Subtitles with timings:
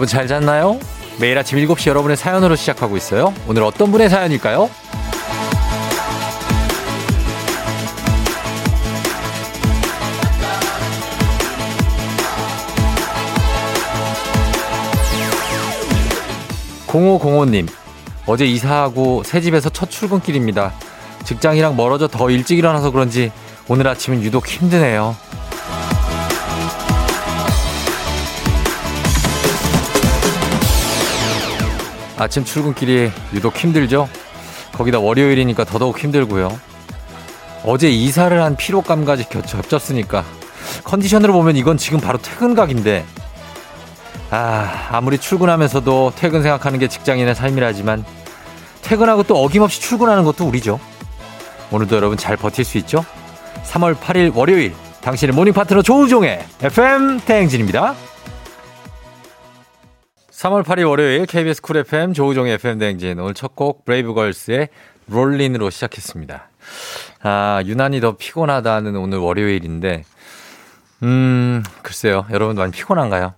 [0.00, 0.80] 여러분 잘 잤나요?
[1.20, 3.34] 매일 아침 7시 여러분의 사연으로 시작하고 있어요.
[3.46, 4.70] 오늘 어떤 분의 사연일까요?
[16.86, 17.68] 0505님,
[18.24, 20.72] 어제 이사하고 새 집에서 첫 출근길입니다.
[21.24, 23.30] 직장이랑 멀어져 더 일찍 일어나서 그런지
[23.68, 25.14] 오늘 아침은 유독 힘드네요.
[32.20, 34.06] 아침 출근길이 유독 힘들죠?
[34.72, 36.60] 거기다 월요일이니까 더더욱 힘들고요.
[37.64, 40.24] 어제 이사를 한 피로감까지 겹쳤으니까
[40.84, 43.06] 컨디션으로 보면 이건 지금 바로 퇴근각인데
[44.30, 48.04] 아, 아무리 출근하면서도 퇴근 생각하는 게 직장인의 삶이라지만
[48.82, 50.78] 퇴근하고 또 어김없이 출근하는 것도 우리죠.
[51.70, 53.02] 오늘도 여러분 잘 버틸 수 있죠?
[53.64, 57.94] 3월 8일 월요일 당신의 모닝 파트너 조우종의 FM 대행진입니다.
[60.40, 64.70] 3월 8일 월요일 KBS 쿨 FM 조우종의 FM 대행진 오늘 첫 곡 브레이브걸스의
[65.08, 66.48] 롤린으로 시작했습니다.
[67.22, 70.04] 아 유난히 더 피곤하다는 오늘 월요일인데
[71.02, 73.34] 음 글쎄요 여러분 많이 피곤한가요?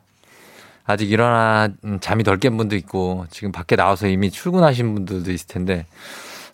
[0.84, 5.48] 아직 일어나 음, 잠이 덜 깬 분도 있고 지금 밖에 나와서 이미 출근하신 분들도 있을
[5.48, 5.86] 텐데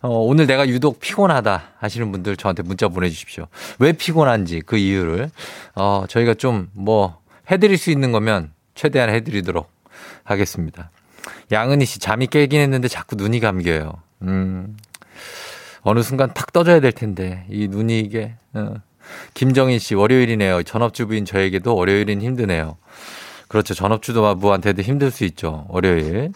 [0.00, 3.48] 어, 오늘 내가 유독 피곤하다 하시는 분들 저한테 문자 보내주십시오.
[3.80, 5.30] 왜 피곤한지 그 이유를
[5.74, 7.18] 어, 저희가 좀 뭐
[7.50, 9.77] 해드릴 수 있는 거면 최대한 해드리도록
[10.30, 10.90] 하겠습니다.
[11.52, 13.92] 양은희 씨 잠이 깨긴 했는데 자꾸 눈이 감겨요.
[14.22, 14.76] 음.
[15.82, 18.74] 어느 순간 탁 떠져야 될 텐데 이 눈이 이게 어.
[19.34, 20.62] 김정인 씨 월요일이네요.
[20.64, 22.76] 전업주부인 저에게도 월요일은 힘드네요.
[23.48, 23.72] 그렇죠.
[23.74, 25.66] 전업주부한테도 힘들 수 있죠.
[25.68, 26.32] 월요일.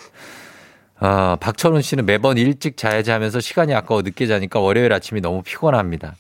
[0.99, 6.15] 아, 박철훈 씨는 매번 일찍 자야지 하면서 시간이 아까워 늦게 자니까 월요일 아침이 너무 피곤합니다.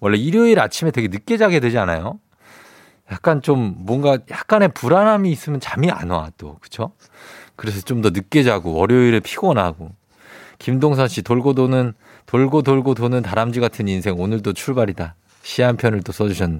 [0.00, 2.20] 원래 일요일 아침에 되게 늦게 자게 되지 않아요?
[3.12, 6.92] 약간 좀 뭔가 약간의 불안함이 있으면 잠이 안 와 또 그쵸?
[7.56, 9.90] 그래서 좀 더 늦게 자고 월요일에 피곤하고
[10.58, 11.92] 김동선 씨 돌고 도는
[12.26, 15.14] 돌고 돌고 도는 다람쥐 같은 인생 오늘도 출발이다.
[15.42, 16.50] 시 한 편을 또 써주셨.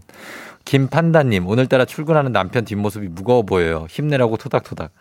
[0.64, 3.86] 김판다님 오늘따라 출근하는 남편 뒷모습이 무거워 보여요.
[3.90, 4.92] 힘내라고 토닥토닥.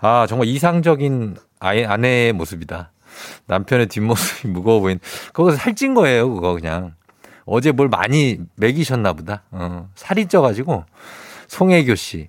[0.00, 2.90] 아 정말 이상적인 아내의 모습이다.
[3.46, 4.98] 남편의 뒷모습이 무거워 보인.
[5.32, 6.94] 그거 살찐 거예요 그거 그냥.
[7.46, 9.42] 어제 뭘 많이 먹이셨나 보다.
[9.50, 10.84] 어, 살이 쪄가지고.
[11.48, 12.28] 송혜교 씨.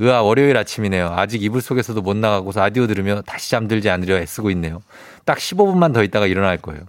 [0.00, 1.08] 으아, 월요일 아침이네요.
[1.16, 4.80] 아직 이불 속에서도 못 나가고서 라디오 들으며 다시 잠들지 않으려 애쓰고 있네요.
[5.24, 6.82] 딱 15분만 더 있다가 일어날 거예요.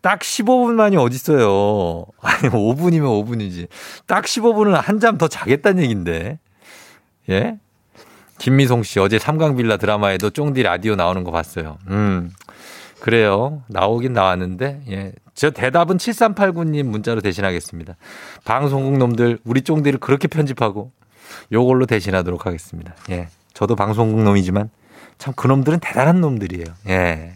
[0.00, 2.04] 딱 15분만이 어딨어요.
[2.22, 3.68] 아니, 5분이면 5분이지.
[4.06, 6.38] 딱 15분은 한 잠 더 자겠다는 얘긴데.
[7.30, 7.58] 예?
[8.38, 11.78] 김미송 씨, 어제 삼강빌라 드라마에도 쫑디 라디오 나오는 거 봤어요.
[11.88, 12.30] 음.
[13.04, 13.62] 그래요.
[13.68, 15.12] 나오긴 나왔는데, 예.
[15.34, 17.96] 저 대답은 7389님 문자로 대신하겠습니다.
[18.46, 20.90] 방송국 놈들, 우리 쫑디를 그렇게 편집하고
[21.52, 22.94] 요걸로 대신하도록 하겠습니다.
[23.10, 23.28] 예.
[23.52, 24.70] 저도 방송국 놈이지만
[25.18, 26.64] 참 그놈들은 대단한 놈들이에요.
[26.88, 27.34] 예.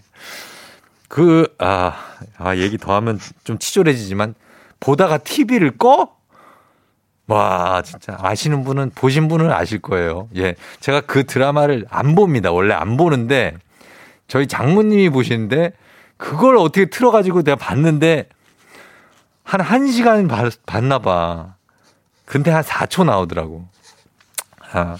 [1.06, 1.92] 그, 아,
[2.38, 4.36] 아, 얘기 더 하면 좀 치졸해지지만
[4.80, 6.16] 보다가 TV를 꺼?
[7.26, 10.30] 와, 진짜 아시는 분은 보신 분은 아실 거예요.
[10.34, 10.54] 예.
[10.80, 12.52] 제가 그 드라마를 안 봅니다.
[12.52, 13.58] 원래 안 보는데
[14.28, 15.72] 저희 장모님이 보시는데
[16.16, 18.28] 그걸 어떻게 틀어가지고 내가 봤는데
[19.42, 20.28] 한 1시간
[20.66, 21.54] 봤나 봐.
[22.26, 23.66] 근데 한 4초 나오더라고.
[24.72, 24.96] 아.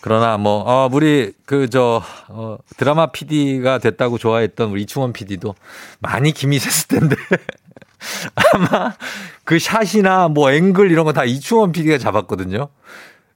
[0.00, 5.54] 그러나 뭐, 어, 우리 그, 저, 어, 드라마 PD가 됐다고 좋아했던 우리 이충원 PD도
[5.98, 7.16] 많이 샜을 텐데.
[8.54, 8.94] 아마
[9.44, 12.68] 그 샷이나 뭐 앵글 이런 거 다 이충원 PD가 잡았거든요.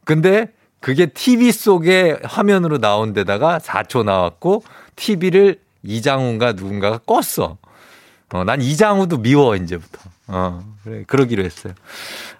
[0.04, 4.62] 근데 그게 TV 속에 화면으로 나온 데다가 4초 나왔고
[4.96, 7.56] TV를 이장훈가 누군가가 껐어.
[8.32, 10.00] 어, 난 이장훈도 미워, 이제부터.
[10.28, 11.74] 어, 그래, 그러기로 했어요.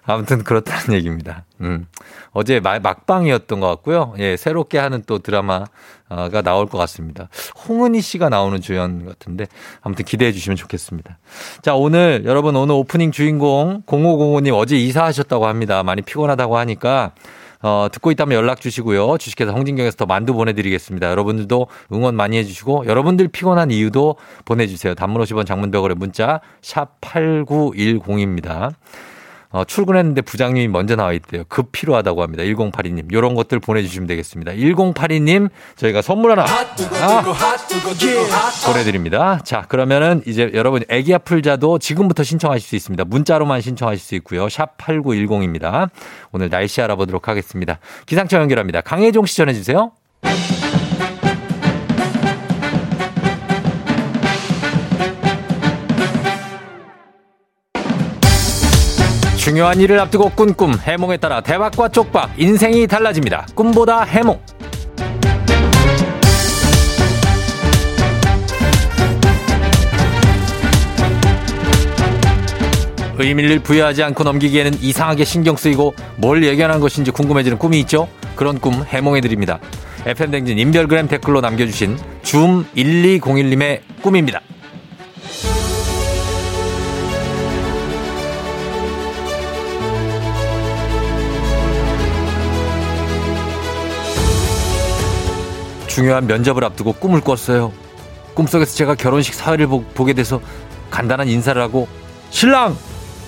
[0.05, 1.45] 아무튼 그렇다는 얘기입니다.
[1.61, 1.87] 음.
[2.31, 4.15] 어제 막방이었던 것 같고요.
[4.17, 7.29] 예, 새롭게 하는 또 드라마가 나올 것 같습니다.
[7.67, 9.45] 홍은희 씨가 나오는 주연 같은데
[9.81, 11.19] 아무튼 기대해 주시면 좋겠습니다.
[11.61, 15.83] 자, 오늘 여러분 오늘 오프닝 주인공 0505님 어제 이사하셨다고 합니다.
[15.83, 17.11] 많이 피곤하다고 하니까
[17.63, 19.17] 어, 듣고 있다면 연락 주시고요.
[19.17, 21.09] 주식회사 홍진경에서 더 만두 보내드리겠습니다.
[21.09, 24.93] 여러분들도 응원 많이 해주시고 여러분들 피곤한 이유도 보내주세요.
[24.93, 28.73] 단문 50원 장문벽으로 문자 샵 8910입니다.
[29.53, 31.43] 어, 출근했는데 부장님이 먼저 나와 있대요.
[31.47, 32.43] 급 필요하다고 합니다.
[32.43, 33.13] 1082님.
[33.13, 34.53] 요런 것들 보내주시면 되겠습니다.
[34.53, 37.23] 1082님, 저희가 선물 하나 아,
[38.65, 39.39] 보내드립니다.
[39.43, 43.05] 자, 그러면은 이제 여러분 애기 아플 자도 지금부터 신청하실 수 있습니다.
[43.05, 44.49] 문자로만 신청하실 수 있고요.
[44.49, 45.89] 샵 8910입니다.
[46.31, 47.77] 오늘 날씨 알아보도록 하겠습니다.
[48.07, 48.81] 기상청 연결합니다.
[48.81, 49.91] 강혜종 씨 전해주세요.
[59.53, 63.45] 중요한 일을 앞두고 꾼 꿈, 해몽에 따라 대박과 쪽박, 인생이 달라집니다.
[63.53, 64.41] 꿈보다 해몽.
[73.19, 78.07] 의미를 부여하지 않고 넘기기에는 이상하게 신경 쓰이고 뭘 예견한 것인지 궁금해지는 꿈이 있죠?
[78.35, 79.59] 그런 꿈 해몽해드립니다.
[80.07, 84.41] FM댕진 인별그램 댓글로 남겨주신 줌 1201님의 꿈입니다.
[95.93, 97.71] 중요한 면접을 앞두고 꿈을 꿨어요.
[98.33, 100.41] 꿈속에서 제가 결혼식 사회를 보, 게 돼서
[100.89, 101.87] 간단한 인사를 하고
[102.31, 102.75] 신랑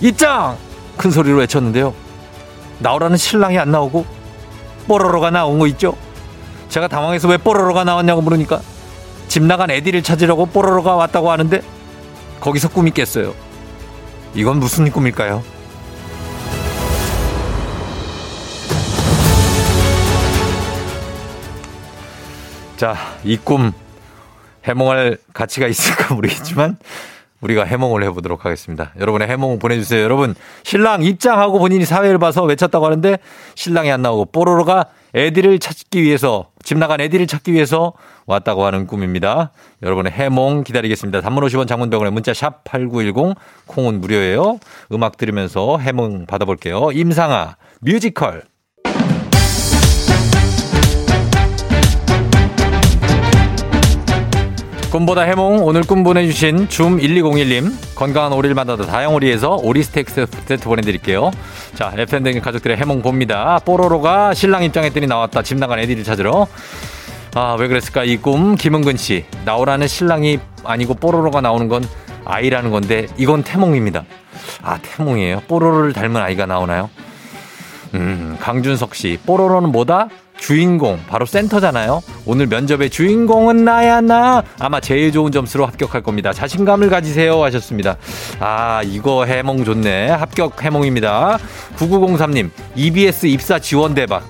[0.01, 0.57] 입장
[0.97, 1.93] 큰 소리로 외쳤는데요.
[2.79, 4.03] 나오라는 신랑이 안 나오고
[4.87, 5.95] 뽀로로가 나온 거 있죠.
[6.69, 8.61] 제가 당황해서 왜 뽀로로가 나왔냐고 물으니까
[9.27, 11.61] 집 나간 애디를 찾으려고 뽀로로가 왔다고 하는데
[12.39, 13.35] 거기서 꿈이 깼어요.
[14.33, 15.43] 이건 무슨 꿈일까요?
[22.77, 23.71] 자, 이 꿈
[24.65, 26.77] 해몽할 가치가 있을까 모르겠지만
[27.41, 28.91] 우리가 해몽을 해보도록 하겠습니다.
[28.99, 30.01] 여러분의 해몽 보내주세요.
[30.01, 30.33] 여러분
[30.63, 33.19] 신랑 입장하고 본인이 사회를 봐서 외쳤다고 하는데
[33.53, 37.93] 신랑이 안 나오고 뽀로로가 애디를 찾기 위해서 집 나간 애디를 찾기 위해서
[38.25, 39.51] 왔다고 하는 꿈입니다.
[39.83, 41.21] 여러분의 해몽 기다리겠습니다.
[41.21, 43.35] 단문 50원 장문병원에 문자 샵 8910
[43.67, 44.57] 콩은 무료예요.
[44.91, 46.89] 음악 들으면서 해몽 받아볼게요.
[46.91, 48.43] 임상아 뮤지컬
[54.95, 61.31] 꿈보다 해몽 오늘 꿈 보내주신 줌 1201님 건강한 오리를 만나다 다양오리에서 오리 스테이크 세트 보내드릴게요.
[61.73, 63.59] 자 FM댕진 가족들의 해몽 봅니다.
[63.65, 65.41] 뽀로로가 신랑 입장했더니 나왔다.
[65.41, 66.47] 집 나간 애들을 찾으러.
[67.35, 71.83] 아 왜 그랬을까 이 꿈 김은근 씨 나오라는 신랑이 아니고 뽀로로가 나오는 건
[72.23, 74.05] 아이라는 건데 이건 태몽입니다.
[74.63, 75.41] 아 태몽이에요.
[75.49, 76.89] 뽀로로를 닮은 아이가 나오나요?
[77.95, 80.07] 음 강준석 씨 뽀로로는 뭐다?
[80.37, 82.03] 주인공 바로 센터잖아요.
[82.25, 86.33] 오늘 면접의 주인공은 나야 나 아마 제일 좋은 점수로 합격할 겁니다.
[86.33, 87.97] 자신감을 가지세요 하셨습니다.
[88.39, 90.09] 아 이거 해몽 좋네.
[90.09, 91.39] 합격 해몽입니다.
[91.77, 94.23] 9903님 EBS 입사 지원 대박.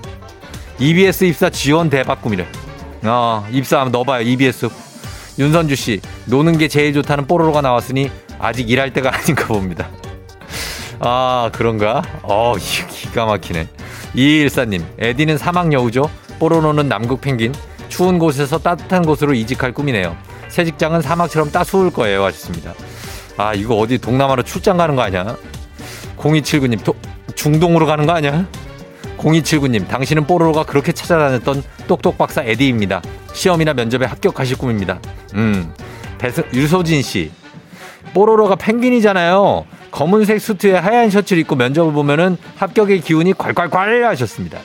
[0.78, 2.46] EBS 입사 지원 대박 꿈이래.
[3.04, 4.68] 어 입사 한번 넣어봐요 EBS.
[5.38, 9.88] 윤선주 씨 노는 게 제일 좋다는 뽀로로가 나왔으니 아직 일할 때가 아닌가 봅니다.
[11.00, 12.02] 아 그런가?
[12.22, 12.54] 어
[12.88, 13.68] 기가 막히네.
[14.16, 16.10] 이일사님, 에디는 사막 여우죠?
[16.38, 17.52] 뽀로로는 남극 펭귄.
[17.90, 20.16] 추운 곳에서 따뜻한 곳으로 이직할 꿈이네요.
[20.48, 22.24] 새 직장은 사막처럼 따스울 거예요.
[22.24, 22.72] 하셨습니다.
[23.36, 25.36] 아, 이거 어디 동남아로 출장 가는 거 아니야?
[26.16, 26.94] 0279님, 도,
[27.34, 28.46] 중동으로 가는 거 아니야?
[29.18, 33.02] 0279님, 당신은 뽀로로가 그렇게 찾아다녔던 똑똑 박사 에디입니다.
[33.34, 34.98] 시험이나 면접에 합격하실 꿈입니다.
[35.34, 35.74] 음,
[36.16, 37.30] 배승, 유소진 씨.
[38.14, 39.66] 뽀로로가 펭귄이잖아요.
[39.96, 44.58] 검은색 수트에 하얀 셔츠를 입고 면접을 보면은 합격의 기운이 콸콸콸 하셨습니다.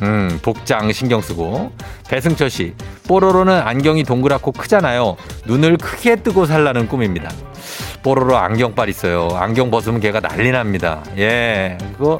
[0.00, 1.72] 음, 복장 신경 쓰고.
[2.08, 2.72] 배승철 씨,
[3.06, 5.16] 뽀로로는 안경이 동그랗고 크잖아요.
[5.44, 7.30] 눈을 크게 뜨고 살라는 꿈입니다.
[8.02, 9.28] 뽀로로 안경빨 있어요.
[9.34, 11.04] 안경 벗으면 걔가 난리 납니다.
[11.18, 12.18] 예, 그거.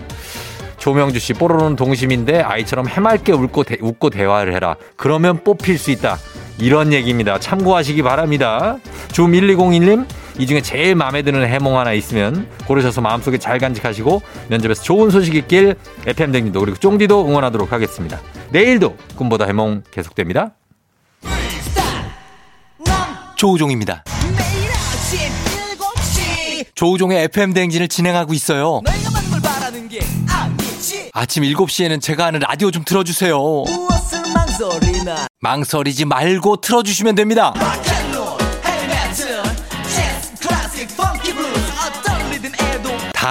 [0.76, 4.76] 조명주 씨, 뽀로로는 동심인데 아이처럼 해맑게 웃고, 대, 웃고 대화를 해라.
[4.97, 6.18] 그러면 뽑힐 수 있다.
[6.59, 7.38] 이런 얘기입니다.
[7.38, 8.76] 참고하시기 바랍니다.
[9.11, 10.04] 좀 1201님,
[10.39, 15.35] 이 중에 제일 마음에 드는 해몽 하나 있으면 고르셔서 마음속에 잘 간직하시고 면접에서 좋은 소식
[15.35, 18.21] 있길 FM댕진도 그리고 쫑디도 응원하도록 하겠습니다.
[18.51, 20.53] 내일도 꿈보다 해몽 계속됩니다.
[23.37, 24.05] 조우종입니다.
[26.75, 28.81] 조우종의 FM대행진을 진행하고 있어요.
[31.12, 33.37] 아침 7시에는 제가 하는 라디오 좀 틀어주세요.
[35.41, 37.53] 망설이지 말고 틀어주시면 됩니다.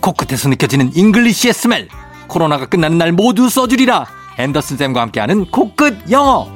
[0.00, 1.88] 코끝에서 느껴지는 English의 smell.
[2.26, 4.06] 코로나가 끝나는 날 모두 써주리라.
[4.38, 6.48] 앤더슨 쌤과 함께하는 코끝 영어.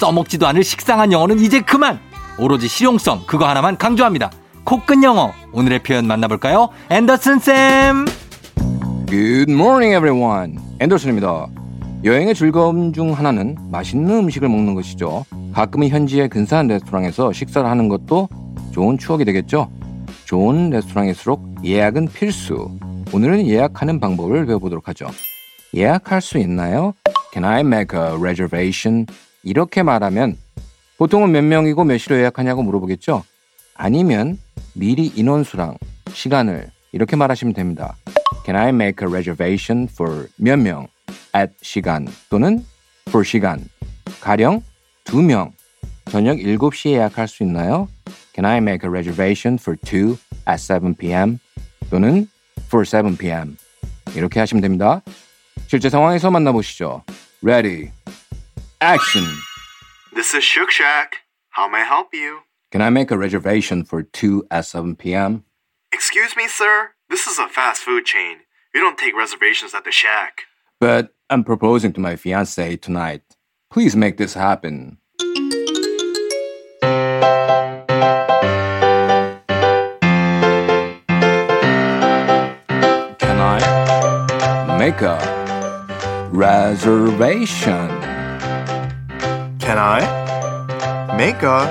[0.00, 2.00] 써먹지도 않을 식상한 영어는 이제 그만.
[2.38, 4.30] 오로지 실용성 그거 하나만 강조합니다.
[4.64, 6.70] 코끝 영어 오늘의 표현 만나볼까요?
[6.90, 8.06] 앤더슨 쌤.
[9.06, 10.58] Good morning, everyone.
[10.80, 11.46] 앤더슨입니다.
[12.04, 15.24] 여행의 즐거움 중 하나는 맛있는 음식을 먹는 것이죠.
[15.52, 18.28] 가끔은 현지의 근사한 레스토랑에서 식사를 하는 것도
[18.72, 19.70] 좋은 추억이 되겠죠.
[20.34, 22.76] 좋은 레스토랑일수록 예약은 필수.
[23.12, 25.06] 오늘은 예약하는 방법을 배워보도록 하죠.
[25.72, 26.92] 예약할 수 있나요?
[27.32, 29.06] Can I make a reservation?
[29.44, 30.36] 이렇게 말하면
[30.98, 33.22] 보통은 몇 명이고 몇 시로 예약하냐고 물어보겠죠?
[33.76, 34.36] 아니면
[34.72, 37.94] 미리 인원수랑 시간을 이렇게 말하시면 됩니다.
[38.44, 40.88] Can I make a reservation for 몇 명?
[41.36, 42.64] at 시간 또는
[43.06, 43.60] for 시간.
[44.20, 44.64] 가령
[45.04, 45.52] 두 명.
[46.10, 47.86] 저녁 7시에 예약할 수 있나요?
[48.34, 51.39] Can I make a reservation for two at 7 p.m.
[51.89, 52.27] 또는
[52.67, 53.57] for 7 p.m.
[54.15, 55.01] 이렇게 하시면 됩니다.
[55.67, 57.03] 실제 상황에서 만나보시죠.
[57.43, 57.91] Ready.
[58.81, 59.25] Action.
[60.13, 61.17] This is Shook Shack.
[61.51, 62.39] How may I help you?
[62.71, 65.43] Can I make a reservation for two at 7 p.m.?
[65.91, 66.91] Excuse me, sir.
[67.09, 68.37] This is a fast food chain.
[68.73, 70.43] We don't take reservations at the shack.
[70.79, 73.23] But I'm proposing to my fiance tonight.
[73.71, 74.97] Please make this happen.
[84.84, 85.16] Make a
[86.30, 87.88] reservation?
[89.58, 90.02] Can I
[91.16, 91.64] make a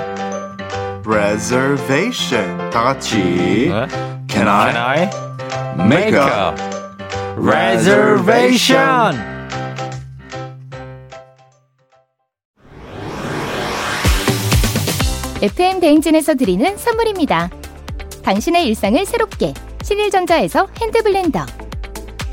[1.04, 2.70] reservation?
[2.70, 3.70] 다 같이.
[3.70, 3.86] 네?
[4.28, 5.10] Can I I
[5.78, 6.54] Make a
[7.36, 9.16] reservation?
[15.40, 17.48] FM 대행진에서 드리는 선물입니다.
[18.24, 21.63] 당신의 일상을 새롭게 신일전자에서 핸드블렌더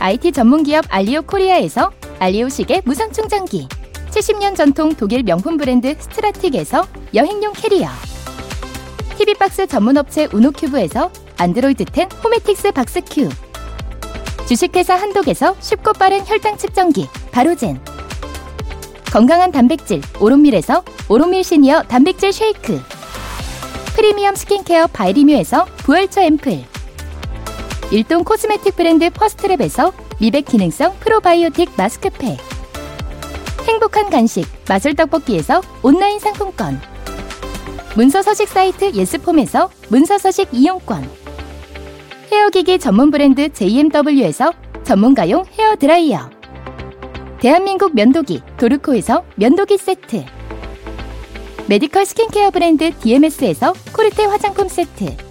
[0.02, 3.68] IT 전문 기업 알리오 코리아에서 알리오 시계 무선 충전기
[4.10, 7.88] 70년 전통 독일 명품 브랜드 스트라틱에서 여행용 캐리어
[9.16, 13.30] TV박스 전문 업체 우노큐브에서 안드로이드 10 호메틱스 박스큐
[14.48, 17.80] 주식회사 한독에서 쉽고 빠른 혈당 측정기 바로젠
[19.12, 22.82] 건강한 단백질 오롯밀에서 오롯밀 시니어 단백질 쉐이크
[23.96, 26.71] 프리미엄 스킨케어 바이리뮤에서 부활초 앰플
[27.92, 32.38] 일동 코스메틱 브랜드 퍼스트랩에서 미백 기능성 프로바이오틱 마스크팩.
[33.68, 36.80] 행복한 간식 마술 떡볶이에서 온라인 상품권.
[37.98, 41.04] 문서 서식 사이트 예스폼에서 문서 서식 이용권.
[42.32, 44.54] 헤어기기 전문 브랜드 JMW에서
[44.86, 46.30] 전문가용 헤어 드라이어.
[47.42, 50.24] 대한민국 면도기 도르코에서 면도기 세트.
[51.68, 55.31] 메디컬 스킨케어 브랜드 DMS에서 코르테 화장품 세트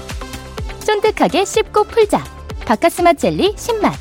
[0.91, 2.21] 쫀득하게 씹고 풀자
[2.65, 3.93] 박카스맛 젤리 신맛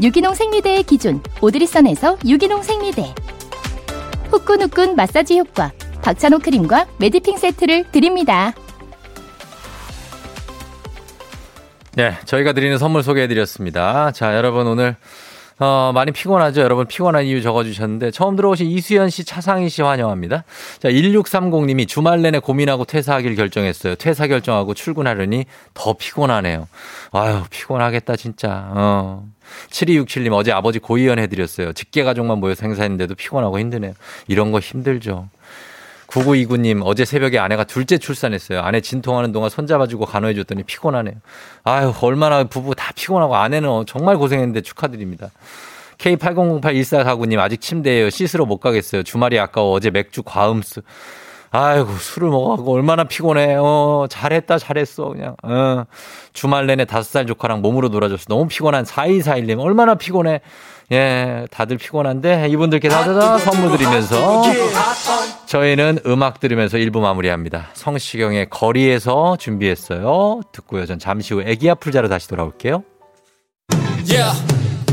[0.00, 3.12] 유기농 생리대의 기준 오드리선에서 유기농 생리대
[4.30, 5.72] 후끈후끈 마사지 효과
[6.02, 8.52] 박찬호 크림과 매디핑 세트를 드립니다.
[11.94, 14.12] 네, 저희가 드리는 선물 소개해드렸습니다.
[14.12, 14.94] 자, 여러분 오늘
[15.62, 16.60] 어, 많이 피곤하죠?
[16.60, 20.42] 여러분 피곤한 이유 적어주셨는데 처음 들어오신 이수연 씨, 차상희 씨 환영합니다.
[20.80, 23.94] 자, 1630님이 주말 내내 고민하고 퇴사하길 결정했어요.
[23.94, 26.66] 퇴사 결정하고 출근하려니 더 피곤하네요.
[27.12, 28.70] 아유, 피곤하겠다, 진짜.
[28.74, 29.24] 어.
[29.70, 31.74] 7267님 어제 아버지 고이연 해드렸어요.
[31.74, 33.92] 직계 가족만 모여서 행사했는데도 피곤하고 힘드네요.
[34.26, 35.28] 이런 거 힘들죠.
[36.12, 38.60] 9929님, 어제 새벽에 아내가 둘째 출산했어요.
[38.60, 41.14] 아내 진통하는 동안 손잡아주고 간호해줬더니 피곤하네요.
[41.64, 45.30] 아유, 얼마나 부부 다 피곤하고 아내는 정말 고생했는데 축하드립니다.
[45.98, 48.10] K80081449님, 아직 침대에요.
[48.10, 49.02] 씻으러 못 가겠어요.
[49.04, 49.72] 주말이 아까워.
[49.72, 50.82] 어제 맥주 과음수.
[51.50, 53.56] 아이고, 술을 먹어갖고 얼마나 피곤해.
[53.58, 55.08] 어, 잘했다, 잘했어.
[55.10, 55.84] 그냥, 어.
[56.32, 58.24] 주말 내내 다섯 살 조카랑 몸으로 놀아줬어.
[58.28, 59.60] 너무 피곤한 4241님.
[59.60, 60.40] 얼마나 피곤해.
[60.92, 64.42] 예, 다들 피곤한데 이분들께 다다다 선물 드리면서
[65.46, 67.68] 저희는 음악 들으면서 1부 마무리합니다.
[67.72, 70.42] 성시경의 거리에서 준비했어요.
[70.52, 70.84] 듣고요.
[70.84, 72.84] 전 잠시 후 애기 아플 자로 다시 돌아올게요.
[74.06, 74.38] Yeah.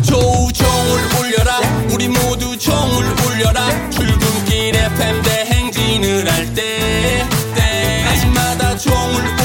[0.01, 1.59] 조우종을 울려라
[1.93, 7.23] 우리 모두 종을 울려라 출근길 FM 대행진을 할때
[8.07, 9.38] 아침마다 종을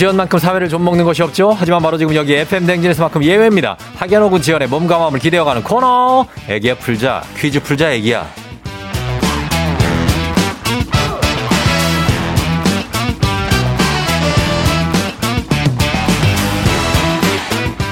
[0.00, 1.50] 지연만큼 사회를 좀 먹는 것이 없죠.
[1.50, 3.76] 하지만 바로 지금 여기 FM 댕진에서만큼 예외입니다.
[4.22, 6.24] 혹은 지연의 몸과 마음을 기대어가는 코너.
[6.48, 8.26] 애기야 풀자 퀴즈 풀자 애기야.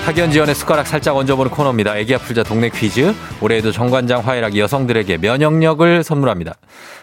[0.08, 1.98] 학연 지원의 숟가락 살짝 얹어보는 코너입니다.
[1.98, 3.14] 애기 아플자 동네 퀴즈.
[3.42, 6.54] 올해에도 정관장 화이락이 여성들에게 면역력을 선물합니다.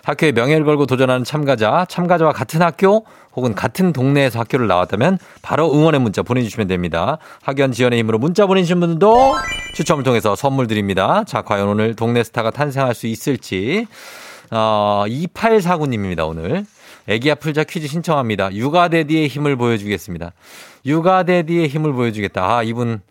[0.03, 6.01] 학교의 명예를 걸고 도전하는 참가자, 참가자와 같은 학교 혹은 같은 동네에서 학교를 나왔다면 바로 응원의
[6.01, 7.17] 문자 보내주시면 됩니다.
[7.43, 9.35] 학연 지원의 힘으로 문자 보내주신 분들도
[9.75, 11.23] 추첨을 통해서 선물 드립니다.
[11.25, 13.87] 자, 과연 오늘 동네 스타가 탄생할 수 있을지.
[14.51, 16.65] 어, 2849님입니다, 오늘.
[17.07, 18.53] 애기야 풀자 퀴즈 신청합니다.
[18.53, 20.31] 육아대디의 힘을 보여주겠습니다.
[20.85, 22.57] 육아대디의 힘을 보여주겠다.
[22.57, 23.01] 아, 이분,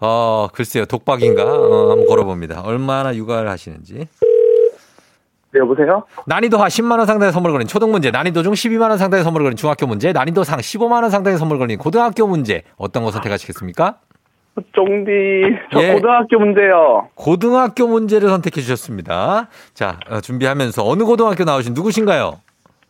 [0.00, 0.84] 어, 글쎄요.
[0.86, 1.44] 독박인가?
[1.44, 2.62] 어, 한번 걸어봅니다.
[2.62, 4.08] 얼마나 육아를 하시는지.
[5.56, 6.04] 네, 여보세요?
[6.26, 9.86] 난이도 하 10만원 상당의 선물 걸린 초등 문제, 난이도 중 12만원 상당의 선물 걸린 중학교
[9.86, 12.62] 문제, 난이도 상 15만원 상당의 선물 걸린 고등학교 문제.
[12.76, 13.96] 어떤 거 선택하시겠습니까?
[14.74, 15.12] 쫑디,
[15.72, 15.92] 저 예.
[15.94, 17.08] 고등학교 문제요.
[17.14, 19.48] 고등학교 문제를 선택해 주셨습니다.
[19.72, 22.40] 자, 어, 준비하면서 어느 고등학교 나오신 누구신가요?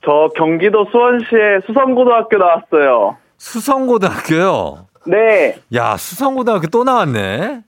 [0.05, 3.17] 저 경기도 수원시에 수성고등학교 나왔어요.
[3.37, 4.87] 수성고등학교요.
[5.07, 5.57] 네.
[5.75, 7.63] 야, 수성고등학교 또 나왔네.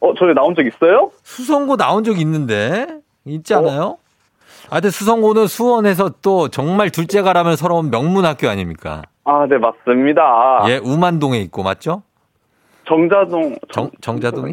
[0.00, 1.10] 어, 저기 나온 적 있어요?
[1.22, 2.86] 수성고 나온 적 있는데
[3.26, 3.98] 있지 않아요?
[4.70, 9.02] 아, 근데 수성고는 수원에서 또 정말 둘째가라면 서러운 명문 학교 아닙니까?
[9.24, 10.64] 아, 네, 맞습니다.
[10.68, 12.02] 예, 우만동에 있고 맞죠?
[12.86, 13.56] 정자동.
[13.72, 14.52] 정- 정자동이?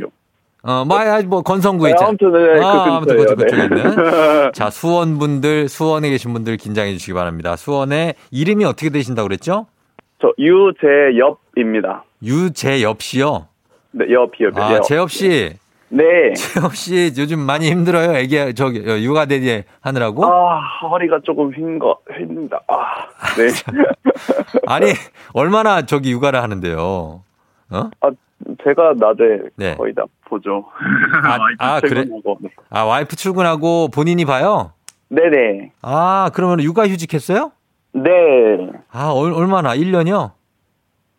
[0.63, 2.09] 어, 뭐, 아, 뭐 건성구에 네, 있잖아.
[2.09, 3.35] 아무튼, 네, 그 아, 아무튼 근처예요.
[3.35, 3.81] 그쪽 그쪽에 네.
[3.81, 4.51] 있는.
[4.53, 7.55] 자, 수원 분들, 수원에 계신 분들 긴장해 주시기 바랍니다.
[7.55, 9.65] 수원의 이름이 어떻게 되신다고 그랬죠?
[10.21, 12.03] 저 유재엽입니다.
[12.23, 13.47] 유재엽 씨요.
[13.91, 14.83] 네, 엽, 엽, 아, 엽.
[14.83, 15.53] 재엽 씨.
[15.91, 16.33] 네.
[16.33, 18.15] 재엽 씨 요즘 많이 힘들어요.
[18.17, 20.25] 애기 저기 어, 육아 대디 하느라고.
[20.25, 22.61] 아, 허리가 조금 휜 거, 휜다.
[22.67, 23.49] 아, 네.
[24.67, 24.93] 아니,
[25.33, 26.79] 얼마나 저기 육아를 하는데요.
[26.79, 27.23] 어?
[28.01, 28.09] 아,
[28.63, 29.75] 제가 낮에 네.
[29.75, 30.65] 거의 다 보죠.
[31.23, 31.37] 아,
[31.75, 32.05] 아, 그래?
[32.69, 34.71] 아, 와이프 출근하고 본인이 봐요?
[35.09, 35.73] 네네.
[35.81, 37.51] 아, 그러면 육아 휴직 했어요?
[37.93, 38.09] 네.
[38.91, 39.75] 아, 얼, 얼마나?
[39.75, 40.31] 1년이요?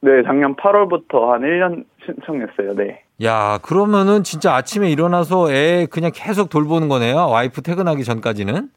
[0.00, 2.74] 네, 작년 8월부터 한 1년 신청했어요.
[2.74, 3.01] 네.
[3.24, 7.28] 야, 그러면은 진짜 아침에 일어나서 애 그냥 계속 돌보는 거네요.
[7.28, 8.68] 와이프 퇴근하기 전까지는.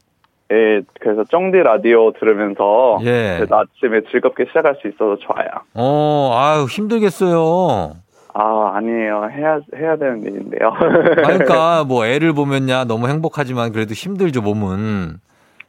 [0.52, 3.44] 예, 그래서 쩡디 라디오 들으면서 예.
[3.50, 5.48] 아침에 즐겁게 시작할 수 있어서 좋아요.
[5.74, 7.94] 어, 아유, 힘들겠어요.
[8.32, 9.28] 아, 아니에요.
[9.32, 10.68] 해야 해야 되는 일인데요.
[10.68, 15.16] 아, 그러니까 뭐 애를 보면야 너무 행복하지만 그래도 힘들죠, 몸은.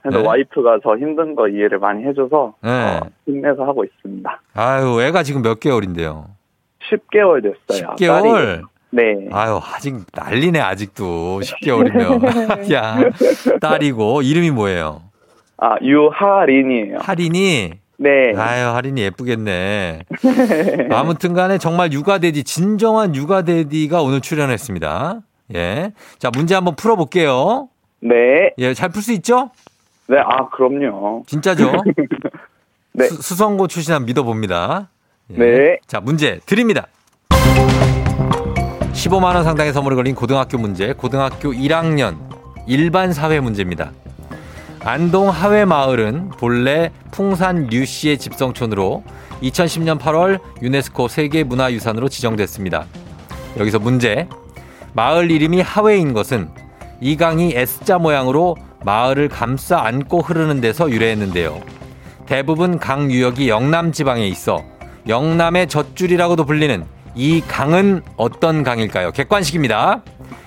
[0.01, 0.27] 그래서 네.
[0.27, 2.69] 와이프가 저 힘든 거 이해를 많이 해줘서 네.
[2.69, 4.41] 어, 힘내서 하고 있습니다.
[4.53, 6.36] 아유, 애가 지금 몇 개월인데요?
[6.91, 7.95] 10개월 됐어요.
[7.95, 8.23] 10개월?
[8.23, 8.61] 딸이.
[8.89, 9.27] 네.
[9.31, 11.41] 아유, 아직 난리네, 아직도.
[11.41, 12.71] 10개월이면.
[12.73, 12.97] 야,
[13.61, 15.01] 딸이고, 이름이 뭐예요?
[15.57, 16.97] 아, 유하린이에요.
[17.01, 17.71] 하린이?
[17.97, 18.33] 네.
[18.37, 20.01] 아유, 하린이 예쁘겠네.
[20.91, 25.21] 아무튼 간에 정말 육아대디, 진정한 육아대디가 오늘 출연했습니다.
[25.55, 25.91] 예.
[26.19, 27.69] 자, 문제 한번 풀어볼게요.
[28.01, 28.53] 네.
[28.59, 29.49] 예, 잘 풀 수 있죠?
[30.07, 31.23] 네, 아, 그럼요.
[31.27, 31.71] 진짜죠?
[32.93, 33.05] 네.
[33.05, 34.89] 수, 성고 출신 한 믿어봅니다.
[35.31, 35.37] 예.
[35.37, 35.79] 네.
[35.87, 36.87] 자, 문제 드립니다.
[38.93, 42.17] 15만 원 상당의 선물을 걸린 고등학교 문제, 고등학교 1학년
[42.65, 43.91] 일반 사회 문제입니다.
[44.81, 49.03] 안동 하회 마을은 본래 풍산 류씨의 집성촌으로
[49.41, 52.85] 2010년 8월 유네스코 세계문화유산으로 지정됐습니다.
[53.57, 54.27] 여기서 문제.
[54.93, 56.49] 마을 이름이 하회인 것은
[57.01, 61.61] 이 강이 S자 모양으로 마을을 감싸 안고 흐르는 데서 유래했는데요.
[62.25, 64.63] 대부분 강 유역이 영남 지방에 있어
[65.07, 69.11] 영남의 젖줄이라고도 불리는 이 강은 어떤 강일까요?
[69.11, 70.01] 객관식입니다.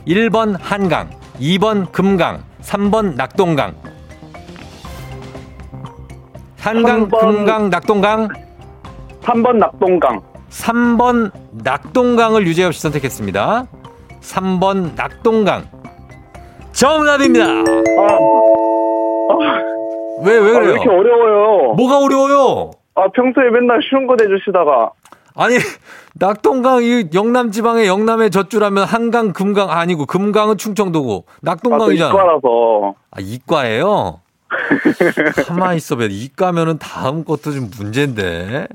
[0.06, 3.74] 1번 한강, 2번 금강, 3번 낙동강.
[6.58, 7.20] 한강, 삼 번.
[7.20, 8.28] 금강, 낙동강.
[9.22, 10.20] 3번 낙동강.
[10.50, 13.66] 3번 낙동강을 유재엽 씨 선택했습니다.
[14.20, 15.64] 3번 낙동강.
[16.72, 17.46] 정답입니다.
[17.46, 17.62] 아,
[20.22, 20.70] 왜, 왜 아, 왜 그래요?
[20.72, 21.74] 이렇게 어려워요?
[21.74, 22.70] 뭐가 어려워요?
[23.00, 24.92] 아, 평소에 맨날 쉬운 거 내주시다가.
[25.36, 25.56] 아니
[26.14, 32.10] 낙동강 이 영남 지방의 영남의 젖줄하면 한강 금강 아니고 금강은 충청도고 아, 또 낙동강이잖아.
[32.10, 32.94] 이과라서.
[33.10, 34.20] 아 이과예요?
[35.46, 36.04] 가만 있어 봐.
[36.10, 38.66] 이과면은 다음 것도 좀 문제인데.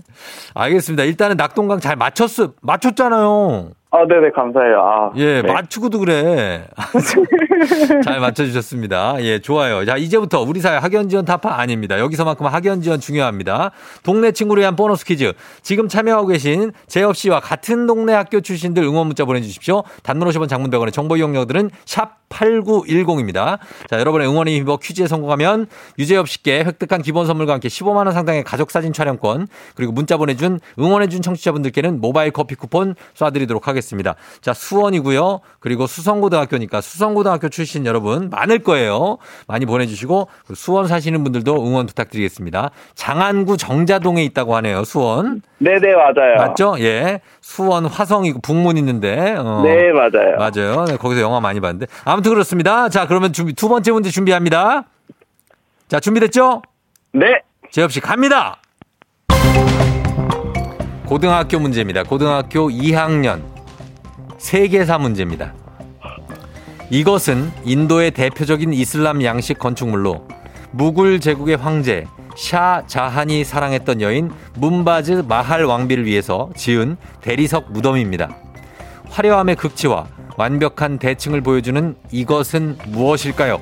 [0.53, 1.03] 알겠습니다.
[1.03, 2.53] 일단은 낙동강 잘 맞췄어.
[2.61, 3.71] 맞췄잖아요.
[3.95, 4.79] 아, 네네, 감사해요.
[4.81, 5.53] 아, 예, 네.
[5.53, 6.67] 맞추고도 그래.
[8.03, 9.15] 잘 맞춰주셨습니다.
[9.21, 9.85] 예, 좋아요.
[9.85, 11.97] 자, 이제부터 우리 사회 학연 지원 타파 아닙니다.
[11.97, 13.71] 여기서만큼 학연 지원 중요합니다.
[14.03, 15.31] 동네 친구를 위한 보너스 퀴즈.
[15.61, 19.83] 지금 참여하고 계신 재엽 씨와 같은 동네 학교 출신들 응원 문자 보내주십시오.
[20.03, 23.59] 단문 50원 장문 100원의 정보 이용료들은 샵 8910입니다.
[23.87, 28.91] 자, 여러분의 응원이 힘입어 퀴즈에 성공하면 유재엽 씨께 획득한 기본 선물과 함께 15만원 상당의 가족사진
[28.91, 33.84] 촬영권 그리고 문자 보내준 응원해준 청취자분들께는 모바일 커피 쿠폰 쏴드리도록 하겠습니다.
[34.41, 35.41] 자, 수원이고요.
[35.59, 39.17] 그리고 수성고등학교니까 수성고등학교 출신 여러분 많을 거예요.
[39.47, 42.71] 많이 보내주시고 수원 사시는 분들도 응원 부탁드리겠습니다.
[42.95, 44.83] 장안구 정자동에 있다고 하네요.
[44.83, 45.41] 수원.
[45.59, 46.35] 네네, 맞아요.
[46.37, 46.75] 맞죠?
[46.79, 47.21] 예.
[47.41, 49.35] 수원 화성이고 북문 있는데.
[49.37, 49.61] 어.
[49.63, 50.37] 네, 맞아요.
[50.37, 50.85] 맞아요.
[50.85, 51.87] 네, 거기서 영화 많이 봤는데.
[52.03, 52.89] 아무튼 그렇습니다.
[52.89, 54.85] 자, 그러면 준비, 두 번째 문제 준비합니다.
[55.87, 56.61] 자, 준비됐죠?
[57.13, 58.61] 네, 씨 갑니다.
[61.05, 62.03] 고등학교 문제입니다.
[62.03, 63.54] 고등학교 2학년
[64.37, 65.53] 세계사 문제입니다.
[66.89, 70.27] 이것은 인도의 대표적인 이슬람 양식 건축물로
[70.71, 78.35] 무굴 제국의 황제 샤 자한이 사랑했던 여인 문바즈 마할 왕비를 위해서 지은 대리석 무덤입니다.
[79.09, 83.61] 화려함의 극치와 완벽한 대칭을 보여주는 이것은 무엇일까요?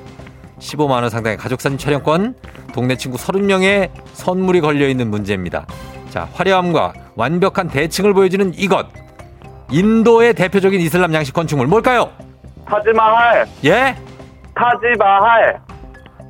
[0.58, 2.34] 15만 원 상당의 가족사진 촬영권,
[2.72, 5.66] 동네 친구 30명의 선물이 걸려 있는 문제입니다.
[6.10, 8.86] 자, 화려함과 완벽한 대칭을 보여주는 이것.
[9.70, 12.10] 인도의 대표적인 이슬람 양식 건축물 뭘까요?
[12.66, 13.96] 타지마할, 예?
[14.54, 15.60] 타지마할.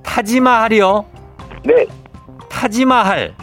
[0.03, 1.05] 타지마할이요.
[1.65, 1.87] 네,
[2.49, 3.35] 타지마할.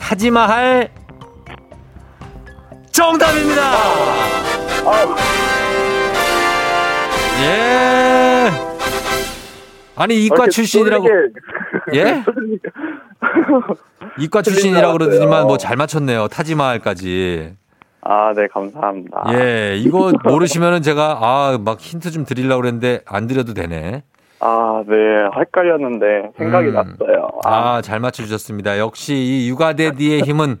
[0.00, 0.90] 타지마할.
[2.92, 3.62] 정답입니다.
[4.84, 5.16] 아,
[7.42, 8.50] 예.
[9.96, 11.06] 아니 이과 이렇게 출신이라고
[11.94, 12.22] 예?
[14.18, 15.46] 이과 출신이라고 줄 그러더니만.
[15.46, 16.28] 뭐 잘 맞췄네요.
[16.28, 17.54] 타지마할까지.
[18.08, 19.24] 아, 네, 감사합니다.
[19.34, 24.02] 예, 이거 모르시면은 제가 아 막 힌트 좀 드리려고 그랬는데 안 드려도 되네.
[24.40, 24.94] 아, 네,
[25.40, 26.74] 헷갈렸는데 생각이 음.
[26.74, 27.28] 났어요.
[27.44, 28.78] 아, 아, 잘 맞춰주셨습니다.
[28.78, 30.58] 역시 이 육아대디의 힘은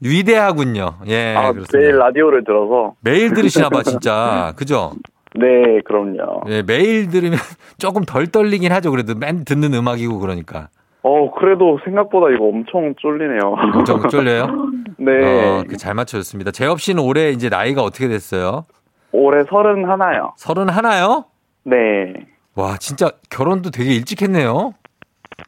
[0.00, 0.94] 위대하군요.
[1.08, 1.78] 예, 아, 그렇습니다.
[1.78, 2.94] 매일 라디오를 들어서.
[3.00, 4.52] 매일 들으시나 봐, 진짜.
[4.56, 4.92] 그죠?
[5.34, 6.42] 네, 그럼요.
[6.48, 7.38] 예, 매일 들으면
[7.78, 8.90] 조금 덜 떨리긴 하죠.
[8.90, 10.68] 그래도 맨 듣는 음악이고 그러니까.
[11.04, 13.40] 어, 그래도 생각보다 이거 엄청 쫄리네요.
[13.74, 14.46] 엄청 쫄려요?
[14.98, 15.58] 네.
[15.58, 16.52] 어, 그잘 맞춰줬습니다.
[16.52, 18.66] 재엽 씨는 올해 이제 나이가 어떻게 됐어요?
[19.10, 20.32] 올해 서른 하나요.
[20.36, 21.24] 서른 하나요?
[21.64, 22.12] 네.
[22.54, 24.74] 와, 진짜 결혼도 되게 일찍 했네요.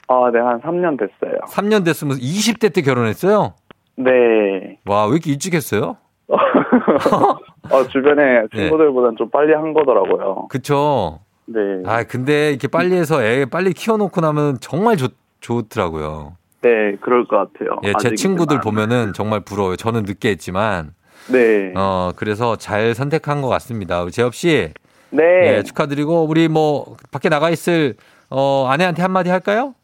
[0.09, 1.39] 아, 네, 한 3년 됐어요.
[1.49, 3.55] 3년 됐으면 20대 때 결혼했어요?
[3.97, 4.79] 네.
[4.87, 5.97] 와, 왜 이렇게 일찍 했어요?
[6.29, 8.47] 어, 주변에 네.
[8.53, 10.49] 친구들보다는 좀 빨리 한 거더라고요.
[10.49, 11.21] 그쵸.
[11.47, 11.61] 네.
[11.87, 15.13] 아, 근데 이렇게 빨리 해서 애 빨리 키워놓고 나면 정말 좋,
[15.45, 16.37] 좋더라고요.
[16.63, 17.79] 네, 그럴 것 같아요.
[17.85, 18.15] 예, 제.
[18.15, 19.77] 친구들 보면은 정말 부러워요.
[19.77, 20.95] 저는 늦게 했지만.
[21.31, 21.73] 네.
[21.77, 24.09] 어, 그래서 잘 선택한 것 같습니다.
[24.11, 24.73] 재엽 씨.
[25.11, 25.59] 네.
[25.59, 27.95] 예, 축하드리고, 우리 뭐, 밖에 나가 있을,
[28.31, 29.75] 어, 아내한테 한마디 할까요?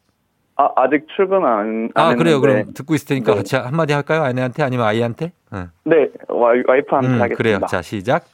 [0.55, 2.35] 아, 아직 출근 안, 안 아, 그래요.
[2.35, 2.61] 했는데.
[2.61, 3.37] 그럼 듣고 있을 테니까 네.
[3.37, 4.23] 같이 한마디 할까요?
[4.23, 5.31] 아내한테 아니면 아이한테?
[5.53, 5.69] 응.
[5.85, 7.35] 네, 와이, 와이프한테 음, 하겠습니다.
[7.35, 7.59] 그래요.
[7.69, 8.25] 자, 시작.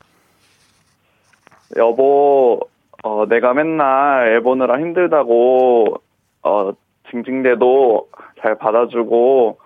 [1.76, 2.62] 여보,
[3.04, 5.96] 어, 내가 맨날 애 보느라 힘들다고,
[6.44, 6.72] 어,
[7.12, 8.08] 징징대도
[8.42, 9.58] 잘 받아주고,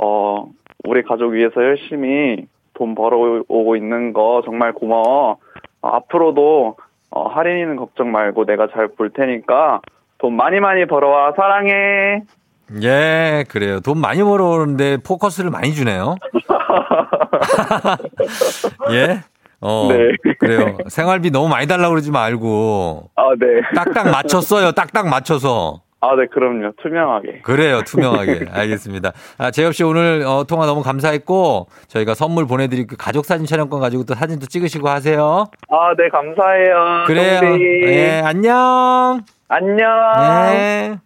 [0.00, 0.46] 어,
[0.84, 5.36] 우리 가족 위해서 열심히 돈 벌어오고 있는 거 정말 고마워.
[5.82, 6.76] 어, 앞으로도,
[7.10, 9.80] 어, 할인이는 걱정 말고 내가 잘 볼 테니까
[10.18, 11.32] 돈 많이 많이 벌어와.
[11.36, 12.22] 사랑해.
[12.82, 13.80] 예, 그래요.
[13.80, 16.16] 돈 많이 벌어오는데 포커스를 많이 주네요.
[18.92, 19.20] 예?
[19.60, 20.10] 어, 네.
[20.38, 20.78] 그래요.
[20.88, 23.46] 생활비 너무 많이 달라고 그러지 말고, 아, 네.
[23.74, 24.72] 딱딱 맞췄어요.
[24.72, 25.82] 딱딱 맞춰서.
[26.04, 26.72] 아, 네, 그럼요.
[26.82, 27.42] 투명하게.
[27.42, 27.82] 그래요.
[27.86, 28.46] 투명하게.
[28.50, 29.12] 알겠습니다.
[29.38, 34.02] 아, 재엽 씨 오늘 어, 통화 너무 감사했고, 저희가 선물 보내드리고, 가족 사진 촬영권 가지고
[34.04, 35.46] 또 사진도 찍으시고 하세요.
[35.70, 37.04] 아, 네, 감사해요.
[37.06, 37.40] 그래요.
[37.86, 39.20] 예, 안녕.
[39.46, 39.86] 안녕.
[40.52, 40.98] 네.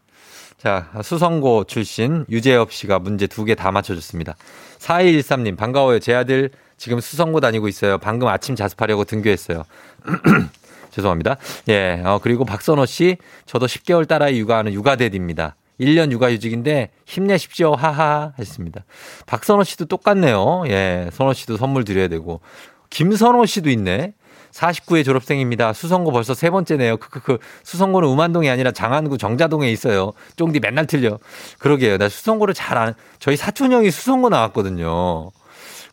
[0.57, 4.35] 자, 수성고 출신 유재엽 씨가 문제 두 개 다 맞춰줬습니다.
[4.79, 5.99] 4213님, 반가워요.
[5.99, 7.99] 제 아들 지금 수성고 다니고 있어요.
[7.99, 9.65] 방금 아침 자습하려고 등교했어요.
[10.97, 11.37] 죄송합니다.
[11.69, 15.57] 예, 어, 그리고 박선호 씨, 저도 10개월 딸아이 육아하는 육아대디입니다.
[15.79, 17.75] 1년 육아휴직인데 힘내십시오.
[17.75, 18.85] 하하 했습니다.
[19.27, 20.65] 박선호 씨도 똑같네요.
[20.69, 22.41] 예, 선호 씨도 선물 드려야 되고.
[22.89, 24.15] 김선호 씨도 있네.
[24.53, 25.75] 49회 졸업생입니다.
[25.75, 26.97] 수성고 벌써 세 번째네요.
[26.97, 27.39] 크크크.
[27.63, 30.13] 수성고는 우만동이 아니라 장안구 정자동에 있어요.
[30.37, 31.19] 쫑디 맨날 틀려.
[31.59, 31.99] 그러게요.
[31.99, 35.31] 나 수성고를 잘 안, 저희 사촌 형이 수성고 나왔거든요.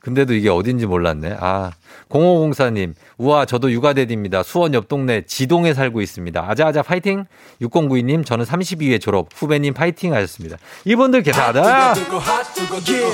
[0.03, 1.37] 근데도 이게 어딘지 몰랐네.
[1.39, 1.71] 아,
[2.09, 4.43] 0504님, 우와, 저도 육아대디입니다.
[4.43, 6.43] 수원 옆 동네 지동에 살고 있습니다.
[6.45, 7.23] 아자아자 파이팅!
[7.61, 9.29] 6092님, 저는 32회 졸업.
[9.33, 10.57] 후배님 파이팅 하셨습니다.
[10.83, 11.93] 이분들 계사다!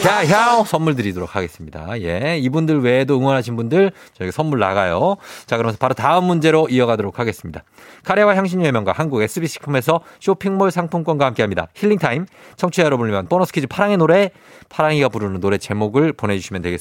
[0.08, 2.02] 야, 야, 선물 드리도록 하겠습니다.
[2.02, 2.40] 예.
[2.40, 5.18] 이분들 외에도 응원하신 분들 저희가 선물 나가요.
[5.46, 7.64] 자, 그러면서 바로 다음 문제로 이어가도록 하겠습니다.
[8.04, 11.68] 카레와 향신료의 명가 한국 SB식품에서 쇼핑몰 상품권과 함께 합니다.
[11.76, 12.26] 힐링타임.
[12.58, 14.32] 청취자 여러분을 위한 보너스 퀴즈 파랑의 노래,
[14.70, 16.79] 파랑이가 부르는 노래 제목을 보내주시면 되겠습니다.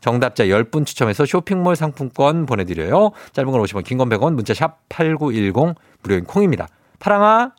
[0.00, 3.12] 정답자 10분 추첨해서 쇼핑몰 상품권 보내드려요.
[3.32, 6.68] 짧은 건 50원 긴 건 100원, 문자 샵 8910, 무료인 콩입니다.
[6.98, 7.52] 파랑아!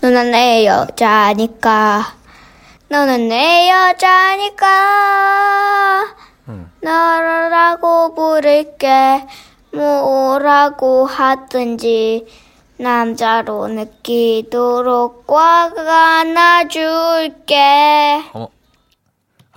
[0.00, 2.14] 너는 내 여자니까
[2.88, 4.66] 너는 내 여자니까
[6.80, 9.26] 너라고 부를게
[9.72, 12.26] 뭐라고 하든지
[12.78, 17.54] 남자로 느끼도록 꽉 안아줄게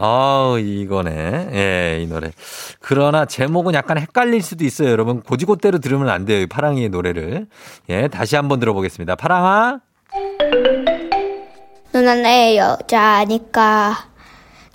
[0.02, 1.50] 아 이거네.
[1.52, 2.32] 예, 이 노래.
[2.80, 4.90] 그러나 제목은 약간 헷갈릴 수도 있어요.
[4.92, 6.40] 여러분, 고지고대로 들으면 안 돼요.
[6.40, 7.48] 이 파랑이의 노래를.
[7.90, 9.18] 예, 다시 한번 들어보겠습니다.
[9.18, 9.82] 파랑아!
[11.92, 14.06] 너는 내 여자니까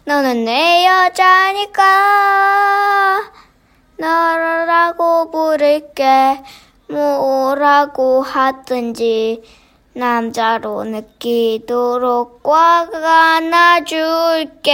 [0.05, 1.83] 너는 내 여자니까
[3.97, 6.43] 너라고 부를게
[6.91, 9.43] 뭐라고 하든지
[9.95, 14.71] 남자로 느끼도록 꽉 안아줄게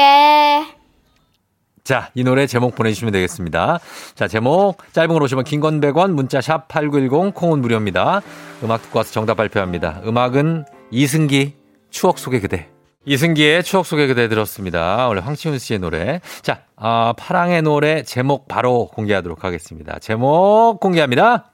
[1.85, 3.81] 자, 이 노래 제목 보내주시면 되겠습니다.
[4.15, 8.21] 자, 제목, 짧은 걸 오시면 긴건 100원, 문자 샵 8910, 콩은 무료입니다.
[8.63, 10.03] 음악 듣고 와서 정답 발표합니다.
[10.05, 11.55] 음악은 이승기,
[11.91, 12.69] 추억 속의 그대.
[13.07, 15.09] 이승기의 추억 속의 그대 들었습니다.
[15.09, 16.21] 원래 황치훈 씨의 노래.
[16.43, 19.99] 자, 아, 파랑의 노래 제목 바로 공개하도록 하겠습니다.
[19.99, 21.51] 제목 공개합니다.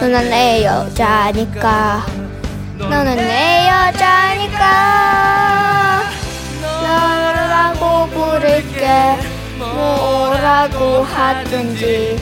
[0.00, 2.06] 너는 내 여자니까.
[2.78, 4.64] 너는 내 여자니까.
[6.82, 9.16] 너라고 부를게.
[9.58, 12.16] 뭐라고 하든지.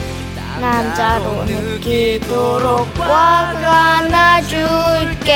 [0.59, 5.35] 남자로 느끼도록 꽉 안아줄게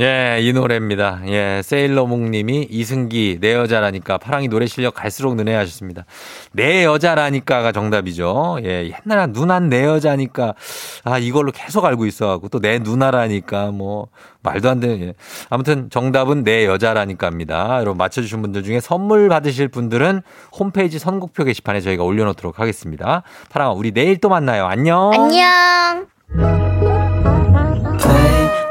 [0.00, 1.22] 예, 이 노래입니다.
[1.26, 6.04] 예, 세일러몽 님이 이승기, 내 여자라니까, 파랑이 노래 실력 갈수록 느네 하셨습니다.
[6.52, 8.58] 내 여자라니까가 정답이죠.
[8.62, 10.54] 예, 옛날에 누난 내 여자니까,
[11.04, 14.06] 아, 이걸로 계속 알고 있어갖고, 또 내 누나라니까, 뭐,
[14.42, 15.14] 말도 안 되는, 예.
[15.50, 17.78] 아무튼 정답은 내 여자라니까입니다.
[17.80, 20.22] 여러분 맞춰주신 분들 중에 선물 받으실 분들은
[20.56, 23.24] 홈페이지 선곡표 게시판에 저희가 올려놓도록 하겠습니다.
[23.50, 24.66] 파랑아, 우리 내일 또 만나요.
[24.66, 25.10] 안녕.
[25.12, 26.06] 안녕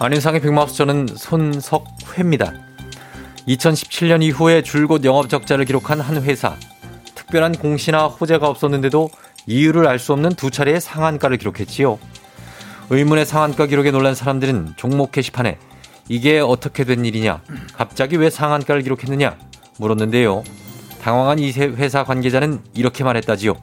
[0.00, 2.52] 안윤상의 빅마우스 저는 손석회입니다.
[3.48, 6.54] 2017년 이후에 줄곧 영업 적자를 기록한 한 회사.
[7.16, 9.10] 특별한 공시나 호재가 없었는데도
[9.46, 11.98] 이유를 알 수 없는 두 차례의 상한가를 기록했지요.
[12.90, 15.58] 의문의 상한가 기록에 놀란 사람들은 종목 게시판에
[16.08, 17.42] 이게 어떻게 된 일이냐,
[17.74, 19.36] 갑자기 왜 상한가를 기록했느냐
[19.78, 20.44] 물었는데요.
[21.02, 23.54] 당황한 이 회사 관계자는 이렇게 말했다지요.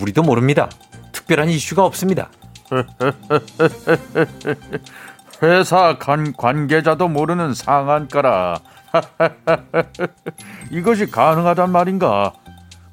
[0.00, 0.68] 우리도 모릅니다.
[1.12, 2.30] 특별한 이슈가 없습니다.
[5.42, 8.58] 회사 관, 관계자도 모르는 상한가라.
[10.70, 12.32] 이것이 가능하단 말인가?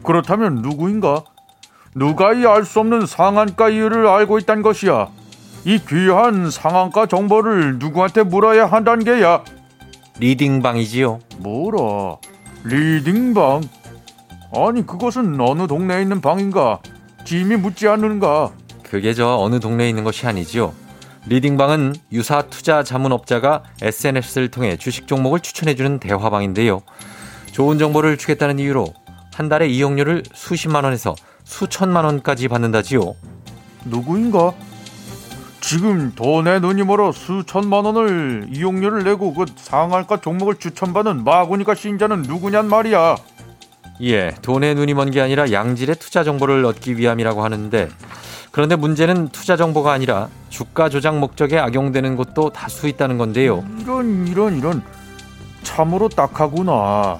[0.03, 1.23] 그렇다면 누구인가?
[1.95, 5.09] 누가 이 알 수 없는 상한가 이유를 알고 있단 것이야.
[5.65, 9.43] 이 귀한 상한가 정보를 누구한테 물어야 한다는 게야.
[10.19, 11.19] 리딩방이지요.
[11.39, 12.17] 뭐라?
[12.63, 13.61] 리딩방?
[14.55, 16.79] 아니 그것은 어느 동네에 있는 방인가?
[17.25, 18.51] 짐이 묻지 않는가?
[18.83, 20.73] 그게 저 어느 동네에 있는 것이 아니지요.
[21.27, 26.81] 리딩방은 유사 투자 자문업자가 SNS를 통해 주식 종목을 추천해주는 대화방인데요.
[27.51, 28.93] 좋은 정보를 주겠다는 이유로
[29.33, 33.15] 한 달에 이용료를 수십만 원에서 수천만 원까지 받는다지요.
[33.85, 34.53] 누구인가?
[35.61, 42.67] 지금 돈에 눈이 멀어 수천만 원을 이용료를 내고 그 상한가 종목을 추천받은 마구니까 신자는 누구냔
[42.67, 43.17] 말이야.
[44.01, 47.89] 예, 돈에 눈이 먼 게 아니라 양질의 투자 정보를 얻기 위함이라고 하는데
[48.51, 53.63] 그런데 문제는 투자 정보가 아니라 주가 조작 목적에 악용되는 것도 다수 있다는 건데요.
[53.79, 54.83] 이런 이런 이런
[55.63, 57.19] 참으로 딱하구나.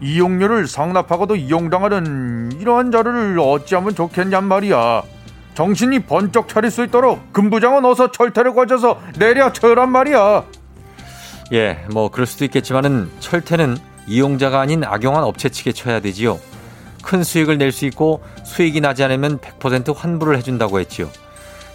[0.00, 5.02] 이용료를 상납하고도 이용당하는 이러한 자를 어찌하면 좋겠냔 말이야.
[5.54, 10.44] 정신이 번쩍 차릴 수 있도록 금부장은 어서 철퇴를 거쳐서 내려쳐란 말이야.
[11.52, 16.38] 예, 뭐 그럴 수도 있겠지만은 철퇴는 이용자가 아닌 악용한 업체 측에 쳐야 되지요.
[17.02, 21.08] 큰 수익을 낼 수 있고 수익이 나지 않으면 100% 환불을 해준다고 했지요.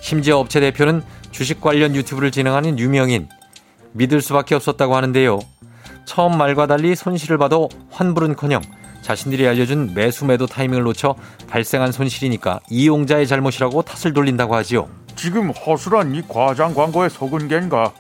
[0.02, 3.28] 심지어 업체 대표는 주식 관련 유튜브를 진행하는 유명인
[3.94, 5.40] 믿을 수밖에 없었다고 하는데요.
[6.06, 8.62] 처음 말과 달리 손실을 봐도 환불은커녕
[9.02, 11.16] 자신들이 알려준 매수 매도 타이밍을 놓쳐
[11.48, 14.90] 발생한 손실이니까 이용자의 잘못이라고 탓을 돌린다고 하지요.
[15.16, 17.94] 지금 허술한 이 과장 광고에 속은 겐가?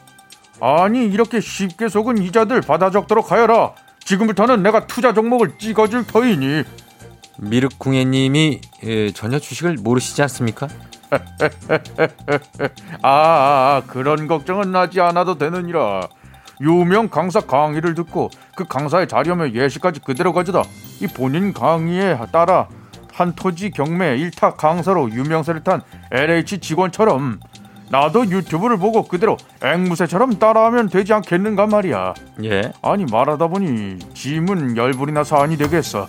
[0.62, 3.74] 아니 이렇게 쉽게 속은 이자들 받아 적도록 하여라.
[4.04, 6.64] 지금부터는 내가 투자 종목을 찍어줄 터이니.
[7.38, 10.68] 미륵궁예님이 예, 전혀 주식을 모르시지 않습니까?
[11.12, 11.18] 아,
[13.02, 16.08] 아, 아, 그런 걱정은 나지 않아도 되느니라.
[16.62, 20.64] 유명 강사 강의를 듣고 그 강사의 자료며 예시까지 그대로 가져다
[21.00, 22.68] 이 본인 강의에 따라
[23.14, 27.40] 한 토지 경매 일타 강사로 유명세를 탄 LH 직원처럼
[27.90, 32.14] 나도 유튜브를 보고 그대로 앵무새처럼 따라하면 되지 않겠는가 말이야.
[32.44, 32.72] 예.
[32.84, 36.08] 아니 말하다 보니 짐은 열불이나 사안이 되겠어.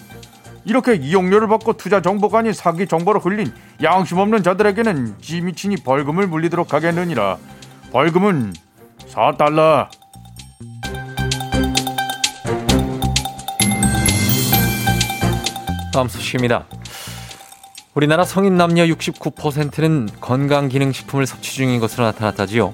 [0.65, 6.75] 이렇게 이용료를 받고 투자 정보가 아닌 사기 정보로 흘린 양심 없는 자들에게는 친히 벌금을 물리도록
[6.75, 7.39] 하겠느니라.
[7.93, 8.53] 벌금은
[9.09, 9.89] 4달러.
[15.93, 16.67] 다음 소식입니다.
[17.95, 22.73] 우리나라 성인 남녀 69%는 건강기능식품을 섭취 중인 것으로 나타났다지요.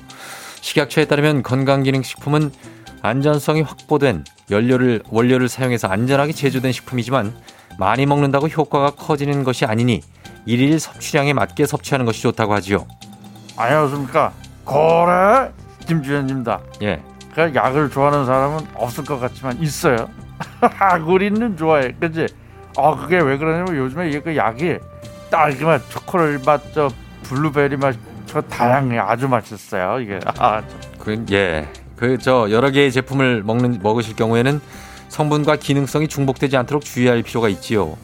[0.61, 2.53] 식약처에 따르면 건강기능식품은
[3.01, 7.35] 안전성이 확보된 연료를 원료를 사용해서 안전하게 제조된 식품이지만
[7.79, 10.01] 많이 먹는다고 효과가 커지는 것이 아니니
[10.47, 12.87] 일일 섭취량에 맞게 섭취하는 것이 좋다고 하지요.
[13.57, 14.33] 안녕하십니까
[14.65, 15.51] 고래
[15.87, 16.61] 김주현입니다.
[16.83, 17.03] 예.
[17.35, 20.09] 그 약을 좋아하는 사람은 없을 것 같지만 있어요.
[21.07, 22.27] 우리는 좋아해, 그지?
[22.79, 24.79] 아 그게 왜 그러냐면 요즘에 이게 그 약이
[25.31, 26.89] 딸기 맛, 초콜릿 맛, 저
[27.25, 27.95] 블루베리 맛,
[28.27, 30.19] 저 다양해 아주 맛있어요 이게.
[30.39, 30.63] 아,
[30.99, 31.69] 그 예.
[31.97, 34.61] 그 저 여러 개의 제품을 먹는 먹으실 경우에는
[35.21, 37.97] 성분과 기능성이 중복되지 않도록 주의할 필요가 있지요.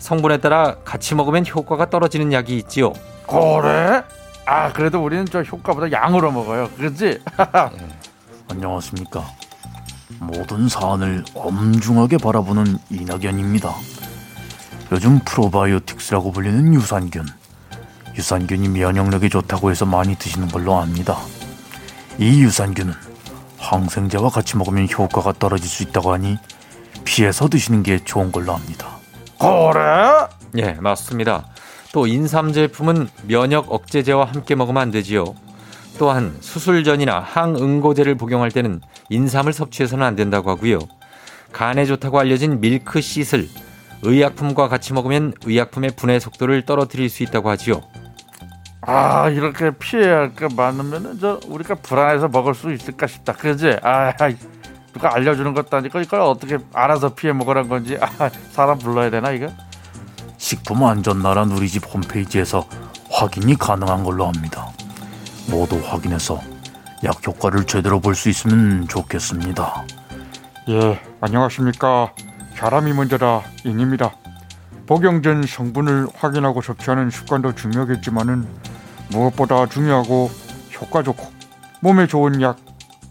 [0.00, 2.92] 성분에 따라 같이 먹으면 효과가 떨어지는 약이 있지요.
[3.26, 4.02] 그래?
[4.44, 7.20] 아 그래도 우리는 저 효과보다 양으로 먹어요, 그렇지?
[8.50, 9.24] 안녕하십니까.
[10.20, 13.74] 모든 사안을 엄중하게 바라보는 이낙연입니다.
[14.92, 17.26] 요즘 프로바이오틱스라고 불리는 유산균.
[18.14, 21.16] 유산균이 면역력에 좋다고 해서 많이 드시는 걸로 압니다.
[22.18, 22.92] 이 유산균은
[23.56, 26.36] 항생제와 같이 먹으면 효과가 떨어질 수 있다고 하니
[27.08, 28.98] 피해서 드시는 게 좋은 걸로 압니다.
[29.40, 30.26] 그래?
[30.58, 31.46] 예, 맞습니다.
[31.90, 35.24] 또 인삼 제품은 면역 억제제와 함께 먹으면 안 되지요.
[35.98, 40.80] 또한 수술 전이나 항응고제를 복용할 때는 인삼을 섭취해서는 안 된다고 하고요.
[41.50, 43.48] 간에 좋다고 알려진 밀크시슬,
[44.02, 47.80] 의약품과 같이 먹으면 의약품의 분해 속도를 떨어뜨릴 수 있다고 하지요.
[48.82, 53.32] 아 이렇게 피해야 할 게 많으면은 저 우리가 불안해서 먹을 수 있을까 싶다.
[53.32, 53.76] 그지?
[53.82, 54.12] 아
[54.98, 59.48] 누가 알려주는 것도 아니고 이걸 어떻게 알아서 피해 먹으란 건지 아, 사람 불러야 되나 이거?
[60.36, 62.66] 식품안전나라 우리 집 홈페이지에서
[63.08, 64.68] 확인이 가능한 걸로 합니다.
[65.48, 66.40] 모두 확인해서
[67.04, 69.84] 약 효과를 제대로 볼 수 있으면 좋겠습니다.
[70.70, 72.12] 예, 안녕하십니까.
[72.56, 74.12] 사람이 먼저다 인입니다.
[74.86, 78.48] 복용 전 성분을 확인하고 섭취하는 습관도 중요하겠지만은
[79.10, 80.28] 무엇보다 중요하고
[80.80, 81.24] 효과 좋고
[81.82, 82.56] 몸에 좋은 약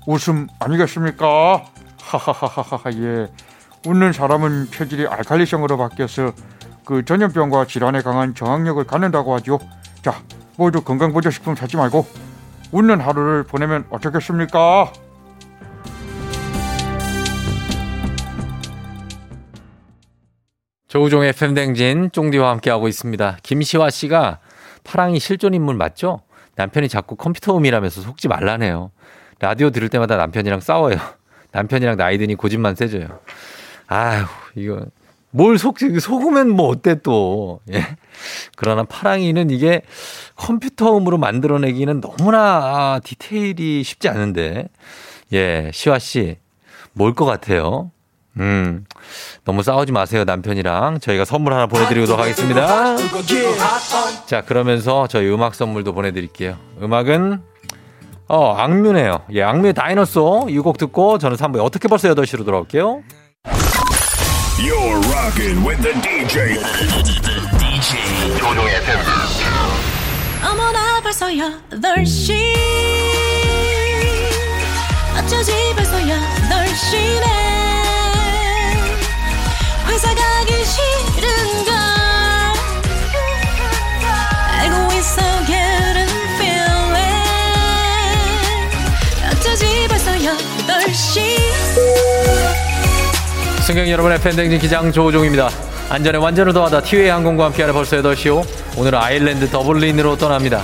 [0.06, 1.64] 웃음 아니겠습니까?
[2.08, 3.28] 하하하하하 예.
[3.86, 6.32] 웃는 사람은 체질이 알칼리성으로 바뀌어서
[6.86, 9.60] 그 전염병과 질환에 강한 저항력을 갖는다고 하죠.
[10.02, 10.16] 자,
[10.56, 12.06] 모두 건강 보조 식품 찾지 말고
[12.72, 14.92] 웃는 하루를 보내면 어떻겠습니까?
[20.88, 23.38] 조우종의 팬댕진 쫑디와 함께하고 있습니다.
[23.44, 24.40] 김시화 씨가
[24.86, 26.22] 파랑이 실존 인물 맞죠?
[26.56, 28.92] 남편이 자꾸 컴퓨터 음이라면서 속지 말라네요.
[29.40, 30.98] 라디오 들을 때마다 남편이랑 싸워요.
[31.52, 33.08] 남편이랑 나이 드니 고집만 세져요.
[33.88, 34.26] 아휴,
[34.56, 34.86] 이거.
[35.32, 37.60] 뭘 속, 속으면 뭐 어때 또.
[37.74, 37.86] 예.
[38.56, 39.82] 그러나 파랑이는 이게
[40.36, 44.68] 컴퓨터 음으로 만들어내기는 너무나 아, 디테일이 쉽지 않은데.
[45.34, 46.38] 예, 시화 씨.
[46.94, 47.92] 뭘 것 같아요?
[48.40, 48.86] 음,
[49.46, 51.00] 너무 싸우지 마세요, 남편이랑.
[51.00, 52.96] 저희가 선물 하나 보내드리도록 하겠습니다.
[54.28, 56.58] 자, 그러면서 저희 음악 선물도 보내드릴게요.
[56.82, 57.42] 음악은,
[58.30, 59.22] 어, 악뮤네요.
[59.34, 60.48] 예, 악뮤의 다이너소.
[60.50, 63.02] 이 곡 듣고 저는 3부에 어떻게 벌써 8시로 돌아올게요.
[64.60, 66.58] You're rocking with the DJ.
[67.58, 69.00] DJ 조종의 FM.
[70.44, 72.34] 어머나 벌써 8시
[75.18, 77.28] 어쩌지 벌써 8시네
[93.68, 95.50] 승객 여러분의 팬댕진 기장 조우종입니다.
[95.90, 98.42] 안전에 완전을 더하다 티웨이 항공과 함께하는 벌써 8시오.
[98.80, 100.62] 오늘은 아일랜드 더블린으로 떠납니다.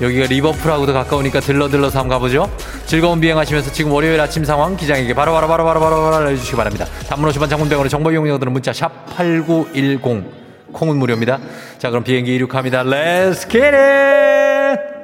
[0.00, 2.48] 여기가 리버풀하고도 가까우니까 들러들러서 한번 가보죠.
[2.86, 6.86] 즐거운 비행하시면서 지금 월요일 아침 상황 기장에게 바로바로 바로바로 바로바로 알려주시기 바랍니다.
[7.08, 11.40] 단문 50원 장문병원의 정보 이용료들은 문자 샵 8910 콩은 무료입니다.
[11.78, 12.84] 자 그럼 비행기 이륙합니다.
[12.84, 14.94] Let's get it!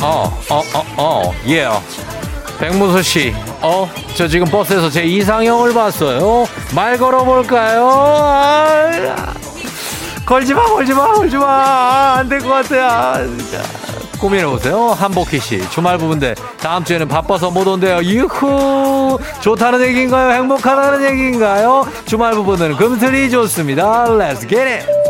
[0.00, 1.68] 어, 어, 어, 어, 예.
[2.58, 6.46] 백무수 씨, 어, 저 지금 버스에서 제 이상형을 봤어요.
[6.74, 7.88] 말 걸어볼까요?
[7.90, 9.34] 아,
[10.24, 11.46] 걸지 마, 걸지 마, 걸지 마.
[11.46, 12.86] 아, 안될 것 같아요.
[12.86, 13.18] 아.
[14.18, 14.86] 고민해보세요.
[14.98, 18.00] 한복희 씨, 주말 부부인데 다음 주에는 바빠서 못 온대요.
[18.02, 19.18] 유후!
[19.40, 20.30] 좋다는 얘기인가요?
[20.30, 21.86] 행복하다는 얘기인가요?
[22.06, 24.06] 주말 부부는 금슬이 좋습니다.
[24.06, 25.03] Let's get it!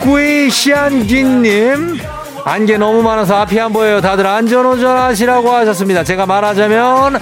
[0.00, 1.98] 구이시안기님
[2.44, 6.04] 안개 너무 많아서 앞이 안 보여요 다들 안전운전 하시라고 하셨습니다.
[6.04, 7.18] 제가 말하자면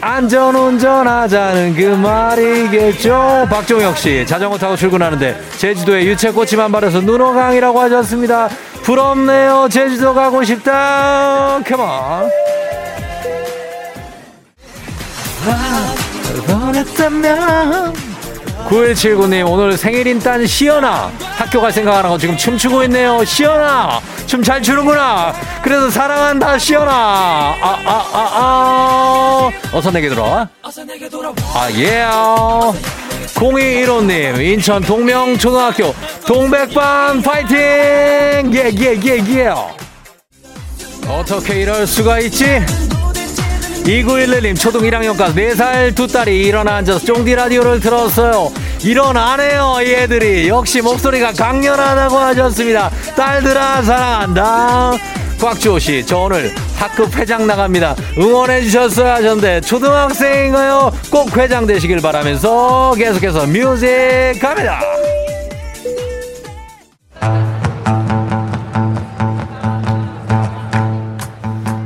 [0.00, 3.46] 안전운전 하자는 그 말이겠죠?
[3.50, 8.48] 박종혁씨 자전거 타고 출근하는데 제주도에 유채꽃이만 바라서 눈호강이라고 하셨습니다.
[8.82, 9.68] 부럽네요.
[9.70, 11.60] 제주도 가고 싶다.
[11.66, 12.30] 컴온
[16.48, 18.10] 원했다면.
[18.68, 21.10] 9179님 오늘 생일인 딸 시연아.
[21.36, 23.24] 학교 갈 생각하는 거 지금 춤추고 있네요.
[23.24, 25.32] 시연아 춤 잘 추는구나.
[25.62, 26.92] 그래서 사랑한다 시연아.
[26.92, 28.04] 아아아아.
[28.12, 29.50] 아, 아.
[29.72, 30.48] 어서 내게 들어와.
[31.54, 32.04] 아 예.
[33.34, 35.94] 0215님 인천 동명초등학교
[36.26, 37.56] 동백반 파이팅.
[38.52, 39.54] 예예예예
[41.08, 42.60] 어떻게 이럴 수가 있지
[43.90, 48.52] 2911님 초등 1학년과 4살 두 딸이 일어나 앉아서 쫑디 라디오를 들었어요.
[48.84, 50.48] 일어나네요 얘들이.
[50.48, 52.88] 역시 목소리가 강렬하다고 하셨습니다.
[53.16, 54.92] 딸들아 사랑한다.
[55.40, 57.96] 곽주호 씨 저 오늘 학급 회장 나갑니다.
[58.18, 60.92] 응원해 주셨어야 하셨는데 초등학생인가요?
[61.10, 63.88] 꼭 회장 되시길 바라면서 계속해서 뮤직
[64.40, 64.80] 갑니다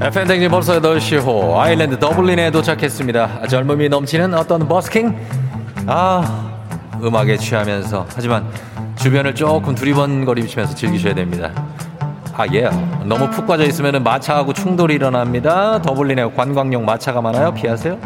[0.04, 3.48] FM 댕진 벌써 8시 후 아일랜드 더블린에 도착했습니다.
[3.48, 5.16] 젊음이 넘치는 어떤 버스킹?
[5.86, 6.60] 아,
[7.02, 8.46] 음악에 취하면서 하지만
[8.96, 11.52] 주변을 조금 두리번거리면서 즐기셔야 됩니다.
[12.34, 12.66] 아, 예.
[12.66, 15.80] y 너무 푹 빠져 있으면 마차하고 충돌이 일어납니다.
[15.80, 17.54] 더블린에 관광용 마차가 많아요.
[17.54, 17.98] 피하세요.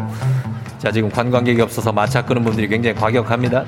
[0.77, 3.65] 자, 지금 관광객이 없어서 마차 끄는 분들이 굉장히 과격합니다.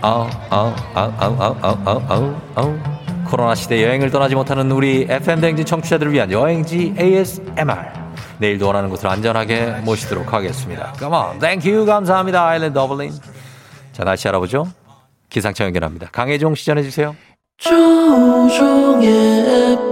[0.00, 2.95] 아우, 아우, 아우, 아우, 아우, 아우, 아우, 아우.
[3.30, 8.06] 코로나 시대 여행을 떠나지 못하는 우리 FM 댕진 청취자들을 위한 여행지 ASMR.
[8.38, 10.92] 내일도 원하는 곳을 안전하게 모시도록 하겠습니다.
[10.98, 11.38] Come on.
[11.38, 11.86] Thank you.
[11.86, 12.46] 감사합니다.
[12.46, 13.12] 아일랜드 더블린.
[13.92, 14.66] 자, 날씨 알아보죠.
[15.28, 16.08] 기상청 연결합니다.
[16.12, 17.16] 강혜종 시 전해주세요.
[17.58, 19.08] 조종의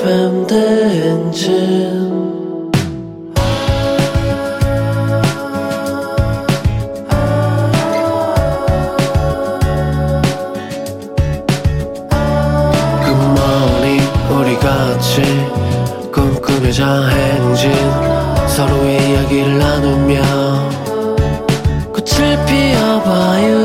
[0.01, 2.24] FM 대행진
[16.75, 17.71] 꿈꾸며자 행진
[18.49, 20.23] 서로의 이야기를 나누며
[21.93, 23.59] 꽃을 피워봐요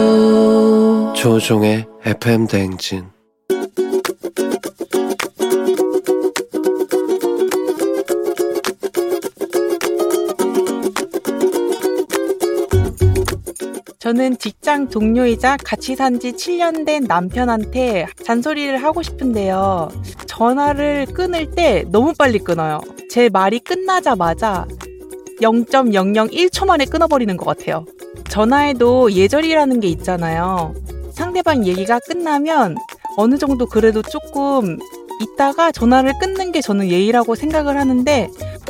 [1.16, 3.10] 조종의 FM 대행진
[14.00, 19.90] 저는 직장 동료이자 같이 산 지 7년 된 남편한테 잔소리를 하고 싶은데요.
[20.26, 22.80] 전화를 끊을 때 너무 빨리 끊어요.
[23.10, 24.68] 제 말이 끝나자마자
[25.42, 27.86] 0.001초 만에 끊어버리는 것 같아요.
[28.30, 30.74] 전화에도 예절이라는 게 있잖아요.
[31.14, 32.76] 상대방 얘기가 끝나면
[33.18, 34.78] 어느 정도 그래도 조금
[35.22, 38.30] 있다가 전화를 끊는 게 저는 예의라고 생각을 하는데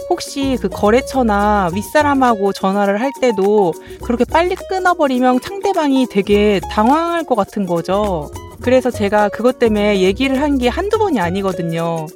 [0.09, 3.73] 혹시 그 거래처나 윗사람하고 전화를 할 때도
[4.03, 8.31] 그렇게 빨리 끊어버리면 상대방이 되게 당황할 것 같은 거죠.
[8.61, 12.07] 그래서 제가 그것 때문에 얘기를 한 게 한두 번이 아니거든요.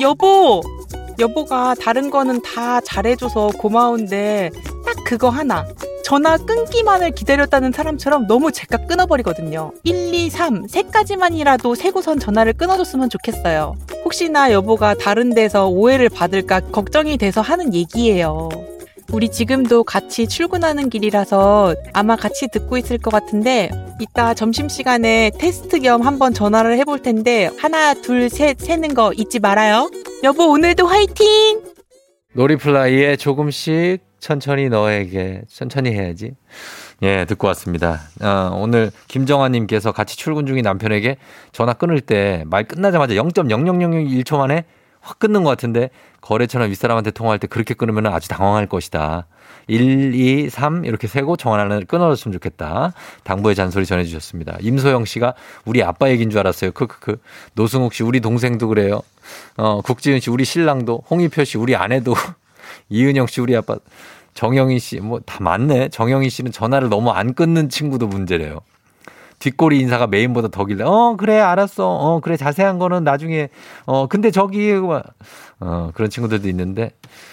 [0.00, 0.60] 여보!
[1.18, 4.50] 여보가 다른 거는 다 잘해줘서 고마운데
[4.84, 5.66] 딱 그거 하나.
[6.04, 9.72] 전화 끊기만을 기다렸다는 사람처럼 너무 제가 끊어버리거든요.
[9.84, 13.76] 1, 2, 3, 세 가지만이라도 세고선 전화를 끊어줬으면 좋겠어요.
[14.04, 18.48] 혹시나 여보가 다른 데서 오해를 받을까 걱정이 돼서 하는 얘기예요.
[19.12, 26.02] 우리 지금도 같이 출근하는 길이라서 아마 같이 듣고 있을 것 같은데 이따 점심시간에 테스트 겸
[26.02, 29.90] 한번 전화를 해볼 텐데 하나, 둘, 셋 세는 거 잊지 말아요.
[30.24, 31.62] 여보 오늘도 화이팅!
[32.34, 36.32] 놀이플라이의 조금씩 천천히 너에게 천천히 해야지.
[37.02, 38.00] 예, 듣고 왔습니다.
[38.20, 41.16] 어, 오늘 김정아님께서 같이 출근 중인 남편에게
[41.52, 44.64] 전화 끊을 때 말 끝나자마자 0.0001초 만에
[45.00, 45.90] 확 끊는 것 같은데
[46.20, 49.26] 거래처나 윗사람한테 통화할 때 그렇게 끊으면 아주 당황할 것이다.
[49.68, 52.92] 1, 2, 3 이렇게 세고 전화를 끊어줬으면 좋겠다.
[53.24, 54.56] 당부의 잔소리 전해주셨습니다.
[54.60, 55.34] 임소영 씨가
[55.66, 56.72] 우리 아빠 얘기인 줄 알았어요.
[56.72, 57.18] 크크크.
[57.54, 59.02] 노승욱 씨 우리 동생도 그래요.
[59.56, 62.14] 어, 국지은 씨 우리 신랑도 홍희표 씨 우리 아내도
[62.88, 63.76] 이은영 씨 우리 아빠
[64.34, 65.88] 정영희 씨 뭐 다 맞네.
[65.90, 68.60] 정영희 씨는 전화를 너무 안 끊는 친구도 문제래요.
[69.40, 70.82] 뒷꼬리 인사가 메인보다 더 길래.
[70.84, 71.88] 어, 그래, 알았어.
[71.88, 73.50] 어, 그래, 자세한 거는 나중에.
[73.86, 74.72] 어, 근데 저기,
[75.60, 76.92] 어, 그런 친구들도 있는데.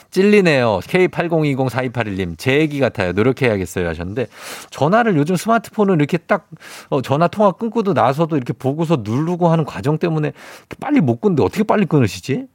[0.10, 0.80] 찔리네요.
[0.84, 2.38] K80204281님.
[2.38, 3.12] 제 얘기 같아요.
[3.12, 3.88] 노력해야겠어요.
[3.88, 4.28] 하셨는데.
[4.70, 6.50] 전화를 요즘 스마트폰은 이렇게 딱,
[6.90, 10.32] 어, 전화 통화 끊고도 나서도 이렇게 보고서 누르고 하는 과정 때문에
[10.80, 12.48] 빨리 못 끊는데 어떻게 빨리 끊으시지?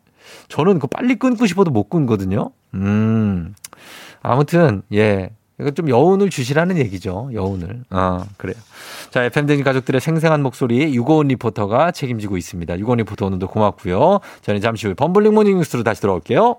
[0.48, 2.50] 저는 그 빨리 끊고 싶어도 못 끊거든요.
[2.74, 3.54] 음.
[4.22, 5.30] 아무튼, 예.
[5.60, 7.30] 이거 좀 여운을 주시라는 얘기죠.
[7.32, 7.84] 여운을.
[7.90, 8.56] 아, 그래요.
[9.10, 12.78] 자, FM대행진 가족들의 생생한 목소리 유고원 리포터가 책임지고 있습니다.
[12.78, 14.20] 유고원 리포터 오늘도 고맙고요.
[14.42, 16.56] 저는 잠시 후에 범블리 모닝 뉴스로 다시 돌아올게요.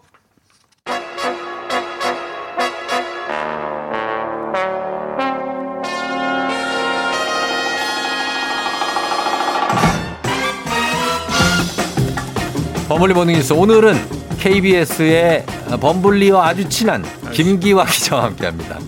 [12.87, 15.45] 범블리 모닝 뉴스 오늘은 KBS의
[15.79, 18.79] 범블리와 아주 친한 김기화 기자와 함께합니다.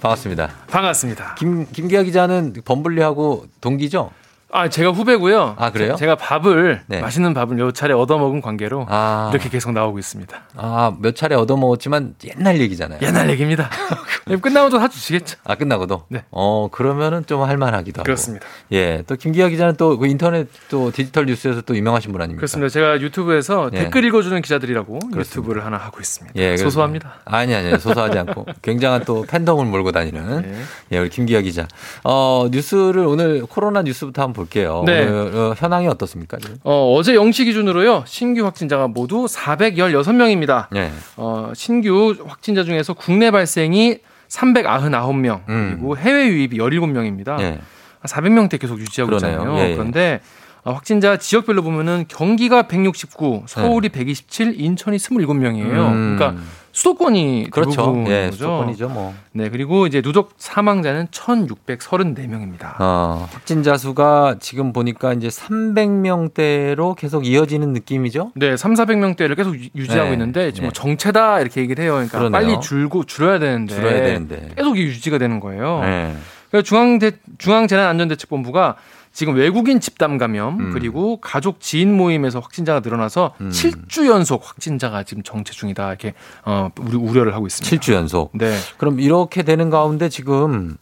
[0.00, 0.48] 반갑습니다.
[0.68, 1.34] 반갑습니다.
[1.34, 4.12] 김 김기화 기자는 범블리하고 동기죠?
[4.56, 5.56] 아, 제가 후배고요.
[5.58, 5.96] 아, 그래요?
[5.96, 7.00] 제가 밥을 네.
[7.00, 9.30] 맛있는 밥을 요 차례 얻어먹은 관계로 아.
[9.32, 10.42] 이렇게 계속 나오고 있습니다.
[10.56, 13.00] 아, 몇 차례 얻어먹었지만 옛날 얘기잖아요.
[13.02, 13.68] 옛날 얘기입니다.
[14.40, 15.38] 끝나고도 사주시겠죠?
[15.42, 16.04] 아, 끝나고도?
[16.08, 16.22] 네.
[16.30, 18.04] 어, 그러면은 좀 할만하기도 하고.
[18.04, 18.46] 그렇습니다.
[18.72, 19.02] 예.
[19.08, 22.40] 또 김기화 기자는 또 그 인터넷 또 디지털 뉴스에서 또 유명하신 분 아닙니까?
[22.40, 22.68] 그렇습니다.
[22.68, 23.78] 제가 유튜브에서 예.
[23.84, 25.20] 댓글 읽어주는 기자들이라고 그렇습니다.
[25.20, 26.32] 유튜브를 하나 하고 있습니다.
[26.36, 27.20] 예, 소소합니다.
[27.24, 28.46] 아니, 아니, 소소하지 않고.
[28.62, 30.44] 굉장한 또 팬덤을 몰고 다니는.
[30.92, 31.66] 예, 우리 김기아 기자.
[32.04, 34.82] 어, 뉴스를 오늘 코로나 뉴스부터 한번 볼 게요.
[34.86, 35.04] 네.
[35.04, 36.38] 오늘 어, 현황이 어떻습니까?
[36.62, 40.66] 어, 어제 0시 기준으로요, 신규 확진자가 모두 416명입니다.
[40.76, 40.90] 예.
[41.16, 47.38] 어, 신규 확진자 중에서 국내 발생이 399명, 그리고 해외 유입이 17명입니다.
[47.38, 47.40] 음.
[47.40, 47.60] 예.
[48.04, 49.38] 400명대 계속 유지하고 그러네요.
[49.38, 49.58] 있잖아요.
[49.58, 49.74] 예, 예.
[49.74, 50.20] 그런데
[50.64, 55.72] 어, 확진자 지역별로 보면은 경기가 169, 서울이 127, 인천이 27명이에요.
[55.72, 55.88] 네.
[55.88, 56.16] 음.
[56.16, 56.42] 그러니까
[56.74, 58.04] 수도권이 그렇죠.
[58.08, 58.30] 예.
[58.32, 59.14] 수도권이죠, 뭐.
[59.32, 62.74] 네, 그리고 이제 누적 사망자는 1,634명입니다.
[62.80, 68.32] 어, 확진자 수가 지금 보니까 이제 300명대로 계속 이어지는 느낌이죠?
[68.34, 70.66] 네, 3, 400명대를 계속 유- 유지하고 네, 있는데 지금 네.
[70.66, 71.92] 뭐 정체다 이렇게 얘기를 해요.
[71.92, 72.40] 그러니까 그러네요.
[72.40, 74.48] 빨리 줄고 줄어야 되는데 줄어야 되는데.
[74.56, 75.78] 계속 유지가 되는 거예요.
[75.80, 76.16] 네.
[76.50, 76.98] 그래서 중앙
[77.38, 78.74] 중앙재난안전대책본부가
[79.14, 80.70] 지금 외국인 집단 감염 음.
[80.72, 83.48] 그리고 가족 지인 모임에서 확진자가 늘어나서 음.
[83.48, 87.76] 7주 연속 확진자가 지금 정체 중이다 이렇게 어 우리 우려를 하고 있습니다.
[87.76, 88.32] 7주 연속.
[88.34, 88.58] 네.
[88.76, 90.76] 그럼 이렇게 되는 가운데 지금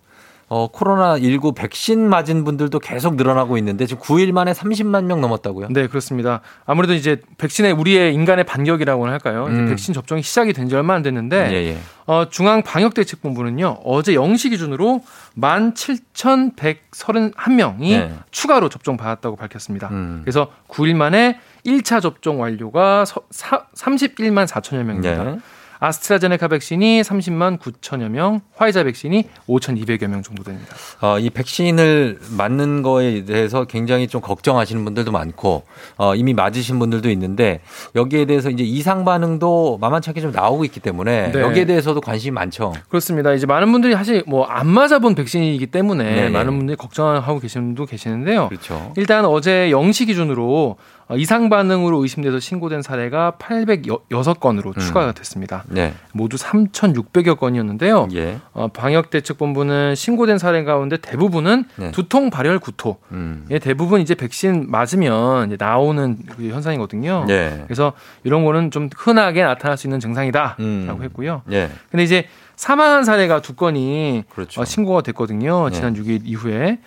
[0.55, 5.69] 어, 코로나19 백신 맞은 분들도 계속 늘어나고 있는데 지금 9일 만에 30만 명 넘었다고요?
[5.71, 6.43] 네, 그렇습니다.
[6.67, 9.47] 아무래도 이제 백신의 우리의 인간의 반격이라고 할까요?
[9.49, 9.69] 이제 음.
[9.71, 11.79] 백신 접종이 시작이 된 지 얼마 안 됐는데 예, 예.
[12.07, 15.03] 어, 중앙방역대책본부는요 어제 0시 기준으로
[15.39, 18.13] 17,131명이 네.
[18.31, 19.89] 추가로 접종 받았다고 밝혔습니다.
[19.91, 20.21] 음.
[20.23, 25.37] 그래서 9일 만에 1차 접종 완료가 서, 사, 31만 4천여 명입니다.
[25.83, 25.87] 네.
[25.87, 30.77] 아스트라제네카 백신이 30만 9천여 명, 화이자 백신이 5,200여 명 정도 됩니다.
[31.01, 35.65] 어, 이 백신을 맞는 거에 대해서 굉장히 좀 걱정하시는 분들도 많고
[35.97, 37.61] 어, 이미 맞으신 분들도 있는데
[37.97, 41.41] 여기에 대해서 이제 이상 반응도 만만찮게 좀 나오고 있기 때문에 네.
[41.41, 42.73] 여기에 대해서도 관심이 많죠.
[42.89, 43.33] 그렇습니다.
[43.33, 46.29] 이제 많은 분들이 사실 뭐 안 맞아본 백신이기 때문에 네, 네.
[46.29, 48.49] 많은 분들이 걱정하고 계시는 분도 계시는데요.
[48.49, 48.93] 그렇죠.
[48.97, 54.81] 일단 어제 0시 기준으로 어, 이상 반응으로 의심돼서 신고된 사례가 806건으로 음.
[54.81, 55.65] 추가가 됐습니다.
[55.69, 55.95] 네.
[56.13, 58.09] 모두 3,600여 건이었는데요.
[58.15, 58.39] 예.
[58.53, 61.91] 어, 방역대책본부는 신고된 사례 가운데 대부분은 네.
[61.91, 62.99] 두통 발열 구토.
[63.13, 63.47] 음.
[63.51, 67.25] 예, 대부분 이제 백신 맞으면 이제 나오는 그 현상이거든요.
[67.27, 67.63] 네.
[67.65, 67.93] 그래서
[68.25, 70.99] 이런 거는 좀 흔하게 나타날 수 있는 증상이다라고 음.
[71.03, 71.43] 했고요.
[71.53, 71.71] 예.
[71.91, 74.61] 근데 이제 사망한 사례가 두 건이 그렇죠.
[74.61, 75.69] 어, 신고가 됐거든요.
[75.69, 75.75] 네.
[75.75, 76.79] 지난 6일 이후에.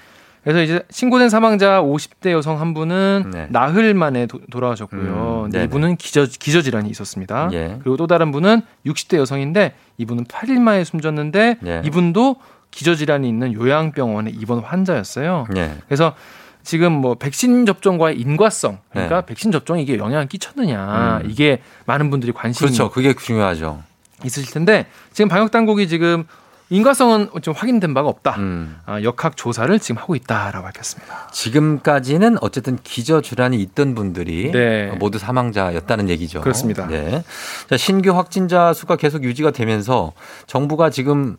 [0.45, 3.47] 그래서 이제 신고된 사망자 50대 여성 한 분은 네.
[3.49, 5.49] 나흘 만에 도, 돌아가셨고요.
[5.51, 5.63] 음.
[5.63, 7.49] 이분은 기저, 기저질환이 있었습니다.
[7.53, 7.79] 예.
[7.81, 11.81] 그리고 또 다른 분은 60대 여성인데 이분은 8일 만에 숨졌는데 네.
[11.83, 12.35] 이분도
[12.69, 15.47] 기저질환이 있는 요양병원에 입원 환자였어요.
[15.57, 15.77] 예.
[15.87, 16.13] 그래서
[16.61, 19.25] 지금 뭐 백신 접종과의 인과성 그러니까 네.
[19.25, 21.29] 백신 접종이 이게 영향을 끼쳤느냐 음.
[21.29, 22.91] 이게 많은 분들이 관심이 그렇죠.
[22.91, 23.81] 그게 중요하죠.
[24.23, 26.25] 있으실 텐데 지금 방역 당국이 지금
[26.69, 28.35] 인과성은 좀 확인된 바가 없다.
[28.37, 28.79] 음.
[28.85, 31.27] 아, 역학 조사를 지금 하고 있다라고 밝혔습니다.
[31.31, 34.91] 지금까지는 어쨌든 기저 질환이 있던 분들이 네.
[34.99, 36.41] 모두 사망자였다는 얘기죠.
[36.41, 36.87] 그렇습니다.
[36.87, 37.23] 네.
[37.69, 40.13] 자, 신규 확진자 수가 계속 유지가 되면서
[40.47, 41.37] 정부가 지금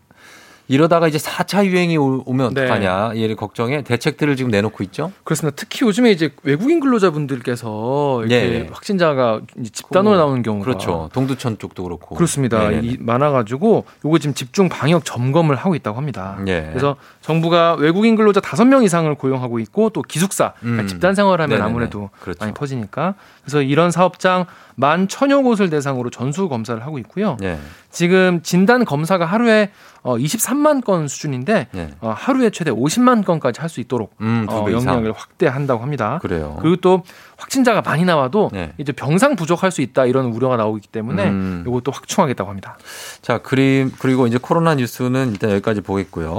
[0.69, 2.63] 이러다가 이제 4차 유행이 오- 오면 네.
[2.65, 5.13] 어떡하냐 이를 걱정해 대책들을 지금 내놓고 있죠.
[5.25, 5.55] 그렇습니다.
[5.57, 8.69] 특히 요즘에 이제 외국인 근로자분들께서 이렇게 네.
[8.73, 9.41] 확진자가
[9.73, 11.09] 집단으로 나오는 경우가 그렇죠.
[11.13, 12.15] 동두천 쪽도 그렇고.
[12.17, 12.59] 그렇습니다.
[12.69, 12.87] 네네네.
[12.87, 16.39] 이 많아가지고 요거 지금 집중 방역 점검을 하고 있다고 합니다.
[16.49, 16.67] 예.
[16.71, 16.97] 그래서
[17.27, 20.87] 정부가 외국인 근로자 5명 이상을 고용하고 있고 또 기숙사 그러니까 음.
[20.87, 21.69] 집단 생활하면 네네네.
[21.69, 22.39] 아무래도 그렇죠.
[22.39, 24.47] 많이 퍼지니까 그래서 이런 사업장
[24.77, 27.37] 만 천여 곳을 대상으로 전수 검사를 하고 있고요.
[27.43, 27.59] 예.
[27.91, 29.71] 지금 진단 검사가 하루에
[30.03, 31.91] 어, 23만 건 수준인데 예.
[32.01, 34.71] 어, 하루에 최대 50만 건까지 할 수 있도록 음, 두 어.
[34.71, 36.21] 영역을 확대한다고 합니다.
[36.23, 36.57] 그래요.
[36.61, 37.03] 그리고 또
[37.37, 38.73] 확진자가 많이 나와도 네.
[38.79, 41.65] 이제 병상 부족할 수 있다 이런 우려가 나오기 때문에 음.
[41.67, 42.79] 이것도 확충하겠다고 합니다.
[43.21, 46.39] 자, 그림 그리고 이제 코로나 뉴스는 일단 여기까지 보겠고요.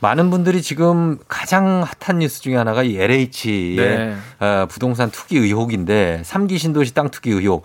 [0.00, 0.06] 네.
[0.06, 4.16] 많은 분들이 지금 가장 핫한 뉴스 중에 하나가 이 LH의 네.
[4.40, 7.64] 어, 부동산 투기 의혹인데 3기 신도시 땅 투기 의혹.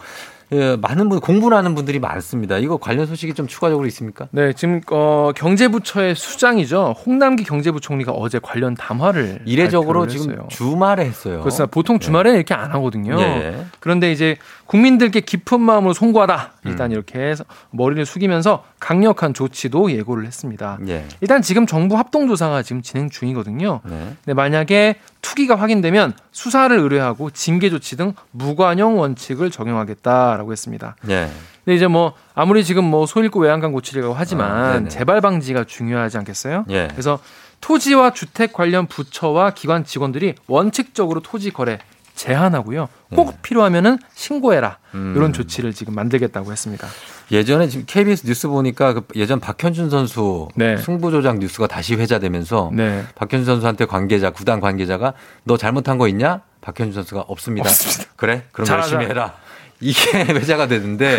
[0.51, 2.57] 예, 많은 분 공부를 하는 분들이 많습니다.
[2.57, 4.27] 이거 관련 소식이 좀 추가적으로 있습니까?
[4.31, 6.95] 네, 지금 어, 경제부처의 수장이죠.
[7.05, 10.47] 홍남기 경제부총리가 어제 관련 담화를 이례적으로 지금 했어요.
[10.49, 11.39] 주말에 했어요.
[11.39, 11.71] 그렇습니다.
[11.71, 13.19] 보통 주말에 이렇게 안 하거든요.
[13.19, 13.65] 예.
[13.79, 16.53] 그런데 이제 국민들께 깊은 마음으로 송구하다.
[16.65, 16.69] 음.
[16.69, 20.77] 일단 이렇게 해서 머리를 숙이면서 강력한 조치도 예고를 했습니다.
[20.87, 21.05] 예.
[21.21, 23.81] 일단 지금 정부 합동조사가 지금 진행 중이거든요.
[23.83, 24.15] 네.
[24.23, 30.95] 근데 만약에 투기가 확인되면 수사를 의뢰하고 징계 조치 등 무관용 원칙을 적용하겠다 라고 했습니다.
[31.09, 31.29] 예.
[31.63, 34.89] 근데 이제 뭐 아무리 지금 뭐 소일구 외양간 고치려고 아, 하지만 네네.
[34.89, 36.65] 재발 방지가 중요하지 않겠어요?
[36.69, 36.87] 예.
[36.91, 37.19] 그래서
[37.61, 41.79] 토지와 주택 관련 부처와 기관 직원들이 원칙적으로 토지 거래
[42.15, 42.87] 제한하고요.
[43.13, 44.77] 꼭 필요하면은 신고해라.
[44.91, 44.97] 네.
[44.97, 45.13] 음.
[45.15, 46.87] 이런 조치를 지금 만들겠다고 했습니다.
[47.31, 50.77] 예전에 지금 KBS 뉴스 보니까 그 예전 박현준 선수 네.
[50.77, 53.03] 승부 조작 뉴스가 다시 회자되면서 네.
[53.15, 55.13] 박현준 선수한테 관계자 구단 관계자가
[55.43, 56.41] 너 잘못한 거 있냐?
[56.61, 57.69] 박현준 선수가 없습니다.
[57.69, 58.13] 없습니다.
[58.15, 58.43] 그래?
[58.51, 58.95] 그럼 잘하자.
[58.95, 59.35] 열심히 해라.
[59.81, 61.15] 이게 회자가 되는데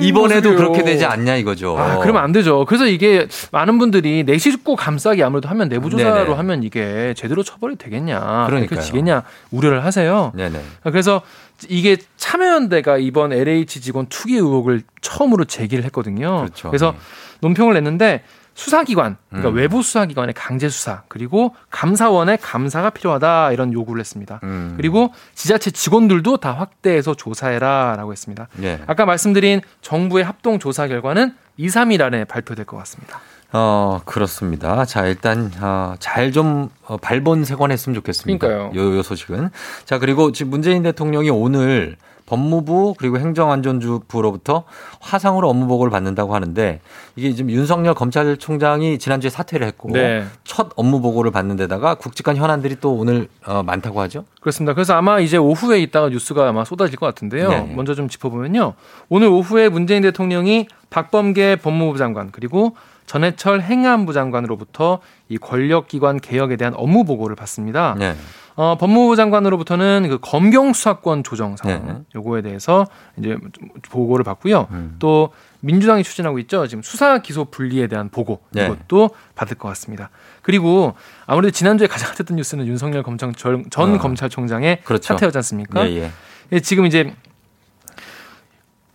[0.00, 0.56] 이번에도 모습이에요.
[0.56, 1.76] 그렇게 되지 않냐 이거죠.
[1.78, 2.64] 아, 그러면 안 되죠.
[2.64, 6.34] 그래서 이게 많은 분들이 내시고 감싸기 아무래도 하면 내부 조사로 네네.
[6.34, 8.80] 하면 이게 제대로 처벌이 되겠냐, 그러니까요.
[8.80, 10.32] 지겠냐 우려를 하세요.
[10.36, 10.60] 네네.
[10.84, 11.22] 그래서
[11.68, 16.38] 이게 참여연대가 이번 LH 직원 투기 의혹을 처음으로 제기를 했거든요.
[16.42, 16.70] 그렇죠.
[16.70, 16.94] 래서
[17.40, 18.22] 논평을 냈는데
[18.58, 19.54] 수사기관, 그러니까 음.
[19.54, 24.40] 외부 수사기관의 강제 수사, 그리고 감사원의 감사가 필요하다 이런 요구를 했습니다.
[24.42, 24.74] 음.
[24.76, 28.48] 그리고 지자체 직원들도 다 확대해서 조사해라라고 했습니다.
[28.62, 28.80] 예.
[28.88, 33.20] 아까 말씀드린 정부의 합동 조사 결과는 2, 3일 안에 발표될 것 같습니다.
[33.52, 34.84] 어, 그렇습니다.
[34.84, 38.44] 자, 일단, 어, 잘 좀, 어, 발본색원했으면 좋겠습니다.
[38.44, 38.72] 그러니까요.
[38.74, 39.50] 요, 요 소식은.
[39.84, 41.96] 자, 그리고 지금 문재인 대통령이 오늘
[42.28, 44.64] 법무부 그리고 행정안전부로부터
[45.00, 46.80] 화상으로 업무 보고를 받는다고 하는데
[47.16, 50.26] 이게 지금 윤석열 검찰총장이 지난주에 사퇴를 했고 네.
[50.44, 54.24] 첫 업무 보고를 받는 데다가 국직간 현안들이 또 오늘 어, 많다고 하죠.
[54.40, 54.74] 그렇습니다.
[54.74, 57.48] 그래서 아마 이제 오후에 있다가 뉴스가 아마 쏟아질 것 같은데요.
[57.48, 57.72] 네.
[57.74, 58.74] 먼저 좀 짚어보면요.
[59.08, 62.74] 오늘 오후에 문재인 대통령이 박범계 법무부 장관 그리고
[63.08, 67.96] 전해철 행안부 장관으로부터 이 권력기관 개혁에 대한 업무 보고를 받습니다.
[67.98, 68.14] 네.
[68.54, 71.94] 어, 법무부 장관으로부터는 그 검경 수사권 조정 상황 네.
[72.14, 72.86] 요거에 대해서
[73.16, 74.66] 이제 좀 보고를 받고요.
[74.72, 74.96] 음.
[74.98, 75.30] 또
[75.60, 76.66] 민주당이 추진하고 있죠.
[76.66, 78.66] 지금 수사 기소 분리에 대한 보고 네.
[78.66, 80.10] 이것도 받을 것 같습니다.
[80.42, 80.94] 그리고
[81.26, 83.98] 아무래도 지난주에 가장 핫했던 뉴스는 윤석열 검찰 전, 전 아.
[83.98, 85.14] 검찰총장의 그렇죠.
[85.14, 85.88] 사퇴였지 않습니까?
[85.88, 86.10] 예, 예.
[86.52, 87.14] 예, 지금 이제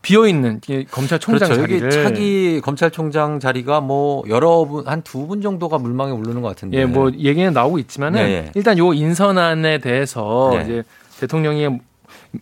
[0.04, 0.60] 비어 있는
[0.91, 1.64] 검찰총장 그렇죠.
[1.64, 6.49] 여기 자리를 차기 검찰총장 자리가 뭐 여러 분, 한 두 분 정도가 물망에 오르는 것
[6.49, 6.78] 같은데.
[6.78, 8.51] 예, 뭐 얘기는 나오고 있지만은 네, 예.
[8.54, 10.62] 일단 요 인선안에 대해서 네.
[10.64, 10.84] 이제
[11.22, 11.80] 대통령이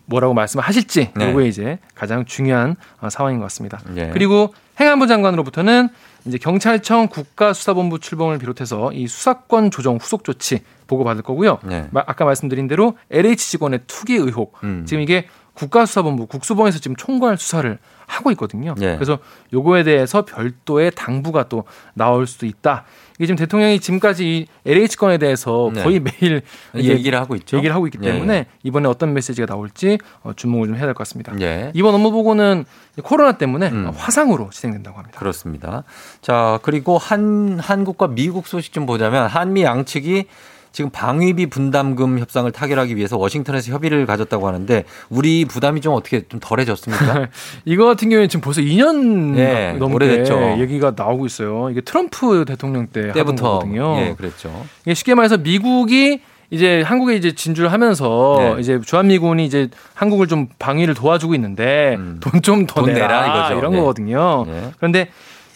[0.06, 1.32] 뭐라고 말씀하실지 네.
[1.32, 3.80] 요게 이제 가장 중요한 어, 상황인 것 같습니다.
[3.96, 4.10] 예.
[4.12, 5.88] 그리고 행안부 장관으로부터는
[6.24, 11.58] 이제 경찰청 국가수사본부 출범을 비롯해서 이 수사권 조정 후속 조치 보고 받을 거고요.
[11.64, 11.86] 네.
[11.90, 14.84] 마- 아까 말씀드린 대로 LH 직원의 투기 의혹 음.
[14.86, 18.74] 지금 이게 국가수사본부 국수본에서 지금 총괄 수사를 하고 있거든요.
[18.80, 18.94] 예.
[18.94, 19.18] 그래서
[19.52, 22.84] 요거에 대해서 별도의 당부가 또 나올 수도 있다.
[23.16, 25.82] 이게 지금 대통령이 지금까지 이 LH 건에 대해서 네.
[25.82, 26.42] 거의 매일
[26.74, 27.56] 이제 얘기를 하고 있죠.
[27.58, 30.98] 얘기를 하고 있기 예, 때문에 이번에 어떤 메시지가 나올지 어, 주목을 좀 해야 될 것
[30.98, 31.32] 같습니다.
[31.40, 31.70] 예.
[31.74, 32.64] 이번 업무 보고는
[33.02, 33.90] 코로나 때문에 음.
[33.94, 35.18] 화상으로 진행된다고 합니다.
[35.18, 35.84] 그렇습니다.
[36.20, 40.26] 자, 그리고 한, 한국과 미국 소식 좀 보자면 한미 양측이
[40.72, 46.40] 지금 방위비 분담금 협상을 타결하기 위해서 워싱턴에서 협의를 가졌다고 하는데 우리 부담이 좀 어떻게 좀
[46.40, 47.28] 덜해졌습니까?
[47.64, 50.56] 이거 같은 경우에는 지금 벌써 2년 예, 넘게 오래됐죠.
[50.60, 51.68] 얘기가 나오고 있어요.
[51.70, 53.96] 이게 트럼프 대통령 때 때부터 거거든요.
[53.98, 54.64] 예, 그랬죠.
[54.82, 56.20] 이게 쉽게 말해서 미국이
[56.50, 58.60] 이제 한국에 이제 진주를 하면서 네.
[58.60, 62.84] 이제 주한미군이 이제 한국을 좀 방위를 도와주고 있는데 돈좀더 음.
[62.84, 63.58] 돈 내라, 내라 이거죠.
[63.58, 63.78] 이런 네.
[63.78, 64.44] 거거든요.
[64.48, 64.70] 예.
[64.76, 65.08] 그런데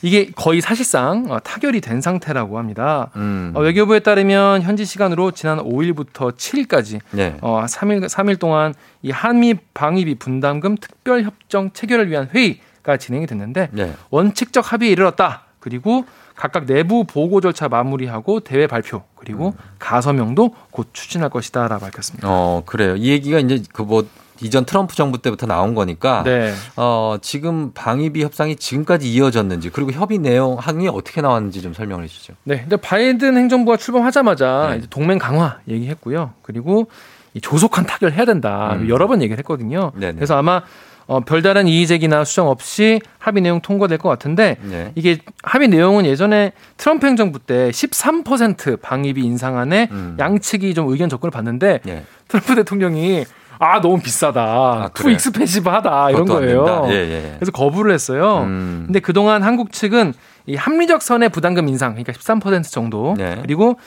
[0.06, 3.10] 이게 거의 사실상 어, 타결이 된 상태라고 합니다.
[3.16, 3.50] 음.
[3.56, 7.36] 어, 외교부에 따르면 현지 시간으로 지난 5일부터 7일까지 네.
[7.40, 13.70] 어, 3일, 3일 동안 이 한미 방위비 분담금 특별 협정 체결을 위한 회의가 진행이 됐는데
[13.72, 13.94] 네.
[14.10, 15.42] 원칙적 합의에 이르렀다.
[15.58, 16.04] 그리고
[16.36, 22.28] 각각 내부 보고 절차 마무리하고 대회 발표 그리고 가서명도 곧 추진할 것이다라고 밝혔습니다.
[22.30, 22.94] 어, 그래요.
[22.94, 24.06] 이 얘기가 이제 그뭐
[24.42, 26.52] 이전 트럼프 정부 때부터 나온 거니까 네.
[26.76, 32.34] 어, 지금 방위비 협상이 지금까지 이어졌는지 그리고 협의 내용 항이 어떻게 나왔는지 좀 설명해 주시죠.
[32.44, 34.78] 네, 근데 바이든 행정부가 출범하자마자 네.
[34.78, 36.32] 이제 동맹 강화 얘기했고요.
[36.42, 36.88] 그리고
[37.34, 38.88] 이 조속한 타결 해야 된다 음.
[38.88, 39.92] 여러 번 얘기를 했거든요.
[39.94, 40.14] 네네.
[40.14, 40.62] 그래서 아마
[41.06, 44.90] 어, 별다른 이의 제기나 수정 없이 합의 내용 통과될 것 같은데 네.
[44.96, 50.16] 이게 합의 내용은 예전에 트럼프 행정부 때 13% 방위비 인상안에 음.
[50.18, 52.04] 양측이 좀 의견 접근을 봤는데 예.
[52.28, 53.24] 트럼프 대통령이
[53.58, 55.14] 아 너무 비싸다, too 그래.
[55.14, 56.64] expensive하다 이런 거예요.
[56.64, 56.82] 된다.
[56.90, 57.34] 예, 예.
[57.38, 58.40] 그래서 거부를 했어요.
[58.44, 58.84] 음.
[58.86, 60.12] 근데 그동안 한국 측은
[60.46, 63.38] 이 합리적 선의 부담금 인상, 그러니까 13% 정도, 네.
[63.42, 63.78] 그리고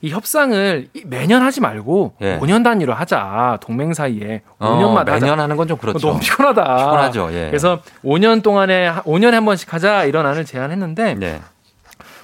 [0.00, 2.38] 이 협상을 이 매년 하지 말고 예.
[2.38, 3.58] 5년 단위로 하자.
[3.60, 5.42] 동맹 사이에 어, 5년마다 매년 하자.
[5.42, 6.06] 하는 건 좀 그렇죠.
[6.08, 6.62] 너무 피곤하다.
[6.76, 7.28] 피곤하죠.
[7.32, 7.46] 예.
[7.48, 11.40] 그래서 5년 동안에 5년에 한 번씩 하자 이런 안을 제안했는데 네.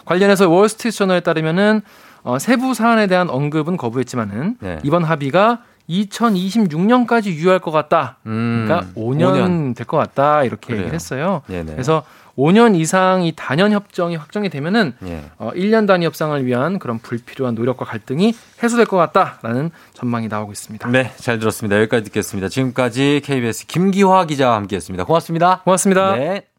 [0.05, 1.83] 관련해서 월스트리트 저널에 따르면은
[2.23, 4.79] 어, 세부 사안에 대한 언급은 거부했지만은 네.
[4.83, 5.59] 이번 합의가
[5.89, 8.17] 2026년까지 유효할 것 같다.
[8.27, 10.81] 음, 그러니까 5년, 될 것 같다 이렇게 그래요.
[10.81, 11.43] 얘기를 했어요.
[11.47, 11.73] 네네.
[11.73, 12.05] 그래서
[12.39, 15.25] 5년 이상 이 단연 협정이 확정이 되면은 예.
[15.39, 20.89] 어, 1년 단위 협상을 위한 그런 불필요한 노력과 갈등이 해소될 것 같다라는 전망이 나오고 있습니다.
[20.89, 21.77] 네, 잘 들었습니다.
[21.81, 22.49] 여기까지 듣겠습니다.
[22.49, 25.05] 지금까지 KBS 김기화 기자와 함께했습니다.
[25.05, 25.61] 고맙습니다.
[25.65, 26.17] 고맙습니다.
[26.17, 26.54] 네.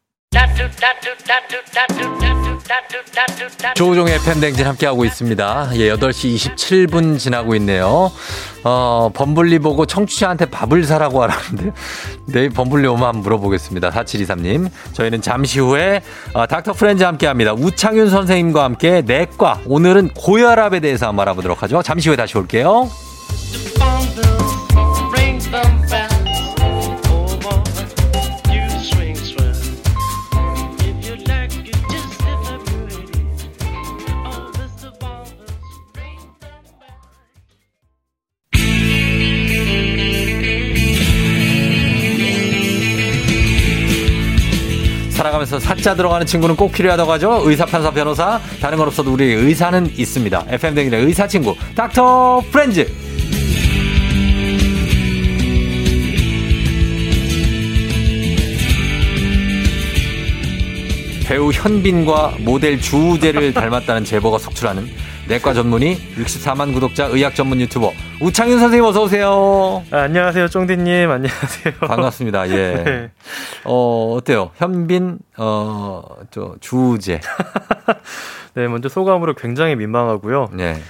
[3.74, 5.70] 조우종의 팬댕진 함께하고 있습니다.
[5.74, 8.10] 예, 8시 27분 지나고 있네요.
[8.64, 11.72] 어, 범블리 보고 청취자한테 밥을 사라고 하라는데,
[12.26, 13.90] 내일 범블리 오면 한번 물어보겠습니다.
[13.90, 14.70] 4723님.
[14.92, 16.02] 저희는 잠시 후에,
[16.32, 17.52] 어, 닥터 프렌즈 함께 합니다.
[17.52, 19.60] 우창윤 선생님과 함께 내과.
[19.66, 21.82] 오늘은 고혈압에 대해서 한번 알아보도록 하죠.
[21.82, 22.90] 잠시 후에 다시 올게요.
[45.26, 47.42] 살아가면서 사자 들어가는 친구는 꼭 필요하다고 하죠.
[47.44, 48.40] 의사, 판사, 변호사.
[48.60, 50.46] 다른 건 없어도 우리 의사는 있습니다.
[50.48, 52.86] FM댕진의 의사 친구, 닥터 프렌즈.
[61.24, 64.88] 배우 현빈과 모델 주우재를 닮았다는 제보가 속출하는
[65.26, 69.84] 내과 전문의 64만 구독자 의학 전문 유튜버 우창윤 선생님 어서 오세요.
[69.90, 71.10] 아, 안녕하세요, 쫑디님.
[71.10, 71.74] 안녕하세요.
[71.80, 72.48] 반갑습니다.
[72.48, 72.72] 예.
[72.82, 73.10] 네.
[73.64, 74.50] 어, 어때요?
[74.56, 77.20] 현빈, 어, 저, 주우재.
[78.54, 80.48] 네, 먼저 소감으로 굉장히 민망하고요.
[80.54, 80.80] 네.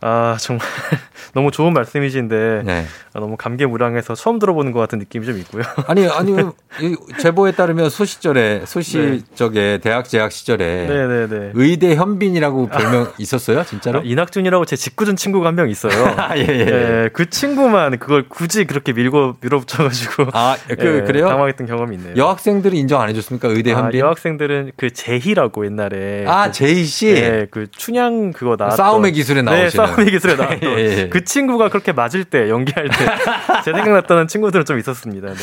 [0.00, 0.64] 아, 정말
[1.34, 2.84] 너무 좋은 말씀이신데 네.
[3.12, 5.62] 아, 너무 감개무량해서 처음 들어보는 것 같은 느낌이 좀 있고요.
[5.88, 6.32] 아니, 아니,
[6.80, 11.50] 이 제보에 따르면 소시절에, 소시 쪽에 대학 재학 시절에 네, 네, 네.
[11.54, 13.64] 의대 현빈이라고 별명 있었어요?
[13.64, 13.98] 진짜로?
[13.98, 15.90] 아, 이낙준이라고 제 직구준 친구가 한 명 있어요.
[16.16, 16.64] 아, 예, 예.
[16.64, 21.26] 네, 그 친구만 그걸 굳이 그렇게 밀고 밀어붙여가지고 아, 그, 예, 그래요?
[21.28, 22.14] 당황했던 경험이 있네요.
[22.16, 23.48] 여학생들이 인정 안 해줬습니까?
[23.48, 23.98] 의대 아, 현빈?
[24.00, 27.12] 여학생들은 그 제희라고 옛날에 아, 그, 제희 씨?
[27.12, 29.94] 네, 그 춘향 그거 나왔던 싸움의 기술에 네, 나오시 는.
[29.94, 31.08] 싸움의 기술에 나왔던 예, 예.
[31.08, 32.94] 그 친구가 그렇게 맞을 때 연기할 때
[33.64, 35.28] 제 생각났다는 친구들은 좀 있었습니다.
[35.28, 35.34] 네.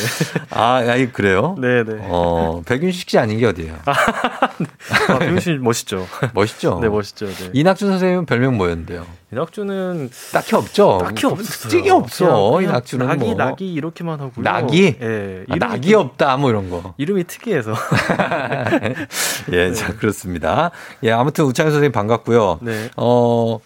[0.52, 1.56] 아, 아니, 그래요?
[1.60, 1.98] 네, 네.
[2.02, 3.76] 어, 백윤식 씨 아닌 게 어디예요?
[3.86, 6.08] 아, 김윤씨 멋있죠.
[6.34, 6.80] 멋있죠?
[6.82, 7.26] 네, 멋있죠.
[7.28, 7.50] 네.
[7.54, 9.06] 이낙준 선생님은 별명 뭐였는데요?
[9.34, 11.00] 이낙준은 딱히 없죠.
[11.02, 11.70] 딱히 없어요.
[11.70, 12.52] 특이 없어.
[12.52, 13.34] 그냥- 이낙준은 낙이 뭐.
[13.36, 14.44] 낙이 이렇게만 하고요.
[14.44, 14.96] 낙이?
[15.02, 15.44] 예.
[15.50, 16.94] 아, 낙이 좀- 없다, 뭐 이런 거.
[16.98, 17.74] 이름이 특이해서.
[19.52, 20.72] 예, 자, 그렇습니다.
[21.04, 22.60] 예, 아무튼 우창현 선생님 반갑고요.
[22.62, 22.90] 네.
[22.98, 23.60] 어,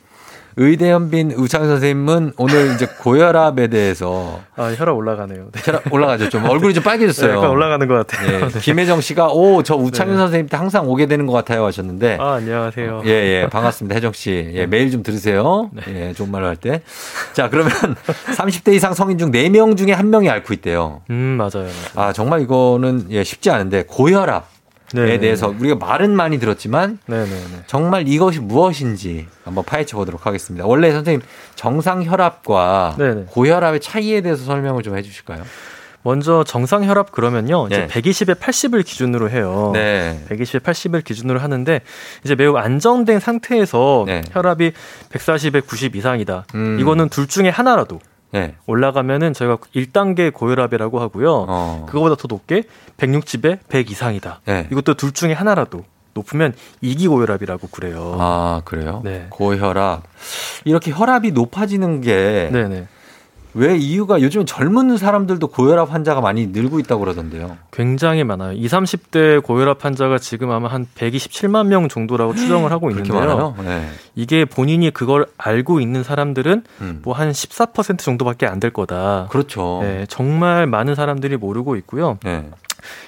[0.61, 5.47] 의대 현빈 우창현 선생님은 오늘 이제 고혈압에 대해서 아, 혈압 올라가네요.
[5.53, 5.61] 네.
[5.63, 6.27] 혈압 올라가죠.
[6.27, 7.31] 좀 얼굴이 좀 빨개졌어요.
[7.31, 8.33] 네, 약간 올라가는 것 같아요.
[8.33, 8.59] 예, 네.
[8.59, 10.19] 김혜정 씨가 오, 저 우창현 네.
[10.19, 12.17] 선생님 때 항상 오게 되는 것 같아요 하셨는데.
[12.19, 13.03] 아, 안녕하세요.
[13.05, 13.95] 예, 예, 반갑습니다.
[13.95, 14.51] 혜정 씨.
[14.53, 15.71] 예, 매일 좀 들으세요.
[15.87, 16.81] 예, 좋은 말을 할 때.
[17.31, 17.71] 자, 그러면
[18.35, 21.01] 30대 이상 성인 중 4명 중에 1명이 앓고 있대요.
[21.09, 21.49] 음, 맞아요.
[21.95, 22.09] 맞아요.
[22.09, 24.58] 아, 정말 이거는 예, 쉽지 않은데 고혈압.
[24.95, 27.63] 에 네, 대해서 우리가 말은 많이 들었지만 네, 네, 네.
[27.67, 30.65] 정말 이것이 무엇인지 한번 파헤쳐 보도록 하겠습니다.
[30.65, 31.21] 원래 선생님
[31.55, 33.25] 정상 혈압과 네네.
[33.29, 35.43] 고혈압의 차이에 대해서 설명을 좀 해주실까요?
[36.01, 37.67] 먼저 정상 혈압 그러면요.
[37.67, 37.87] 이제 네.
[37.87, 39.71] 120에 80을 기준으로 해요.
[39.73, 40.23] 네.
[40.29, 41.81] 120에 80을 기준으로 하는데
[42.23, 44.21] 이제 매우 안정된 상태에서 네.
[44.31, 44.71] 혈압이
[45.11, 46.45] 140에 90 이상이다.
[46.55, 46.79] 음.
[46.79, 47.99] 이거는 둘 중에 하나라도
[48.31, 48.55] 네.
[48.67, 51.45] 올라가면은 저희가 1단계 고혈압이라고 하고요.
[51.47, 51.85] 어.
[51.87, 52.63] 그거보다 더 높게
[52.97, 54.41] 160에 100 이상이다.
[54.45, 54.67] 네.
[54.71, 58.15] 이것도 둘 중에 하나라도 높으면 이기 고혈압이라고 그래요.
[58.19, 59.01] 아, 그래요?
[59.03, 59.27] 네.
[59.29, 60.03] 고혈압.
[60.65, 62.87] 이렇게 혈압이 높아지는 게 네네.
[63.55, 67.57] 왜 이유가 요즘 젊은 사람들도 고혈압 환자가 많이 늘고 있다고 그러던데요.
[67.71, 68.53] 굉장히 많아요.
[68.53, 73.13] 20, 30대 고혈압 환자가 지금 아마 한 127만 명 정도라고 추정을 하고 있는데요.
[73.19, 73.55] 많아요?
[73.63, 73.89] 네.
[74.13, 76.99] 이게 본인이 그걸 알고 있는 사람들은 음.
[77.03, 79.27] 뭐한 14% 정도밖에 안 될 거다.
[79.31, 79.79] 그렇죠.
[79.83, 82.17] 네, 정말 많은 사람들이 모르고 있고요.
[82.25, 82.49] 네.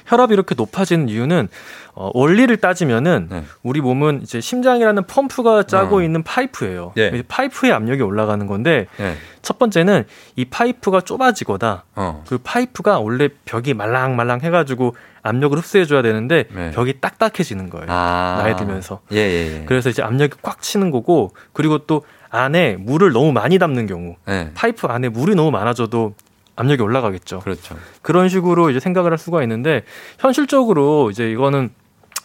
[0.06, 1.48] 혈압이 이렇게 높아지는 이유는
[1.94, 3.44] 어, 원리를 따지면은 네.
[3.64, 6.02] 우리 몸은 이제 심장이라는 펌프가 짜고 어.
[6.02, 6.94] 있는 파이프예요.
[6.98, 7.12] 예.
[7.14, 9.16] 이 파이프의 압력이 올라가는 건데 네.
[9.42, 10.06] 첫 번째는
[10.36, 12.24] 이 파이프가 좁아지거나 어.
[12.28, 16.72] 그 파이프가 원래 벽이 말랑말랑 해가지고 압력을 흡수해줘야 되는데 네.
[16.72, 17.88] 벽이 딱딱해지는 거예요.
[17.90, 18.40] 아.
[18.42, 19.02] 나이 들면서.
[19.12, 19.66] 예, 예, 예.
[19.66, 24.52] 그래서 이제 압력이 꽉 치는 거고 그리고 또 안에 물을 너무 많이 담는 경우 네.
[24.54, 26.16] 파이프 안에 물이 너무 많아져도
[26.56, 27.40] 압력이 올라가겠죠.
[27.40, 27.76] 그렇죠.
[28.02, 29.84] 그런 식으로 이제 생각을 할 수가 있는데
[30.20, 31.70] 현실적으로 이제 이거는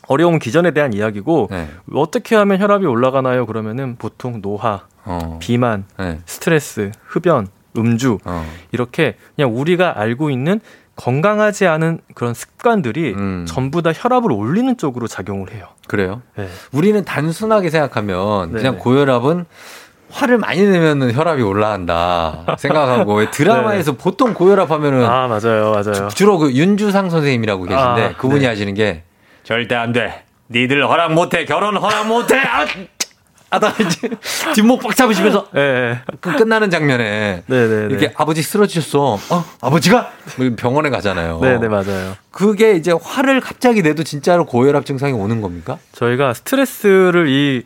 [0.09, 1.68] 어려운 기전에 대한 이야기고 네.
[1.93, 3.47] 어떻게 하면 혈압이 올라가나요?
[3.47, 5.39] 그러면은 보통 노화, 어.
[5.41, 6.20] 비만, 네.
[6.27, 8.47] 스트레스, 흡연, 음주 어.
[8.72, 10.61] 이렇게 그냥 우리가 알고 있는
[10.97, 13.45] 건강하지 않은 그런 습관들이 음.
[13.47, 15.68] 전부 다 혈압을 올리는 쪽으로 작용을 해요.
[15.89, 16.22] 그래요?
[16.37, 16.49] 네.
[16.72, 18.59] 우리는 단순하게 생각하면 네.
[18.59, 19.45] 그냥 고혈압은
[20.11, 25.05] 화를 많이 내면 혈압이 올라간다 생각하고 왜 드라마에서 보통 고혈압 하면은 네.
[25.07, 26.09] 아 맞아요, 맞아요.
[26.09, 28.47] 주 로 그 윤주상 선생님이라고 계신데 아, 그분이 네.
[28.47, 29.03] 하시는 게
[29.43, 30.25] 절대 안 돼.
[30.51, 31.45] 니들 허락 못해.
[31.45, 32.39] 결혼 허락 못해.
[32.39, 32.65] 아!
[33.49, 34.09] 하다가 이제
[34.55, 39.15] 뒷목 빡 잡으시면서 네, 그 끝나는 장면에 네, 네, 이렇게 아버지 쓰러지셨어.
[39.31, 41.39] 어, 아버지가 뭐 병원에 가잖아요.
[41.41, 42.17] 네, 네, 맞아요.
[42.33, 45.79] 그게 이제 화를 갑자기 내도 진짜로 고혈압 증상이 오는 겁니까?
[45.93, 47.63] 저희가 스트레스를 이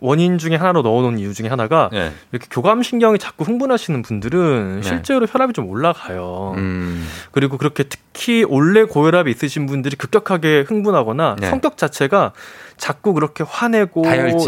[0.00, 2.10] 원인 중에 하나로 넣어놓은 이유 중에 하나가 네.
[2.32, 4.82] 이렇게 교감신경이 자꾸 흥분하시는 분들은 네.
[4.82, 6.54] 실제로 혈압이 좀 올라가요.
[6.56, 7.06] 음.
[7.32, 11.50] 그리고 그렇게 특히 원래 고혈압이 있으신 분들이 급격하게 흥분하거나 네.
[11.50, 12.32] 성격 자체가
[12.78, 14.02] 자꾸 그렇게 화내고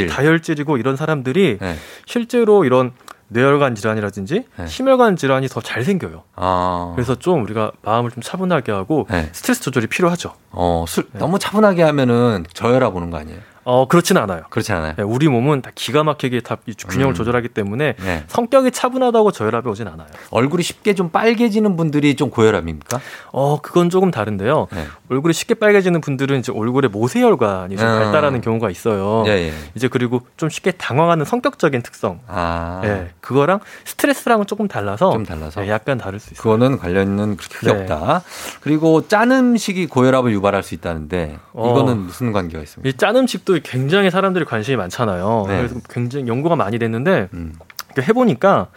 [0.08, 0.58] 다혈질.
[0.60, 1.76] 이고 이런 사람들이 네.
[2.06, 2.92] 실제로 이런
[3.28, 4.66] 뇌혈관 질환이라든지 네.
[4.66, 6.22] 심혈관 질환이 더 잘 생겨요.
[6.36, 6.92] 아.
[6.94, 9.28] 그래서 좀 우리가 마음을 좀 차분하게 하고 네.
[9.32, 10.34] 스트레스 조절이 필요하죠.
[10.50, 13.38] 어, 술 너무 차분하게 하면은 저혈압 오는 거 아니에요?
[13.64, 14.42] 어 그렇진 않아요.
[14.50, 14.94] 그렇지 않아요?
[14.96, 16.58] 네, 우리 몸은 다 기가 막히게 다이
[16.88, 17.14] 균형을 음.
[17.14, 18.24] 조절하기 때문에 네.
[18.26, 20.08] 성격이 차분하다고 저혈압이 오진 않아요.
[20.30, 23.00] 얼굴이 쉽게 좀 빨개지는 분들이 좀 고혈압입니까?
[23.32, 24.66] 어 그건 조금 다른데요.
[24.72, 24.86] 네.
[25.10, 27.98] 얼굴이 쉽게 빨개지는 분들은 이제 얼굴에 모세혈관이 좀 음.
[27.98, 29.24] 발달하는 경우가 있어요.
[29.26, 29.52] 예, 예.
[29.74, 32.18] 이제 그리고 좀 쉽게 당황하는 성격적인 특성.
[32.26, 32.80] 아.
[32.84, 35.64] 예, 그거랑 스트레스랑은 조금 달라서 좀 달라서?
[35.66, 36.42] 예, 약간 다를 수 있어요.
[36.42, 37.80] 그거는 관련은 그렇게 크게 네.
[37.82, 38.22] 없다.
[38.60, 41.70] 그리고 짠 음식이 고혈압을 유발할 수 있다는데 어.
[41.70, 42.88] 이거는 무슨 관계가 있습니까?
[42.88, 45.44] 이 짠 음식도 굉장히 사람들이 관심이 많잖아요.
[45.48, 45.56] 네.
[45.58, 47.54] 그래서 굉장히 연구가 많이 됐는데 음.
[47.94, 48.68] 이렇게 해보니까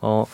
[0.00, 0.24] 어,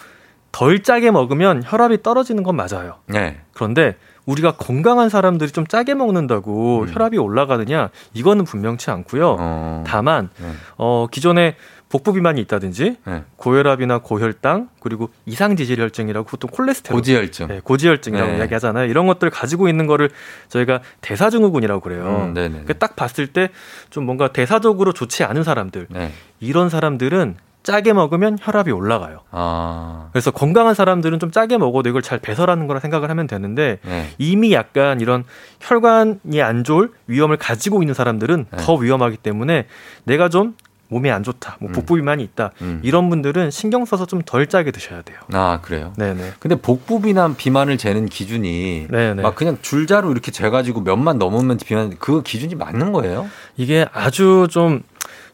[0.52, 2.96] 덜 짜게 먹으면 혈압이 떨어지는 건 맞아요.
[3.06, 3.40] 네.
[3.52, 6.88] 그런데 우리가 건강한 사람들이 좀 짜게 먹는다고 음.
[6.92, 9.36] 혈압이 올라가느냐 이거는 분명치 않고요.
[9.38, 9.84] 어.
[9.86, 10.50] 다만 네.
[10.78, 11.56] 어, 기존에
[11.94, 13.22] 복부 비만이 있다든지 네.
[13.36, 17.46] 고혈압이나 고혈당 그리고 이상지질혈증이라고 보통 콜레스테롤 고지혈증.
[17.46, 18.38] 네, 고지혈증이라고 네.
[18.38, 18.90] 이야기하잖아요.
[18.90, 20.10] 이런 것들 가지고 있는 거를
[20.48, 22.24] 저희가 대사증후군이라고 그래요.
[22.30, 22.64] 음, 네네.
[22.64, 23.48] 그딱 봤을 때
[23.90, 26.10] 좀 뭔가 대사적으로 좋지 않은 사람들 네.
[26.40, 29.20] 이런 사람들은 짜게 먹으면 혈압이 올라가요.
[29.30, 30.08] 아.
[30.10, 34.08] 그래서 건강한 사람들은 좀 짜게 먹어도 이걸 잘 배설하는 거라 생각을 하면 되는데 네.
[34.18, 35.22] 이미 약간 이런
[35.60, 38.56] 혈관이 안 좋을 위험을 가지고 있는 사람들은 네.
[38.64, 39.66] 더 위험하기 때문에
[40.02, 40.56] 내가 좀
[40.94, 41.72] 몸이 안 좋다, 뭐 음.
[41.72, 42.80] 복부 비만이 있다 음.
[42.84, 45.18] 이런 분들은 신경 써서 좀 덜 짜게 드셔야 돼요.
[45.32, 45.92] 아, 그래요?
[45.96, 46.34] 네네.
[46.38, 49.22] 근데 복부 비만 비만을 재는 기준이 네네.
[49.22, 53.28] 막 그냥 줄자로 이렇게 재가지고 몇만 넘으면 비만 그 기준이 맞는 거예요?
[53.56, 54.82] 이게 아주 좀,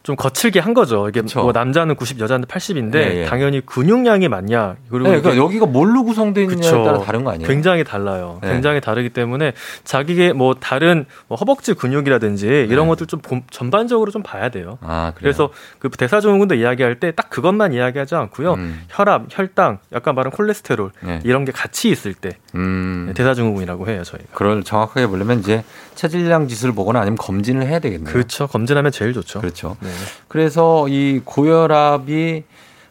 [0.03, 1.07] 좀 거칠게 한 거죠.
[1.09, 1.43] 이게 그쵸.
[1.43, 3.25] 뭐 남자는 90, 여자는 80인데 예, 예.
[3.25, 4.77] 당연히 근육량이 많냐.
[4.89, 6.83] 그리고 네, 이게 그러니까 여기가 뭘로 구성되어 있느냐에 그쵸.
[6.83, 7.47] 따라 다른 거 아니에요?
[7.47, 8.39] 굉장히 달라요.
[8.41, 8.51] 네.
[8.51, 12.89] 굉장히 다르기 때문에 자기의 뭐 다른 뭐 허벅지 근육이라든지 이런 네.
[12.89, 14.79] 것들 좀 본- 전반적으로 좀 봐야 돼요.
[14.81, 15.19] 아, 그래요?
[15.19, 15.49] 그래서
[15.79, 18.53] 그 대사증후군도 이야기할 때 딱 그것만 이야기하지 않고요.
[18.53, 18.81] 음.
[18.89, 21.19] 혈압, 혈당, 약간 말한 콜레스테롤 네.
[21.25, 23.11] 이런 게 같이 있을 때 음.
[23.15, 24.29] 대사증후군이라고 해요, 저희가.
[24.31, 25.63] 그걸 정확하게 보려면 이제
[25.95, 28.11] 체질량 지수를 보거나 아니면 검진을 해야 되겠네요.
[28.11, 28.47] 그렇죠.
[28.47, 29.41] 검진하면 제일 좋죠.
[29.41, 29.75] 그렇죠.
[29.81, 29.90] 네.
[30.27, 32.43] 그래서 이 고혈압이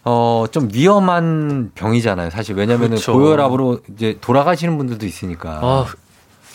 [0.05, 2.31] 어, 좀 위험한 병이잖아요.
[2.31, 3.13] 사실 왜냐면은 그렇죠.
[3.13, 5.61] 고혈압으로 이제 돌아가시는 분들도 있으니까.
[5.63, 5.87] 아,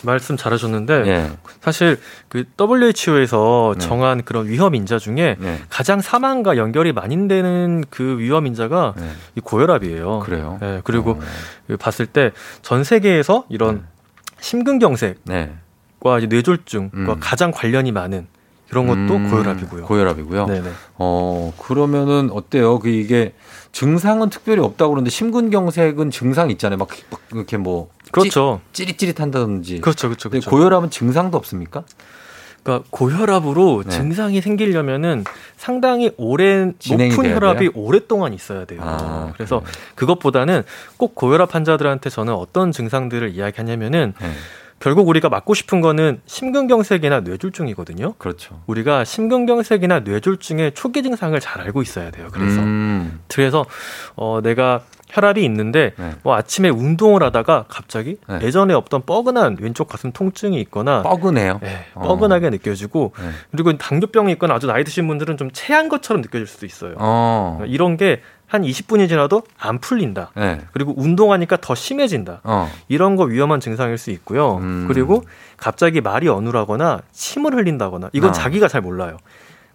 [0.02, 1.30] 말씀 잘하셨는데 예.
[1.62, 3.84] 사실 그 WHO에서 네.
[3.84, 5.60] 정한 그런 위험 인자 중에 네.
[5.70, 9.10] 가장 사망과 연결이 많이 되는 그 위험 인자가 네.
[9.36, 10.20] 이 고혈압이에요.
[10.20, 10.58] 그래요?
[10.60, 11.20] 네, 그리고 어.
[11.66, 12.30] 그 봤을 때
[12.62, 13.86] 전 세계에서 이런
[14.40, 15.56] 심근경색과 네.
[16.18, 17.16] 이제 뇌졸중과 음.
[17.18, 18.26] 가장 관련이 많은
[18.70, 19.84] 이런 것도 음, 고혈압이고요.
[19.84, 20.46] 고혈압이고요.
[20.46, 20.70] 네네.
[20.96, 22.78] 어, 그러면은 어때요?
[22.78, 23.32] 그 이게
[23.72, 26.78] 증상은 특별히 없다고 그러는데 심근경색은 증상 있잖아요.
[26.78, 28.60] 막, 막 이렇게 뭐 그렇죠.
[28.72, 29.80] 찌 릿찌릿한다든지.
[29.80, 30.50] 그렇죠, 그렇죠, 근데 그렇죠.
[30.50, 31.84] 고혈압은 증상도 없습니까?
[32.66, 33.90] 그러니까 고혈압으로 네.
[33.90, 35.22] 증상이 생기려면은
[35.56, 37.70] 상당히 오랜 높은 혈압이 돼요?
[37.74, 38.80] 오랫동안 있어야 돼요.
[38.82, 39.62] 아, 그래서
[39.94, 40.64] 그것보다는
[40.96, 44.30] 꼭 고혈압 환자들한테 저는 어떤 증상들을 이야기하냐면은 네.
[44.78, 48.14] 결국 우리가 맞고 싶은 거는 심근경색이나 뇌졸중이거든요.
[48.18, 48.60] 그렇죠.
[48.66, 52.28] 우리가 심근경색이나 뇌졸중의 초기 증상을 잘 알고 있어야 돼요.
[52.30, 53.20] 그래서 음.
[53.28, 53.64] 그래서
[54.16, 56.10] 어 내가 혈압이 있는데 네.
[56.22, 58.40] 뭐 아침에 운동을 하다가 갑자기 네.
[58.42, 61.60] 예전에 없던 뻐근한 왼쪽 가슴 통증이 있거나 뻐근해요.
[61.62, 62.02] 네, 어.
[62.02, 63.30] 뻐근하게 느껴지고 네.
[63.52, 66.96] 그리고 당뇨병이 있거나 아주 나이 드신 분들은 좀 체한 것처럼 느껴질 수도 있어요.
[66.98, 67.62] 어.
[67.66, 68.20] 이런 게
[68.56, 70.30] 한 20분이 지나도 안 풀린다.
[70.34, 70.60] 네.
[70.72, 72.40] 그리고 운동하니까 더 심해진다.
[72.42, 72.70] 어.
[72.88, 74.56] 이런 거 위험한 증상일 수 있고요.
[74.56, 74.86] 음.
[74.88, 75.22] 그리고
[75.58, 78.32] 갑자기 말이 어눌하거나 침을 흘린다거나 이건 어.
[78.32, 79.18] 자기가 잘 몰라요.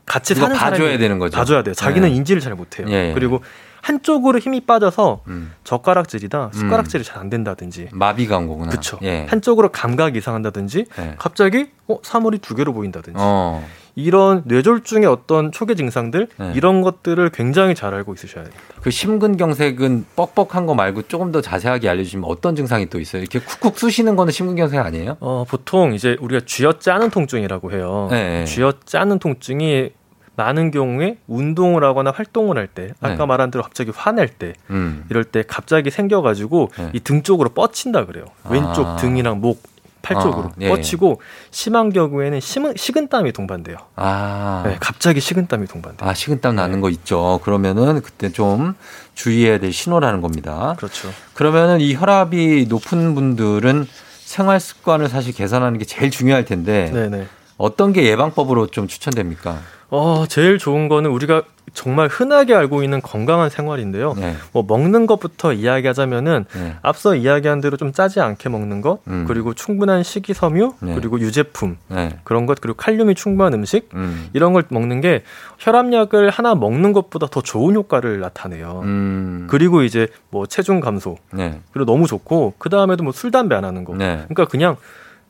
[0.07, 1.38] 같이 사는 봐줘야 되는 거죠.
[1.38, 1.75] 봐줘야 돼요.
[1.75, 2.15] 자기는 네.
[2.15, 2.88] 인지를 잘 못해요.
[2.89, 3.13] 예, 예.
[3.13, 3.41] 그리고
[3.82, 5.53] 한쪽으로 힘이 빠져서 음.
[5.63, 8.69] 젓가락질이다, 숟가락질이 잘안 된다든지, 마비가 온 거구나.
[8.69, 8.99] 그렇죠.
[9.03, 9.25] 예.
[9.29, 11.15] 한쪽으로 감각이 이상한다든지, 네.
[11.17, 13.63] 갑자기 어 사물이 두 개로 보인다든지, 어.
[13.95, 16.53] 이런 뇌졸중의 어떤 초기 증상들 네.
[16.55, 18.53] 이런 것들을 굉장히 잘 알고 있으셔야 돼요.
[18.81, 23.21] 그 심근경색은 뻑뻑한 거 말고 조금 더 자세하게 알려주시면 어떤 증상이 또 있어요?
[23.21, 25.17] 이렇게 쿡쿡 쑤시는 거는 심근경색 아니에요?
[25.19, 28.07] 어, 보통 이제 우리가 쥐어짜는 통증이라고 해요.
[28.09, 28.45] 네.
[28.45, 29.91] 쥐어짜는 통증이
[30.37, 33.25] 많은 경우에 운동을 하거나 활동을 할 때, 아까 네.
[33.25, 35.05] 말한 대로 갑자기 화낼 때, 음.
[35.09, 36.89] 이럴 때 갑자기 생겨가지고 네.
[36.93, 38.25] 이등 쪽으로 뻗친다 그래요.
[38.49, 38.95] 왼쪽 아.
[38.95, 39.61] 등이랑 목,
[40.02, 41.22] 팔 쪽으로 아, 예, 뻗치고
[41.52, 43.78] 심한 경우에는 심은, 식은땀이 동반돼요.
[43.95, 44.64] 아.
[44.66, 46.10] 네, 갑자기 식은땀이 동반돼요.
[46.10, 47.39] 아, 식은땀 나는 거 있죠.
[47.43, 48.76] 그러면은 그때 좀
[49.14, 50.76] 주의해야 될 신호라는 겁니다.
[50.78, 51.10] 그렇죠.
[51.34, 53.88] 그러면은 이 혈압이 높은 분들은
[54.24, 57.28] 생활 습관을 사실 개선하는 게 제일 중요할 텐데 네네.
[57.58, 59.60] 어떤 게 예방법으로 좀 추천됩니까?
[59.93, 64.13] 어, 제일 좋은 거는 우리가 정말 흔하게 알고 있는 건강한 생활인데요.
[64.13, 64.35] 네.
[64.53, 66.75] 뭐 먹는 것부터 이야기하자면은 네.
[66.81, 69.25] 앞서 이야기한 대로 좀 짜지 않게 먹는 것, 음.
[69.27, 70.95] 그리고 충분한 식이섬유, 네.
[70.95, 72.17] 그리고 유제품 네.
[72.23, 74.29] 그런 것, 그리고 칼륨이 충분한 음식 음.
[74.33, 75.23] 이런 걸 먹는 게
[75.59, 78.81] 혈압약을 하나 먹는 것보다 더 좋은 효과를 나타내요.
[78.83, 79.47] 음.
[79.49, 81.59] 그리고 이제 뭐 체중 감소, 네.
[81.73, 83.93] 그리고 너무 좋고 그 다음에도 뭐 술 담배 안 하는 거.
[83.93, 84.23] 네.
[84.29, 84.77] 그러니까 그냥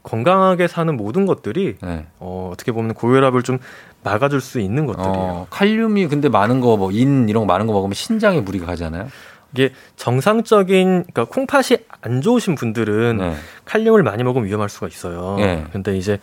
[0.04, 2.06] 건강하게 사는 모든 것들이 네.
[2.20, 3.60] 어, 어떻게 보면 고혈압을 좀
[4.04, 5.14] 막아줄 수 있는 것들이에요.
[5.14, 9.08] 어, 칼륨이 근데 많은 거 뭐 인 이런 거 많은 거 먹으면 신장에 무리가 가잖아요.
[9.54, 13.36] 이게 정상적인 그러니까 콩팥이 안 좋으신 분들은 네.
[13.66, 15.36] 칼륨을 많이 먹으면 위험할 수가 있어요.
[15.38, 15.66] 네.
[15.74, 16.20] 근데 이제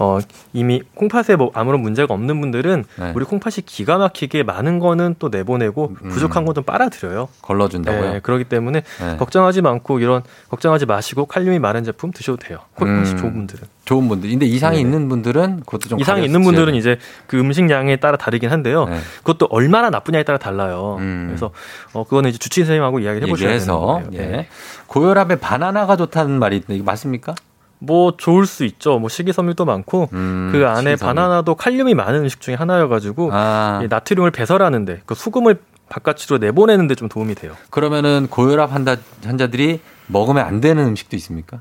[0.00, 0.18] 어
[0.54, 3.12] 이미 콩팥에 뭐 아무런 문제가 없는 분들은 네.
[3.14, 6.08] 우리 콩팥이 기가 막히게 많은 거는 또 내보내고 음.
[6.08, 7.28] 부족한 건좀 빨아들여요.
[7.42, 8.12] 걸러준다고요.
[8.14, 9.16] 네, 그렇기 때문에 네.
[9.18, 12.60] 걱정하지 않고 이런 걱정하지 마시고 칼륨이 많은 제품 드셔도 돼요.
[12.74, 13.16] 콩팥이 음.
[13.18, 13.68] 좋은 분들은.
[13.84, 14.30] 좋은 분들.
[14.30, 14.88] 근데 이상이 네네.
[14.88, 18.86] 있는 분들은 그것도 좀 이상이 있는 분들은 이제 그 음식량에 따라 다르긴 한데요.
[18.86, 18.98] 네.
[19.18, 20.96] 그것도 얼마나 나쁘냐에 따라 달라요.
[21.00, 21.26] 음.
[21.28, 21.50] 그래서
[21.92, 24.08] 어 그거는 이제 주치의 선생님하고 이야기를 해보셔야 거예요.
[24.12, 24.18] 예.
[24.18, 24.48] 네.
[24.86, 27.34] 고혈압에 바나나가 좋다는 말이 있는데 이게 맞습니까?
[27.80, 28.98] 뭐 좋을 수 있죠.
[28.98, 30.96] 뭐 식이섬유도 많고 음, 그 안에 식이섬유.
[30.98, 35.58] 바나나도 칼륨이 많은 음식 중에 하나여가지고 아, 이 나트륨을 배설하는데 그 수금을
[35.88, 37.54] 바깥으로 내보내는데 좀 도움이 돼요.
[37.70, 41.60] 그러면은 고혈압 환자, 환자들이 먹으면 안 되는 음식도 있습니까?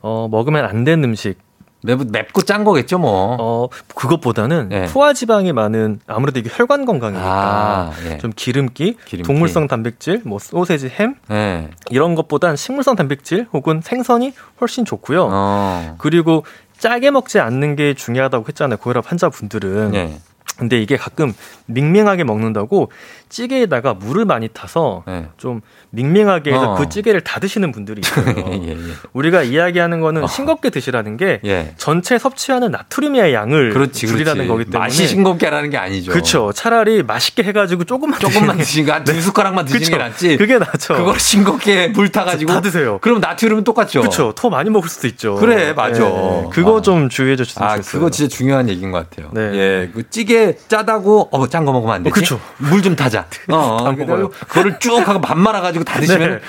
[0.00, 1.38] 어 먹으면 안 되는 음식.
[1.82, 3.36] 맵, 맵고 짠 거겠죠, 뭐.
[3.38, 4.86] 어 그것보다는 네.
[4.86, 8.18] 포화 지방이 많은 아무래도 이게 혈관 건강이니까 아, 예.
[8.18, 9.26] 좀 기름기, 기름기.
[9.26, 11.70] 동물성 단백질, 뭐 소세지, 햄 네.
[11.90, 15.28] 이런 것보단 식물성 단백질 혹은 생선이 훨씬 좋고요.
[15.30, 15.94] 어.
[15.98, 16.44] 그리고
[16.78, 18.78] 짜게 먹지 않는 게 중요하다고 했잖아요.
[18.78, 19.90] 고혈압 환자분들은.
[19.92, 20.20] 네.
[20.56, 21.32] 근데 이게 가끔
[21.68, 22.90] 밍밍하게 먹는다고
[23.28, 25.28] 찌개에다가 물을 많이 타서 네.
[25.36, 25.60] 좀
[25.90, 26.74] 밍밍하게 해서 어.
[26.76, 28.24] 그 찌개를 다 드시는 분들이 있어요.
[28.52, 28.76] 예, 예.
[29.12, 30.26] 우리가 이야기하는 거는 어.
[30.26, 31.74] 싱겁게 드시라는 게 예.
[31.76, 34.48] 전체 섭취하는 나트륨의 양을 그렇지, 줄이라는 그렇지.
[34.48, 36.10] 거기 때문에 맛이 싱겁게라는 게 아니죠.
[36.12, 36.52] 그렇죠.
[36.54, 39.20] 차라리 맛있게 해가지고 조금만 조금만 드시는 게- 드시니까 네.
[39.20, 39.92] 숟가락만 드시는 그쵸.
[39.92, 40.36] 게 낫지.
[40.38, 40.94] 그게 낫죠.
[40.94, 42.98] 그걸 싱겁게 물 타가지고 다 드세요.
[43.02, 44.00] 그럼 나트륨은 똑같죠.
[44.00, 44.32] 그렇죠.
[44.34, 45.34] 더 많이 먹을 수도 있죠.
[45.36, 46.04] 그래, 맞아.
[46.08, 46.44] 네.
[46.50, 46.82] 그거 아.
[46.82, 47.92] 좀 주의해 주셨으면 아, 좋겠어요.
[48.00, 49.30] 그거 진짜 중요한 얘기인 것 같아요.
[49.34, 49.40] 네.
[49.54, 52.12] 예, 그 찌개 짜다고 어, 짠 거 먹으면 안 되지.
[52.12, 52.40] 어, 그쵸.
[52.58, 53.26] 물좀 타자.
[53.50, 53.92] 어.
[54.48, 56.40] 그거를 쭉 하고 밥 말아가지고 다 드시면 네.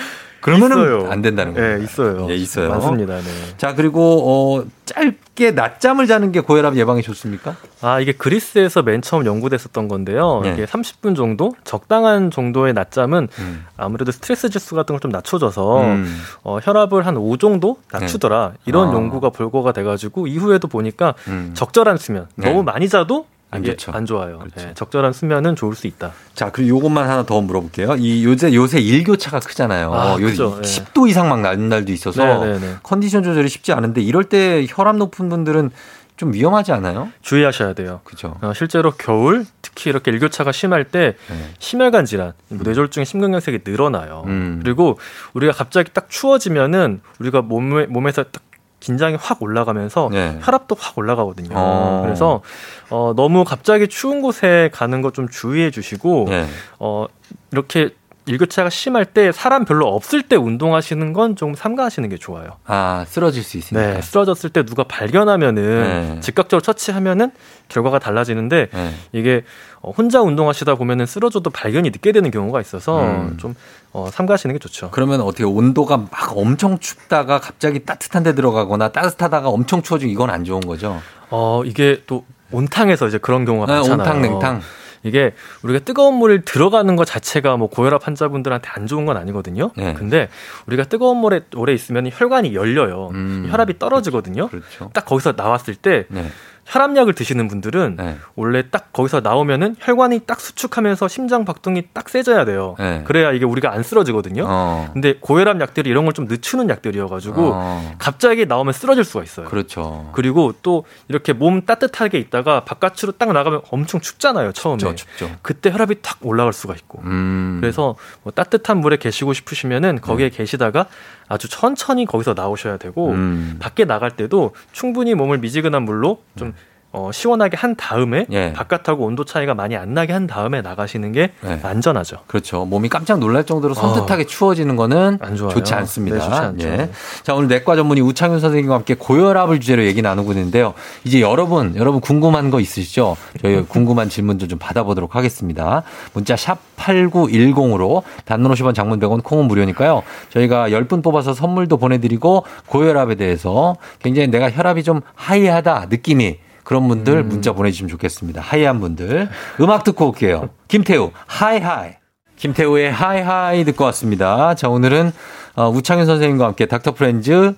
[0.41, 1.11] 그러면은 있어요.
[1.11, 1.77] 안 된다는 거예요.
[1.79, 2.27] 네, 있어요.
[2.29, 2.69] 예, 있어요.
[2.69, 3.15] 맞습니다.
[3.17, 3.23] 네.
[3.57, 7.55] 자, 그리고 어, 짧게 낮잠을 자는 게 고혈압 예방에 좋습니까?
[7.81, 10.39] 아, 이게 그리스에서 맨 처음 연구됐었던 건데요.
[10.43, 10.53] 네.
[10.53, 13.65] 이게 30분 정도 적당한 정도의 낮잠은 음.
[13.75, 16.21] 아무래도 스트레스 지수 같은 걸 좀 낮춰줘서 음.
[16.43, 18.53] 어, 혈압을 한 5 정도 낮추더라.
[18.65, 18.93] 이런 아.
[18.93, 21.51] 연구가 볼거가 돼 가지고 이후에도 보니까 음.
[21.53, 22.47] 적절한 수면 네.
[22.49, 23.91] 너무 많이 자도 안 좋죠.
[23.91, 24.39] 안 좋아요.
[24.39, 24.67] 그렇죠.
[24.67, 26.13] 네, 적절한 수면은 좋을 수 있다.
[26.35, 27.95] 자, 그리고 요것만 하나 더 물어볼게요.
[27.97, 29.93] 이 요새 요새 일교차가 크잖아요.
[29.93, 30.59] 아, 요새 그죠.
[30.61, 30.67] 네.
[30.67, 32.75] 10도 이상 막 나는 날도 있어서 네, 네, 네.
[32.83, 35.71] 컨디션 조절이 쉽지 않은데 이럴 때 혈압 높은 분들은
[36.15, 37.09] 좀 위험하지 않아요?
[37.21, 38.01] 주의하셔야 돼요.
[38.03, 38.35] 그죠.
[38.41, 41.49] 어, 실제로 겨울 특히 이렇게 일교차가 심할 때 네.
[41.59, 44.25] 심혈관 질환, 뭐 뇌졸중, 심근경색이 늘어나요.
[44.27, 44.59] 음.
[44.61, 44.99] 그리고
[45.33, 48.43] 우리가 갑자기 딱 추워지면은 우리가 몸에 몸에서 딱
[48.79, 50.39] 긴장이 확 올라가면서 네.
[50.41, 51.49] 혈압도 확 올라가거든요.
[51.53, 52.01] 어.
[52.03, 52.41] 그래서
[52.89, 56.45] 어, 너무 갑자기 추운 곳에 가는 것 좀 주의해 주시고 네.
[56.79, 57.05] 어,
[57.51, 57.89] 이렇게
[58.25, 62.57] 일교차가 심할 때 사람 별로 없을 때 운동하시는 건 좀 삼가하시는 게 좋아요.
[62.65, 63.93] 아, 쓰러질 수 있으니까.
[63.93, 66.19] 네, 쓰러졌을 때 누가 발견하면은 네.
[66.21, 67.31] 즉각적으로 처치하면은
[67.69, 68.93] 결과가 달라지는데 네.
[69.13, 69.43] 이게
[69.81, 73.37] 어, 혼자 운동하시다 보면은 쓰러져도 발견이 늦게 되는 경우가 있어서 음.
[73.37, 73.55] 좀
[73.93, 74.89] 어, 삼가하시는 게 좋죠.
[74.91, 80.43] 그러면 어떻게 온도가 막 엄청 춥다가 갑자기 따뜻한 데 들어가거나 따뜻하다가 엄청 추워지고 이건 안
[80.43, 81.01] 좋은 거죠?
[81.29, 83.99] 어, 이게 또 온탕에서 이제 그런 경우가 네, 많잖아요.
[83.99, 84.61] 온탕, 냉탕.
[85.03, 85.33] 이게
[85.63, 89.71] 우리가 뜨거운 물을 들어가는 것 자체가 뭐 고혈압 환자분들한테 안 좋은 건 아니거든요.
[89.75, 89.93] 네.
[89.93, 90.29] 근데
[90.67, 93.09] 우리가 뜨거운 물에 오래 있으면 혈관이 열려요.
[93.13, 93.47] 음.
[93.49, 94.47] 혈압이 떨어지거든요.
[94.47, 94.89] 그렇죠.
[94.93, 96.29] 딱 거기서 나왔을 때 네.
[96.69, 97.97] 혈압약을 드시는 분들은
[98.35, 102.75] 원래 딱 거기서 나오면은 혈관이 딱 수축하면서 심장 박동이 딱 세져야 돼요.
[102.77, 103.01] 네.
[103.05, 104.45] 그래야 이게 우리가 안 쓰러지거든요.
[104.47, 104.89] 어.
[104.93, 107.95] 근데 고혈압 약들이 이런 걸 좀 늦추는 약들이어가지고 어.
[107.99, 109.47] 갑자기 나오면 쓰러질 수가 있어요.
[109.47, 110.09] 그렇죠.
[110.13, 114.77] 그리고 또 이렇게 몸 따뜻하게 있다가 바깥으로 딱 나가면 엄청 춥잖아요 처음에.
[114.79, 115.31] 춥죠, 춥죠.
[115.41, 117.01] 그때 혈압이 탁 올라갈 수가 있고.
[117.05, 117.57] 음.
[117.61, 120.87] 그래서 뭐 따뜻한 물에 계시고 싶으시면은 거기에 계시다가
[121.29, 123.57] 아주 천천히 거기서 나오셔야 되고 음.
[123.59, 126.53] 밖에 나갈 때도 충분히 몸을 미지근한 물로 좀
[126.91, 128.51] 어, 시원하게 한 다음에 예.
[128.53, 131.59] 바깥하고 온도 차이가 많이 안 나게 한 다음에 나가시는 게 네.
[131.61, 132.17] 안전하죠.
[132.25, 132.65] 그렇죠.
[132.65, 135.19] 몸이 깜짝 놀랄 정도로 선뜻하게 추워지는 거는.
[135.53, 136.17] 좋지 않습니다.
[136.17, 136.67] 네, 좋지 않죠.
[136.67, 136.89] 예.
[137.21, 140.73] 자, 오늘 내과 전문의 우창윤 선생님과 함께 고혈압을 주제로 얘기 나누고 있는데요.
[141.03, 143.15] 이제 여러분, 여러분 궁금한 거 있으시죠?
[143.39, 145.83] 저희 궁금한 질문도 좀 받아보도록 하겠습니다.
[146.13, 150.01] 문자 샵 8910으로 단문 50원 장문 100원 콩은 무료니까요.
[150.29, 156.39] 저희가 10분 뽑아서 선물도 보내드리고 고혈압에 대해서 굉장히 내가 혈압이 좀 high하다 느낌이
[156.69, 158.41] 그런 분들 문자 보내주시면 좋겠습니다.
[158.41, 159.27] high한 분들.
[159.59, 160.49] 음악 듣고 올게요.
[160.67, 161.93] 김태우, High High.
[162.35, 164.53] 김태우의 High High 듣고 왔습니다.
[164.53, 165.11] 자, 오늘은
[165.55, 167.55] 어, 우창현 선생님과 함께 닥터 프렌즈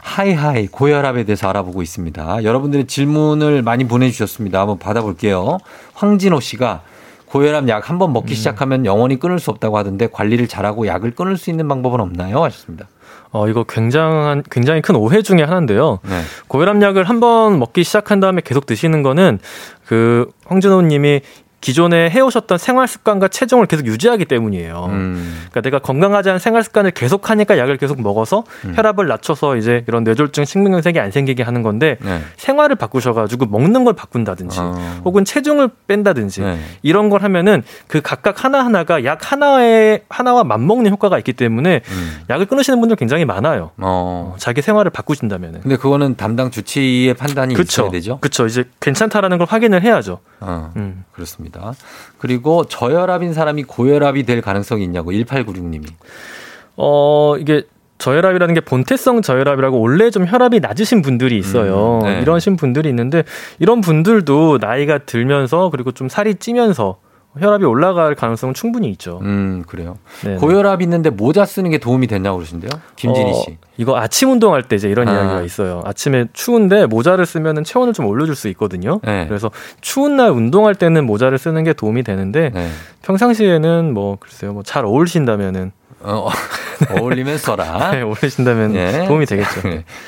[0.00, 2.42] 하이하이 고혈압에 대해서 알아보고 있습니다.
[2.42, 4.60] 여러분들의 질문을 많이 보내주셨습니다.
[4.60, 5.58] 한번 받아볼게요.
[5.92, 6.80] 황진호 씨가
[7.26, 11.36] 고혈압 약 한 번 먹기 시작하면 영원히 끊을 수 없다고 하던데 관리를 잘하고 약을 끊을
[11.36, 12.42] 수 있는 방법은 없나요?
[12.42, 12.86] 하셨습니다.
[13.34, 15.98] 어, 이거 굉장한, 굉장히 큰 오해 중에 하나인데요.
[16.04, 16.20] 네.
[16.46, 19.40] 고혈압약을 한 번 먹기 시작한 다음에 계속 드시는 거는
[19.86, 21.20] 그 황진호 님이
[21.64, 24.86] 기존에 해오셨던 생활 습관과 체중을 계속 유지하기 때문이에요.
[24.90, 25.34] 음.
[25.48, 28.74] 그러니까 내가 건강하지 않은 생활 습관을 계속 하니까 약을 계속 먹어서 음.
[28.76, 32.20] 혈압을 낮춰서 이제 이런 뇌졸중, 식민경색이 안 생기게 하는 건데 네.
[32.36, 35.00] 생활을 바꾸셔가지고 먹는 걸 바꾼다든지 어.
[35.06, 36.58] 혹은 체중을 뺀다든지 네.
[36.82, 42.20] 이런 걸 하면은 그 각각 하나 하나가 약 하나에 하나와 맞먹는 효과가 있기 때문에 음.
[42.28, 43.70] 약을 끊으시는 분들 굉장히 많아요.
[43.78, 44.34] 어.
[44.36, 45.62] 자기 생활을 바꾸신다면은.
[45.62, 48.18] 근데 그거는 담당 주치의 판단이 있어야 되죠?
[48.18, 48.44] 그렇죠.
[48.44, 50.18] 이제 괜찮다라는 걸 확인을 해야죠.
[50.40, 51.04] 어, 음.
[51.12, 51.53] 그렇습니다.
[52.18, 55.86] 그리고 저혈압인 사람이 고혈압이 될 가능성이 있냐고 1896님이.
[56.76, 57.64] 어, 이게
[57.98, 62.00] 저혈압이라는 게 본태성 저혈압이라고 원래 좀 혈압이 낮으신 분들이 있어요.
[62.02, 62.20] 음, 네.
[62.20, 63.24] 이러신 분들이 있는데
[63.58, 66.98] 이런 분들도 나이가 들면서 그리고 좀 살이 찌면서
[67.38, 69.18] 혈압이 올라갈 가능성은 충분히 있죠.
[69.22, 69.96] 음, 그래요.
[70.22, 70.36] 네네.
[70.36, 72.70] 고혈압 있는데 모자 쓰는 게 도움이 됐냐고 그러신데요?
[72.96, 73.58] 김진희 어, 씨.
[73.76, 75.12] 이거 아침 운동할 때 이제 이런 아.
[75.12, 75.82] 이야기가 있어요.
[75.84, 79.00] 아침에 추운데 모자를 쓰면은 체온을 좀 올려줄 수 있거든요.
[79.02, 79.26] 네.
[79.26, 79.50] 그래서
[79.80, 82.68] 추운 날 운동할 때는 모자를 쓰는 게 도움이 되는데 네.
[83.02, 85.72] 평상시에는 뭐 글쎄요, 뭐 잘 어울리신다면은
[86.04, 86.28] 어,
[87.00, 87.90] 어울리면 써라.
[87.92, 89.04] 네, 어울리신다면 예.
[89.06, 89.60] 도움이 되겠죠.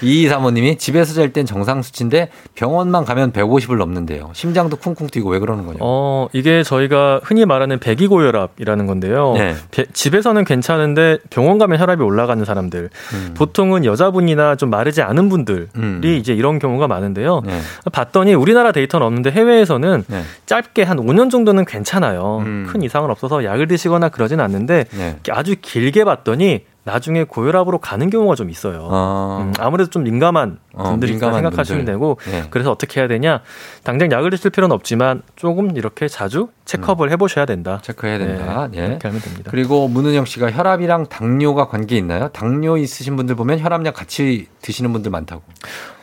[0.02, 4.30] 이이 사모님이 집에서 잘 땐 정상 수치인데 병원만 가면 150을 넘는데요.
[4.34, 5.78] 심장도 쿵쿵 뛰고 왜 그러는 거냐?
[5.80, 9.34] 어, 이게 저희가 흔히 말하는 배기고혈압이라는 건데요.
[9.36, 9.54] 네.
[9.70, 12.90] 배- 집에서는 괜찮은데 병원 가면 혈압이 올라가는 사람들.
[13.14, 13.34] 음.
[13.36, 16.00] 보통은 여자분이나 좀 마르지 않은 분들이 음.
[16.04, 17.42] 이제 이런 경우가 많은데요.
[17.46, 17.60] 네.
[17.92, 20.22] 봤더니 우리나라 데이터는 없는데 해외에서는 네.
[20.46, 22.42] 짧게 한 5년 정도는 괜찮아요.
[22.44, 22.66] 음.
[22.70, 25.16] 큰 이상은 없어서 약을 드시거나 그러진 않는데 네.
[25.30, 28.86] 아주 길게 봤더니 나중에 고혈압으로 가는 경우가 좀 있어요.
[28.88, 31.92] 어, 음, 아무래도 좀 민감한 어, 분들이 있다 민감한 생각하시면 분들.
[31.94, 32.44] 되고 네.
[32.50, 33.40] 그래서 어떻게 해야 되냐
[33.82, 37.80] 당장 약을 드실 필요는 없지만 조금 이렇게 자주 체크업을 해보셔야 된다.
[37.82, 38.68] 체크해야 된다.
[38.70, 38.86] 네, 예.
[38.86, 39.50] 그렇게 하면 됩니다.
[39.50, 42.28] 그리고 문은영 씨가 혈압이랑 당뇨가 관계 있나요?
[42.28, 45.42] 당뇨 있으신 분들 보면 혈압약 같이 드시는 분들 많다고.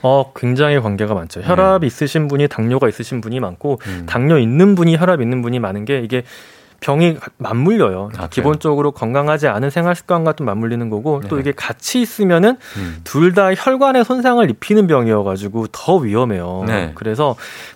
[0.01, 1.39] 어 굉장히 관계가 많죠.
[1.39, 1.47] 네.
[1.47, 4.03] 혈압 있으신 분이 당뇨가 있으신 분이 많고 음.
[4.05, 6.23] 당뇨 있는 분이 혈압 있는 분이 많은 게 이게
[6.84, 8.10] 병이 맞물려요.
[8.18, 8.27] 아?
[8.27, 11.41] 기본적으로 건강하지 않은 생활 습관과 좀 맞물리는 거고 또 네.
[11.41, 12.99] 이게 같이 있으면은 음.
[13.05, 16.65] 둘다 혈관에 손상을 입히는 병이어가지고 더 위험해요.
[16.68, 16.91] 네.
[16.95, 17.35] 그래서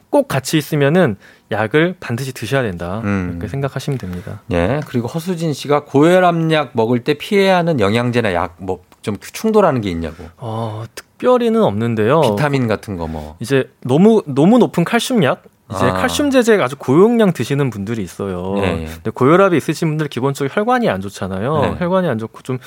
[0.09, 1.15] 꼭 같이 있으면은
[1.51, 3.01] 약을 반드시 드셔야 된다.
[3.05, 3.29] 음.
[3.31, 4.41] 이렇게 생각하시면 됩니다.
[4.51, 4.81] 예.
[4.87, 10.25] 그리고 허수진 씨가 고혈압약 먹을 때 피해야 하는 영양제나 약 뭐 좀 충돌하는 게 있냐고.
[10.35, 12.19] 어, 특별히는 없는데요.
[12.21, 13.37] 비타민 같은 거 뭐.
[13.39, 15.93] 이제 너무 너무 높은 칼슘약 이제 아.
[15.93, 18.55] 칼슘 제제 아주 고용량 드시는 분들이 있어요.
[18.59, 18.85] 예, 예.
[18.85, 21.59] 근데 고혈압이 있으신 분들 기본적으로 혈관이 안 좋잖아요.
[21.61, 21.75] 네.
[21.79, 22.57] 혈관이 안 좋고 좀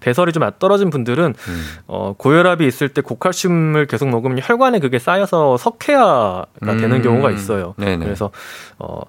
[0.00, 1.64] 배설이 좀 떨어진 분들은 음.
[1.86, 6.46] 어, 고혈압이 있을 때 고칼슘을 계속 먹으면 혈관에 그게 쌓여서 석회화가
[6.76, 7.02] 되는 음.
[7.02, 7.74] 경우가 있어요.
[7.78, 8.04] 네네.
[8.04, 8.30] 그래서
[8.78, 9.00] 어,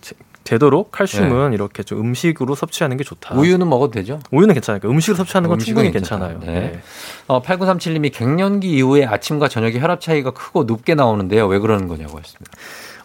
[0.00, 3.34] 제- 되도록 칼슘은 이렇게 좀 음식으로 섭취하는 게 좋다.
[3.36, 4.18] 우유는 먹어도 되죠?
[4.32, 4.80] 우유는 괜찮아요.
[4.80, 6.28] 그러니까 음식으로 섭취하는 건 충분히 괜찮다.
[6.28, 6.52] 괜찮아요.
[6.54, 6.60] 네.
[6.72, 6.80] 네.
[7.28, 11.46] 어, 8937님이 갱년기 이후에 아침과 저녁에 혈압 차이가 크고 높게 나오는데요.
[11.48, 12.50] 왜 그러는 거냐고 했습니다.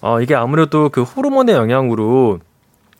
[0.01, 2.39] 어, 이게 아무래도 그 호르몬의 영향으로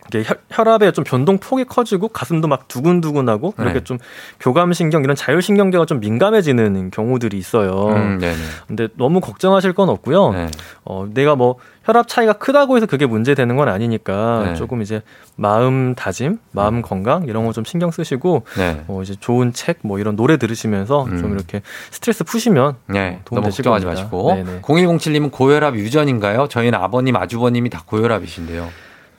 [0.08, 3.64] 이게 혈, 혈압의 좀 변동 폭이 커지고 가슴도 막 두근두근하고 네.
[3.64, 3.98] 이렇게 좀
[4.40, 7.88] 교감신경 이런 자율신경계가 좀 민감해지는 경우들이 있어요.
[7.90, 8.38] 음, 네네.
[8.68, 10.32] 근데 너무 걱정하실 건 없고요.
[10.32, 10.48] 네.
[10.86, 14.56] 어, 내가 뭐 혈압 차이가 크다고 해서 그게 문제되는 건 아니니까 네.
[14.56, 15.02] 조금 이제
[15.36, 18.84] 마음 다짐, 마음 건강 이런 거 좀 신경 쓰시고 네.
[18.88, 21.18] 어, 이제 좋은 책 뭐 이런 노래 들으시면서 음.
[21.20, 24.04] 좀 이렇게 스트레스 푸시면 네, 도움 너무 되실 걱정하지 겁니다.
[24.04, 24.34] 마시고.
[24.36, 24.62] 네네.
[24.62, 26.48] 0107님은 고혈압 유전인가요?
[26.48, 28.70] 저희는 아버님, 아주버님이 다 고혈압이신데요.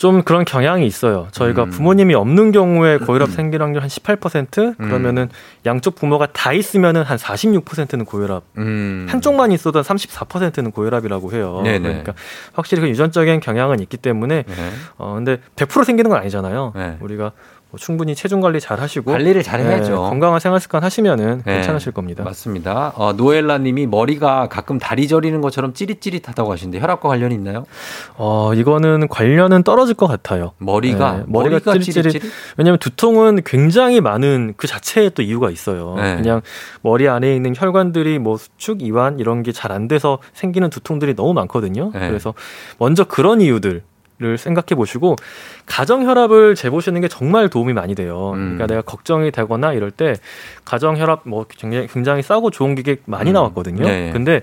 [0.02, 1.28] 좀 그런 경향이 있어요.
[1.30, 1.70] 저희가 음.
[1.70, 5.28] 부모님이 없는 경우에 고혈압 생길 확률 한 18% 그러면은
[5.64, 8.42] 양쪽 부모가 다 있으면은 한 46%는 고혈압.
[8.58, 9.06] 음.
[9.08, 11.60] 한쪽만 있어도 한 34%는 고혈압이라고 해요.
[11.62, 11.78] 네네.
[11.78, 12.14] 그러니까
[12.52, 14.70] 확실히 그 유전적인 경향은 있기 때문에 네.
[14.98, 16.72] 어 근데 100% 생기는 건 아니잖아요.
[16.74, 16.96] 네.
[16.98, 17.30] 우리가
[17.72, 19.90] 뭐 충분히 체중 관리 잘 하시고 관리를 잘 해야죠.
[19.92, 21.54] 네, 건강한 생활 습관 하시면은 네.
[21.54, 22.22] 괜찮으실 겁니다.
[22.22, 22.92] 맞습니다.
[22.96, 27.64] 어, 노엘라 님이 머리가 가끔 다리 저리는 것처럼 찌릿찌릿하다고 하시는데 혈압과 관련이 있나요?
[28.18, 30.52] 어, 이거는 관련은 떨어질 것 같아요.
[30.58, 31.12] 머리가?
[31.12, 32.12] 네, 머리가, 머리가 찌릿찌릿.
[32.12, 32.32] 찌릿찌릿?
[32.58, 35.94] 왜냐하면 두통은 굉장히 많은 그 자체에 또 이유가 있어요.
[35.96, 36.16] 네.
[36.16, 36.42] 그냥
[36.82, 41.32] 머리 안에 있는 혈관들이 뭐 수축, 이완 이런 게 잘 안 돼서 생기는 두통들이 너무
[41.32, 41.90] 많거든요.
[41.94, 42.06] 네.
[42.08, 42.34] 그래서
[42.76, 43.82] 먼저 그런 이유들.
[44.20, 45.16] 을 생각해 보시고
[45.66, 48.32] 가정 혈압을 재보시는 게 정말 도움이 많이 돼요.
[48.34, 48.54] 음.
[48.54, 50.14] 그러니까 내가 걱정이 되거나 이럴 때
[50.64, 53.34] 가정 혈압 뭐 굉장히, 굉장히 싸고 좋은 기계 많이 음.
[53.34, 53.84] 나왔거든요.
[53.84, 54.10] 네.
[54.12, 54.42] 근데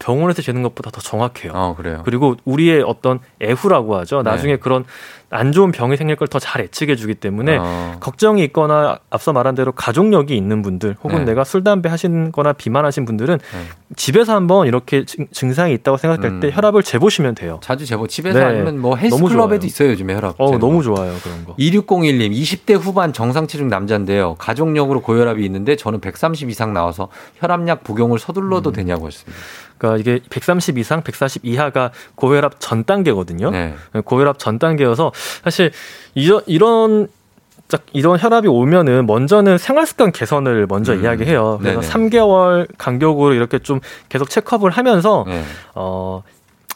[0.00, 1.52] 병원에서 재는 것보다 더 정확해요.
[1.54, 2.02] 어, 그래요.
[2.04, 4.22] 그리고 우리의 어떤 애후라고 하죠.
[4.22, 4.58] 나중에 네.
[4.58, 4.84] 그런
[5.30, 7.96] 안 좋은 병이 생길 걸 더 잘 예측해 주기 때문에 어.
[8.00, 11.24] 걱정이 있거나 앞서 말한 대로 가족력이 있는 분들 혹은 네.
[11.26, 13.38] 내가 술 담배 하신 거나 비만하신 분들은
[13.96, 16.52] 집에서 한번 이렇게 증, 증상이 있다고 생각될 때 음.
[16.52, 17.58] 혈압을 재보시면 돼요.
[17.62, 18.44] 자주 재보 집에서 네.
[18.44, 19.66] 아니면 뭐 너무 헬스 클럽에도 좋아요.
[19.66, 20.34] 있어요, 요즘에 혈압.
[20.38, 20.82] 어, 너무 거.
[20.94, 21.14] 좋아요.
[21.22, 21.54] 그런 거.
[21.56, 24.34] 2601님, 20대 후반 정상 체중 남자인데요.
[24.36, 27.08] 가족력으로 고혈압이 있는데 저는 130 이상 나와서
[27.38, 29.38] 혈압약 복용을 서둘러도 되냐고 했습니다.
[29.78, 33.50] 그러니까 이게 130 이상, 140 이하가 고혈압 전 단계거든요.
[33.50, 33.74] 네.
[34.04, 35.10] 고혈압 전 단계여서
[35.44, 35.70] 사실
[36.14, 37.08] 이런 이런
[37.68, 41.02] 딱 이런 혈압이 오면은 먼저는 생활 습관 개선을 먼저 음.
[41.02, 41.58] 이야기해요.
[41.60, 41.92] 그래서 네네.
[41.92, 45.42] 3개월 간격으로 이렇게 좀 계속 체크업을 하면서 네.
[45.74, 46.22] 어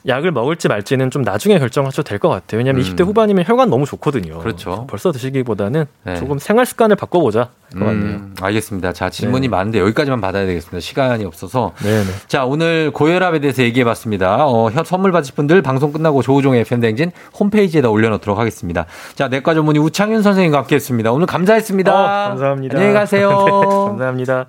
[0.07, 2.59] 약을 먹을지 말지는 좀 나중에 결정하셔도 될 것 같아요.
[2.59, 2.87] 왜냐하면 음.
[2.87, 4.39] 20대 후반이면 혈관 너무 좋거든요.
[4.39, 4.87] 그렇죠.
[4.89, 6.17] 벌써 드시기보다는 네.
[6.17, 7.41] 조금 생활 습관을 바꿔보자
[7.73, 8.17] 할 것 같네요.
[8.17, 8.93] 음, 알겠습니다.
[8.93, 9.51] 자, 질문이 네.
[9.51, 10.79] 많은데 여기까지만 받아야 되겠습니다.
[10.81, 11.73] 시간이 없어서.
[11.83, 12.05] 네네.
[12.29, 14.47] 자, 오늘 고혈압에 대해서 얘기해 봤습니다.
[14.47, 17.11] 어, 혈- 선물 받으실 분들 방송 끝나고 조우종의 FM댕진
[17.41, 18.87] 홈페이지에다 올려놓도록 하겠습니다.
[19.15, 21.11] 자, 내과 전문의 우창윤 선생님과 함께 했습니다.
[21.13, 21.93] 오늘 감사했습니다.
[21.93, 22.77] 어, 감사합니다.
[22.79, 23.31] 안녕히 가세요.
[23.51, 24.47] 네, 감사합니다.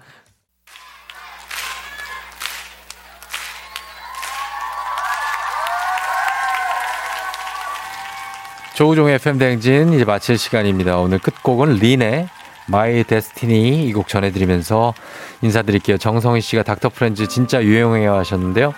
[8.76, 10.98] 조우종의 FM댕진 이제 마칠 시간입니다.
[10.98, 12.28] 오늘 끝곡은 린의
[12.68, 14.94] My Destiny 이곡 전해드리면서
[15.42, 15.98] 인사드릴게요.
[15.98, 18.74] 정성희 씨가 닥터 프렌즈 진짜 유행해 하셨는데요.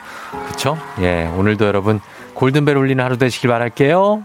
[0.49, 0.77] 그쵸?
[1.01, 1.99] 예, 오늘도 여러분
[2.35, 4.23] 골든벨 울리는 하루 되시길 바랄게요.